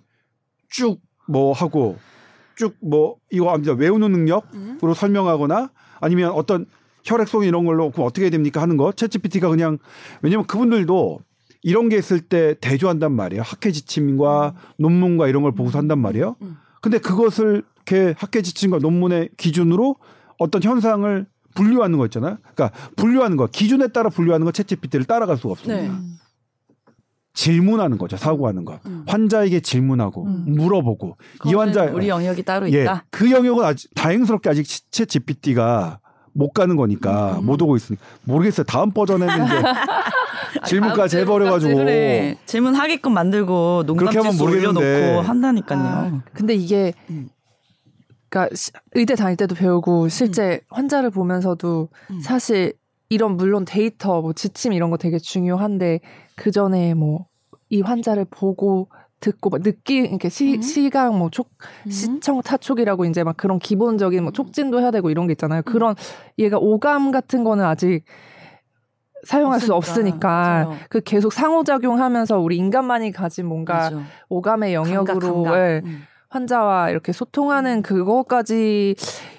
쭉 0.76 1.00
뭐 1.30 1.52
하고 1.54 1.98
쭉 2.56 2.76
뭐 2.82 3.18
이거 3.32 3.52
압니다 3.52 3.74
외우는 3.74 4.12
능력으로 4.12 4.94
설명하거나 4.94 5.70
아니면 6.00 6.32
어떤 6.32 6.66
혈액속 7.04 7.46
이런 7.46 7.66
걸로 7.66 7.92
그럼 7.92 8.08
어떻게 8.08 8.24
해야 8.24 8.30
됩니까 8.32 8.62
하는 8.62 8.78
거 8.78 8.92
챗 8.92 9.10
GPT가 9.12 9.50
그냥 9.50 9.78
왜냐면 10.22 10.46
그분들도 10.46 11.20
이런 11.64 11.90
게 11.90 11.98
있을 11.98 12.20
때 12.22 12.56
대조한단 12.62 13.12
말이에요 13.14 13.42
학회 13.44 13.72
지침과 13.72 14.56
논문과 14.78 15.28
이런 15.28 15.44
걸 15.44 15.54
보고서 15.54 15.78
한단 15.80 16.00
말이에요 16.00 16.36
음. 16.42 16.58
근데 16.82 16.98
그것을 17.00 17.64
이렇게 17.90 18.14
학회 18.18 18.42
지침과 18.42 18.80
논문의 18.80 19.30
기준으로 19.38 19.96
어떤 20.38 20.62
현상을 20.62 21.26
분류하는 21.56 21.98
거 21.98 22.06
있잖아요. 22.06 22.38
그러니까 22.54 22.72
분류하는 22.98 23.36
거 23.38 23.48
기준에 23.48 23.88
따라 23.88 24.10
분류하는 24.10 24.46
거 24.46 24.52
챗GPT를 24.52 25.08
따라갈 25.08 25.38
수가 25.38 25.54
없습니다. 25.54 25.82
네. 25.82 25.92
질문하는 27.38 28.00
거죠. 28.00 28.18
사고하는 28.18 28.66
거. 28.66 28.80
음. 28.88 29.04
환자에게 29.08 29.60
질문하고 29.60 30.24
음. 30.26 30.46
물어보고 30.48 31.18
이 31.46 31.54
환자 31.54 31.84
우리 31.84 32.10
영역이 32.10 32.42
따로 32.42 32.68
예, 32.74 32.82
있다. 32.82 33.06
그 33.12 33.30
영역은 33.30 33.64
아직 33.64 33.92
다행스럽게 33.94 34.50
아직 34.50 34.64
챗GPT가 34.64 36.00
못 36.34 36.50
가는 36.52 36.76
거니까 36.76 37.38
음. 37.38 37.46
못 37.46 37.62
오고 37.62 37.76
있으니 37.76 38.00
모르겠어요. 38.24 38.64
다음 38.66 38.90
버전에는 38.90 39.46
이제 39.46 39.56
질문까지 40.66 41.18
해버려가지고 41.18 41.76
그래 41.76 42.38
질문 42.48 42.74
하게끔 42.74 43.14
만들고 43.14 43.84
그렇게 43.86 44.18
하면 44.18 44.36
농담지수. 44.36 44.44
올려놓고 44.44 45.22
한다니까요. 45.22 45.80
아, 45.80 46.22
근데 46.34 46.56
이게 46.56 46.94
음. 47.12 47.30
그러니까 48.30 48.56
시- 48.56 48.72
의대 48.94 49.14
다닐 49.14 49.38
때도 49.38 49.54
배우고 49.54 50.10
실제 50.10 50.62
환자를 50.70 51.12
보면서도 51.12 51.90
음. 52.10 52.20
사실 52.20 52.74
이런 53.10 53.38
물론 53.38 53.66
데이터 53.66 54.22
뭐 54.22 54.34
지침 54.34 54.74
이런 54.74 54.90
거 54.92 54.98
되게 54.98 55.18
중요한데 55.20 56.02
그 56.36 56.52
전에 56.52 56.94
뭐 56.94 57.28
이 57.70 57.82
환자를 57.82 58.26
보고 58.30 58.90
듣고 59.20 59.50
막 59.50 59.62
느끼 59.62 59.96
이렇게 59.98 60.30
시, 60.30 60.56
음. 60.56 60.62
시각 60.62 61.18
뭐촉 61.18 61.50
음. 61.86 61.90
시청 61.90 62.42
타촉이라고 62.42 63.06
이제 63.06 63.24
막 63.24 63.36
그런 63.36 63.60
기본적인 63.60 64.24
뭐 64.24 64.32
촉진도 64.32 64.80
해야 64.80 64.92
되고 64.92 65.10
이런 65.10 65.28
게 65.28 65.32
있잖아요. 65.34 65.64
그런 65.64 65.96
얘가 66.38 66.58
오감 66.60 67.12
같은 67.12 67.44
거는 67.44 67.66
아직 67.66 68.04
사용할 69.26 69.60
수 69.60 69.74
없으니까. 69.74 70.16
없으니까 70.16 70.30
맞아요. 70.30 70.78
그 70.90 71.02
계속 71.02 71.34
상호작용하면서 71.34 72.40
우리 72.40 72.58
인간만이 72.58 73.12
가진 73.12 73.48
뭔가 73.48 73.74
맞아. 73.74 74.02
오감의 74.30 74.74
영역으로 74.76 75.20
감각, 75.20 75.52
감각. 75.52 75.58
예, 75.58 75.82
음. 75.84 76.04
환자와 76.30 76.90
이렇게 76.90 77.12
소통하는 77.14 77.82
그거까지 77.82 78.96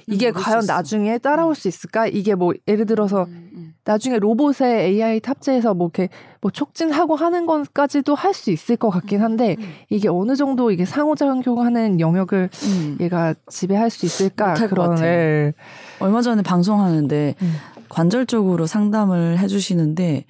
이게 0.07 0.29
수 0.33 0.33
과연. 0.33 0.65
나중에 0.67 1.19
따라올 1.19 1.55
수 1.55 1.69
있을까? 1.69 2.07
이게 2.07 2.35
뭐 2.35 2.55
예를 2.67 2.87
들어서 2.87 3.25
음, 3.25 3.51
음. 3.55 3.75
나중에 3.85 4.19
로봇에 4.19 4.87
AI 4.87 5.21
탑재해서 5.21 5.75
뭐 5.75 5.89
이렇게 5.89 6.09
뭐 6.41 6.51
촉진하고 6.51 7.15
하는 7.17 7.45
것까지도 7.47 8.15
할 8.15 8.33
수 8.33 8.51
있을 8.51 8.77
것 8.77 8.89
같긴 8.91 9.21
한데 9.23 9.57
음. 9.59 9.73
이게 9.91 10.09
어느 10.09 10.35
정도 10.37 10.71
이게 10.71 10.85
상호작용하는 10.87 12.01
영역을 12.01 12.49
음. 12.65 12.97
얘가 13.01 13.35
지배할 13.51 13.91
수 13.91 14.07
있을까 14.07 14.55
그런. 14.55 14.99
예. 15.01 15.53
얼마 16.01 16.23
전에 16.23 16.43
방송하는데 16.43 17.35
음. 17.43 17.55
관절 17.89 18.27
쪽으로 18.27 18.67
상담을 18.67 19.39
해주시는데 19.39 20.25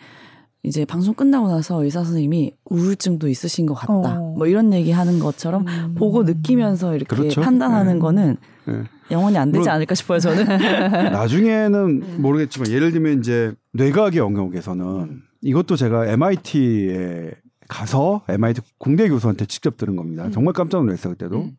이제 0.65 0.85
방송 0.85 1.15
끝나고 1.15 1.49
나서 1.49 1.83
의사 1.85 2.03
선생님이 2.03 2.53
우울증도 2.65 3.29
있으신 3.29 3.65
것 3.67 3.75
같다. 3.75 3.93
어. 4.21 4.35
뭐 4.37 4.47
이런 4.47 4.73
얘기 4.73 4.91
하는 4.91 5.19
것처럼 5.21 5.67
음. 5.69 5.95
보고 5.97 6.25
느끼면서 6.25 6.97
이렇게 6.97 7.15
그렇죠. 7.15 7.41
판단하는 7.43 7.95
네. 7.95 7.99
거는 8.01 8.37
예. 8.69 8.83
영원히 9.11 9.39
안 9.39 9.51
되지 9.53 9.61
물론- 9.61 9.75
않을까 9.77 9.95
싶어요, 9.95 10.19
저는. 10.19 10.45
나중에는 11.13 12.21
모르겠지만 12.21 12.71
예를 12.71 12.91
들면 12.93 13.21
이제 13.21 13.55
뇌과학의 13.73 14.19
영역에서는 14.19 15.23
이것도 15.43 15.77
제가 15.77 16.07
MIT에 16.09 17.33
가서 17.69 18.23
MIT 18.29 18.61
공대 18.79 19.09
교수한테 19.09 19.47
직접 19.47 19.77
들은 19.77 19.95
겁니다. 19.97 20.27
음. 20.27 20.33
정말 20.33 20.53
깜짝 20.55 20.79
놀랐어요 20.85 21.13
그때도 21.15 21.37
음. 21.43 21.53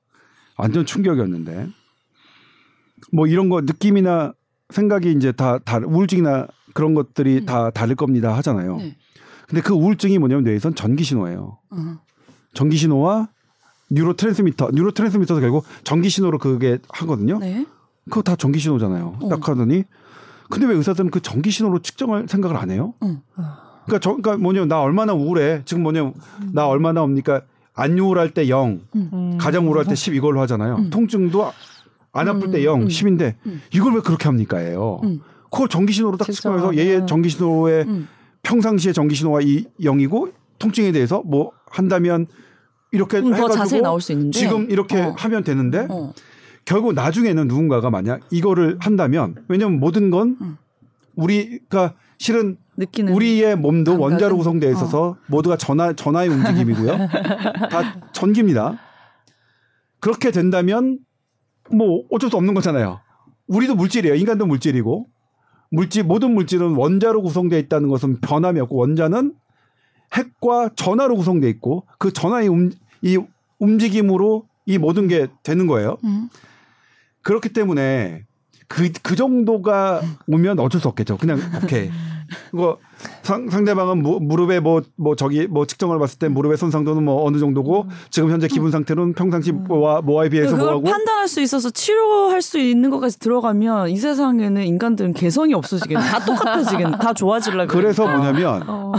완전 0.58 0.86
충격이었는데 0.86 1.70
뭐 3.14 3.28
이런 3.28 3.47
거 3.50 3.62
느낌이나 3.62 4.34
생각이 4.72 5.12
이제 5.14 5.32
다, 5.32 5.58
다 5.60 5.80
우울증이나 5.84 6.47
그런 6.74 6.94
것들이 6.94 7.40
음. 7.40 7.46
다 7.46 7.70
다를 7.70 7.96
겁니다 7.96 8.36
하잖아요. 8.38 8.78
네. 8.78 8.96
근데 9.48 9.62
그 9.62 9.74
우울증이 9.74 10.18
뭐냐면 10.20 10.44
뇌에선 10.44 10.76
전기 10.76 11.04
신호예요. 11.04 11.58
어. 11.72 12.00
전기 12.54 12.78
신호와 12.78 13.30
neurotransmitter, 13.92 14.70
neurotransmitter도 14.74 15.42
결국 15.42 15.66
전기 15.84 16.10
신호로 16.10 16.38
그게 16.38 16.78
하거든요. 16.90 17.40
네. 17.40 17.66
그거 18.06 18.22
다 18.22 18.36
전기 18.36 18.60
신호잖아요. 18.60 19.18
어. 19.22 19.30
딱 19.30 19.48
하더니 19.48 19.84
근데 20.50 20.66
왜 20.66 20.76
의사들은 20.76 21.12
그 21.12 21.22
전기 21.22 21.52
신호로 21.52 21.80
측정할 21.80 22.26
생각을 22.28 22.58
안 22.58 22.72
해요? 22.72 22.94
응. 23.04 23.22
그러니까 23.36 24.00
저, 24.02 24.16
그러니까 24.16 24.38
뭐냐 24.38 24.66
나 24.66 24.82
얼마나 24.82 25.14
우울해. 25.14 25.62
지금 25.66 25.84
뭐냐 25.84 26.12
나 26.54 26.68
얼마나 26.68 27.04
옵니까? 27.04 27.42
안 27.76 27.98
우울할 27.98 28.34
때 28.34 28.50
0, 28.50 28.82
음. 28.96 29.38
가장 29.40 29.68
우울할 29.68 29.86
때 29.86 29.96
10 29.96 30.16
이걸로 30.16 30.42
하잖아요. 30.42 30.76
음. 30.76 30.90
통증도 30.90 31.52
안 32.12 32.28
아플 32.28 32.52
때 32.52 32.66
0, 32.66 32.82
음. 32.82 32.88
10인데 32.88 33.36
음. 33.46 33.62
이걸 33.74 33.94
왜 33.94 34.02
그렇게 34.02 34.26
합니까?예요. 34.26 35.02
음. 35.50 35.52
그걸 35.52 35.68
전기 35.68 35.93
신호로 35.93 36.18
딱. 36.18 36.26
측정해서 36.26 36.76
얘의 36.78 37.08
전기 37.08 37.30
신호의 37.30 37.86
음. 37.88 38.08
평상시의 38.43 38.93
전기 38.93 39.16
신호가 39.16 39.41
이 39.41 39.66
0이고 39.82 40.34
통증에 40.60 40.91
대해서 40.91 41.22
뭐 41.26 41.52
한다면 41.70 42.28
이렇게 42.91 43.18
음, 43.18 43.32
더 43.32 43.47
해가지고. 43.47 44.00
지금 44.32 44.70
이렇게 44.70 45.02
어. 45.02 45.14
하면 45.18 45.43
되는데 45.43 45.88
어. 45.89 46.14
결국 46.66 46.93
나중에는 46.93 47.47
누군가가 47.47 47.89
만약 47.89 48.22
이거를 48.32 48.78
한다면 48.80 49.36
왜냐면 49.47 49.80
모든 49.80 50.10
건 50.10 50.38
음. 50.41 50.58
우리가 51.16 51.95
실은 52.18 52.58
우리의 52.78 53.56
몸도 53.58 53.91
감각은? 53.91 54.12
원자로 54.14 54.38
구성되어 54.38 54.72
있어서 54.72 55.18
모두가 55.28 55.58
전화 55.58 55.93
전하의 55.93 56.30
움직임이고요. 56.30 56.97
다 57.70 58.00
전기입니다. 58.14 58.78
그렇게 60.00 60.32
된다면 60.32 61.00
뭐 61.72 62.04
어쩔 62.12 62.30
수 62.30 62.38
없는 62.38 62.54
거잖아요. 62.54 63.02
우리도 63.47 63.76
물질이에요. 63.76 64.16
인간도 64.16 64.45
물질이고 64.45 65.08
물질 65.72 66.04
모든 66.04 66.34
물질은 66.34 66.76
원자로 66.76 67.22
구성되어 67.22 67.60
있다는 67.60 67.90
것은 67.90 68.22
변함이 68.22 68.60
없고 68.62 68.76
원자는 68.76 69.34
핵과 70.14 70.72
전하로 70.76 71.16
구성되어 71.16 71.50
있고 71.52 71.86
그 71.98 72.12
전하의 72.12 72.48
움, 72.48 72.72
이 73.02 73.20
움직임으로 73.60 74.46
이 74.66 74.78
모든 74.78 75.08
게 75.08 75.28
되는 75.44 75.68
거예요. 75.68 75.98
음. 76.04 76.30
그렇기 77.22 77.54
때문에 77.54 78.24
그, 78.68 78.92
그 79.02 79.16
정도가 79.16 80.02
오면 80.28 80.60
어쩔 80.60 80.80
수 80.80 80.88
없겠죠. 80.88 81.18
그냥, 81.18 81.40
오케이. 81.64 81.90
이거 82.54 82.78
상, 83.24 83.50
상대방은 83.50 84.02
무, 84.02 84.20
무릎에 84.22 84.60
뭐, 84.60 84.82
뭐 84.96 85.16
저기 85.16 85.48
뭐 85.48 85.66
측정을 85.66 86.00
봤을 86.00 86.20
때 86.20 86.28
무릎의 86.28 86.58
손상도는 86.58 87.04
뭐 87.04 87.26
어느 87.26 87.38
정도고 87.38 87.88
지금 88.10 88.32
현재 88.32 88.48
기분 88.48 88.72
상태는 88.72 89.14
평상시 89.14 89.52
뭐와, 89.52 90.02
뭐와에 90.02 90.30
비해서 90.30 90.52
그걸 90.52 90.66
뭐하고 90.66 90.84
판단할 90.84 91.28
수 91.28 91.42
있어서 91.42 91.70
치료할 91.70 92.42
수 92.42 92.58
있는 92.60 92.90
것까지 92.90 93.20
들어가면 93.20 93.90
이 93.90 93.98
세상에는 93.98 94.64
인간들은 94.64 95.14
개성이 95.14 95.54
없어지겠네. 95.54 96.04
다 96.04 96.24
똑같아지겠네. 96.24 96.98
다 97.00 97.14
좋아지려고. 97.14 97.72
그래서 97.72 98.08
뭐냐면 98.08 98.64
어. 98.68 98.92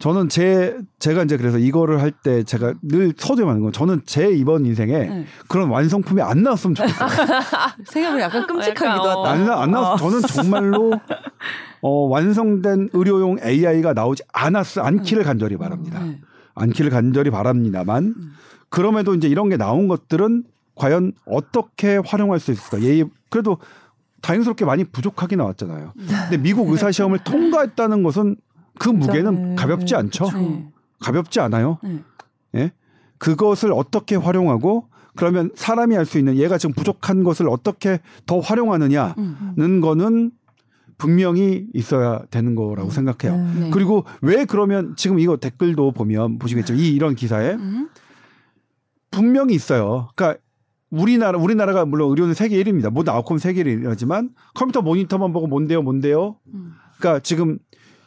저는 0.00 0.28
제 0.30 0.78
제가 0.98 1.22
이제 1.24 1.36
그래서 1.36 1.58
이거를 1.58 2.00
할 2.00 2.10
때 2.22 2.42
제가 2.42 2.74
늘 2.82 3.12
서두에 3.16 3.44
하는 3.46 3.60
건 3.62 3.70
저는 3.72 4.00
제 4.06 4.30
이번 4.30 4.64
인생에 4.66 4.98
네. 4.98 5.26
그런 5.46 5.68
완성품이 5.68 6.20
안 6.22 6.42
나왔으면 6.42 6.74
좋겠어요. 6.74 7.08
생각을 7.86 8.20
약간 8.20 8.46
끔찍하기도 8.46 8.86
약간, 8.86 8.98
어. 9.16 9.22
하다. 9.24 9.30
안, 9.30 9.46
나- 9.46 9.62
안 9.62 9.70
나왔. 9.70 9.98
저는 9.98 10.20
정말로 10.22 10.92
어, 11.82 11.90
완성된 12.08 12.88
의료용 12.92 13.36
AI가 13.44 13.92
나오지 13.92 14.22
않았 14.32 14.78
않기를 14.78 15.22
간절히 15.22 15.56
바랍니다. 15.56 16.00
네. 16.02 16.18
않기를 16.54 16.90
간절히 16.90 17.30
바랍니다만 17.30 18.14
그럼에도 18.70 19.14
이제 19.14 19.28
이런 19.28 19.48
게 19.50 19.56
나온 19.56 19.86
것들은 19.88 20.44
과연 20.74 21.12
어떻게 21.26 21.98
활용할 22.04 22.40
수 22.40 22.52
있을까? 22.52 22.82
예, 22.82 23.04
그래도 23.28 23.58
다행스럽게 24.22 24.64
많이 24.64 24.84
부족하게 24.84 25.36
나왔잖아요. 25.36 25.92
근데 25.96 26.36
미국 26.38 26.70
의사 26.70 26.90
시험을 26.90 27.20
통과했다는 27.24 28.02
것은 28.02 28.36
그 28.78 28.88
무게는 28.88 29.50
네. 29.50 29.54
가볍지 29.56 29.94
않죠. 29.94 30.30
네. 30.32 30.68
가볍지 31.00 31.40
않아요. 31.40 31.78
네. 31.82 32.02
예? 32.56 32.72
그것을 33.18 33.72
어떻게 33.72 34.16
활용하고 34.16 34.88
그러면 35.16 35.50
사람이 35.54 35.94
할 35.94 36.04
수 36.06 36.18
있는 36.18 36.36
얘가 36.36 36.56
지금 36.56 36.74
부족한 36.74 37.24
것을 37.24 37.48
어떻게 37.48 38.00
더 38.26 38.38
활용하느냐는 38.40 39.14
음. 39.58 39.80
거는 39.80 40.30
분명히 40.98 41.66
있어야 41.74 42.22
되는 42.30 42.54
거라고 42.54 42.90
생각해요. 42.90 43.38
음. 43.38 43.56
네. 43.60 43.70
그리고 43.70 44.04
왜 44.22 44.44
그러면 44.44 44.94
지금 44.96 45.18
이거 45.18 45.36
댓글도 45.36 45.92
보면 45.92 46.38
보시겠죠. 46.38 46.74
이 46.74 46.94
이런 46.94 47.14
기사에 47.14 47.54
음. 47.54 47.88
분명히 49.10 49.54
있어요. 49.54 50.08
그러니까 50.14 50.40
우리나라 50.90 51.38
우리나라가 51.38 51.84
물론 51.84 52.10
의료는 52.10 52.34
세계 52.34 52.62
1위입니다. 52.62 52.90
모든 52.90 53.12
아웃컴 53.12 53.38
세계 53.38 53.62
1위지만 53.64 54.30
컴퓨터 54.54 54.82
모니터만 54.82 55.32
보고 55.32 55.46
뭔데요, 55.46 55.82
뭔데요. 55.82 56.36
음. 56.52 56.72
그러니까 56.98 57.20
지금 57.20 57.58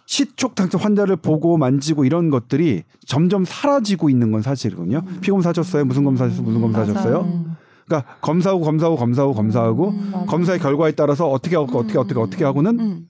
시촉탕증 0.06 0.80
환자를 0.80 1.16
보고 1.16 1.58
만지고 1.58 2.06
이런 2.06 2.30
것들이 2.30 2.84
점점 3.06 3.46
사라지고 3.46 4.10
있는 4.10 4.32
건 4.32 4.42
사실이거든요. 4.42 5.02
피검사 5.22 5.50
하셨어요? 5.50 5.86
무슨 5.86 6.04
검사 6.04 6.26
하셨어요? 6.26 6.46
무슨 6.46 6.62
검사 6.62 6.82
하셨어요? 6.82 7.22
음. 7.22 7.56
그러니까 7.86 8.16
검사하고 8.22 8.62
검사하고 8.62 8.96
검사하고 8.96 9.34
검사하고 9.34 9.90
음. 9.90 10.26
검사의 10.28 10.60
결과에 10.60 10.92
따라서 10.92 11.30
어떻게 11.30 11.56
하고 11.56 11.80
어떻게 11.80 11.98
어떻게 11.98 12.20
어떻게 12.20 12.44
하고는 12.46 12.80
음. 12.80 13.08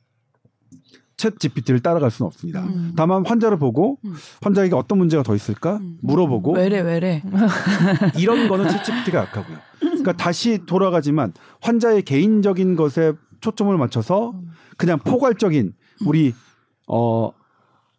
챗 1.18 1.40
GPT를 1.40 1.80
따라갈 1.80 2.12
수는 2.12 2.28
없습니다. 2.28 2.64
음. 2.64 2.94
다만 2.96 3.26
환자를 3.26 3.58
보고 3.58 3.98
음. 4.06 4.14
환자에게 4.42 4.76
어떤 4.76 4.98
문제가 4.98 5.24
더 5.24 5.36
있을까 5.36 5.80
물어보고 6.02 6.54
왜래 6.54 6.82
왜래. 6.82 7.22
이런 8.18 8.48
거는 8.48 8.68
챗 8.68 8.84
GPT가 8.84 9.20
약하고요. 9.20 9.58
그러니까 9.80 10.14
다시 10.14 10.60
돌아가지만 10.66 11.34
환자의 11.62 12.02
개인적인 12.02 12.76
것에 12.76 13.14
초점을 13.42 13.76
맞춰서 13.78 14.34
그냥 14.78 15.00
포괄적인 15.00 15.74
우리 16.06 16.34
어 16.88 17.32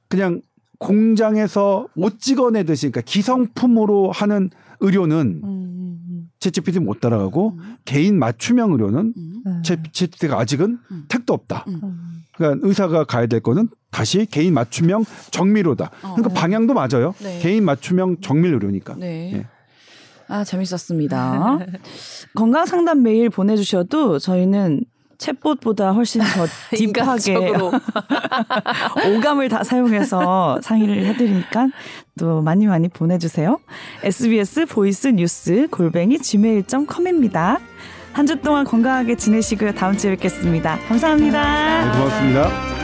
그냥 0.09 0.43
공장에서 0.79 1.87
옷 1.97 2.21
찍어내듯이 2.21 2.91
그러니까 2.91 3.01
기성품으로 3.03 4.13
하는 4.13 4.51
의료는 4.81 5.41
음. 5.45 6.31
챗 6.41 6.53
GPT 6.53 6.81
못 6.81 7.01
따라가고 7.01 7.59
개인 7.85 8.19
맞춤형 8.19 8.73
의료는 8.73 9.15
음. 9.17 9.43
음. 9.47 9.63
챗 9.63 9.93
GPT가 9.93 10.39
아직은 10.39 10.79
음. 10.91 11.05
택도 11.09 11.33
없다. 11.33 11.65
음. 11.69 12.23
그러니까 12.37 12.67
의사가 12.67 13.05
가야 13.05 13.27
될 13.27 13.41
거는 13.41 13.69
다시 13.91 14.27
개인 14.27 14.55
맞춤형 14.55 15.05
정밀로다. 15.31 15.91
그러니까 16.01 16.31
어. 16.31 16.35
방향도 16.35 16.75
맞아요. 16.75 17.15
네. 17.23 17.39
개인 17.41 17.65
맞춤형 17.65 18.21
정밀 18.21 18.53
의료니까. 18.53 18.97
네. 18.97 19.33
예. 19.35 19.47
아, 20.27 20.43
재밌었습니다. 20.43 21.59
건강 22.35 22.67
상담 22.67 23.03
메일 23.03 23.31
보내주셔도 23.31 24.19
저희는 24.19 24.85
챗봇보다 25.19 25.95
훨씬 25.95 26.21
더 26.23 26.47
deep하게. 26.77 27.35
오감을 29.17 29.49
다 29.49 29.63
사용해서 29.65 30.61
상의를 30.63 31.05
해드리니까 31.07 31.69
또 32.19 32.41
많이 32.43 32.67
많이 32.67 32.89
보내주세요. 32.89 33.59
SBS 34.03 34.67
보이스 34.67 35.09
뉴스 35.09 35.67
골뱅이 35.71 36.19
gmail.com입니다. 36.19 37.59
한 38.13 38.27
주 38.27 38.37
동안 38.41 38.65
건강하게 38.65 39.17
지내시고요. 39.17 39.75
다음 39.75 39.97
주에 39.97 40.11
뵙겠습니다. 40.13 40.79
감사합니다. 40.89 41.85
네, 41.85 41.99
고맙습니다. 41.99 42.84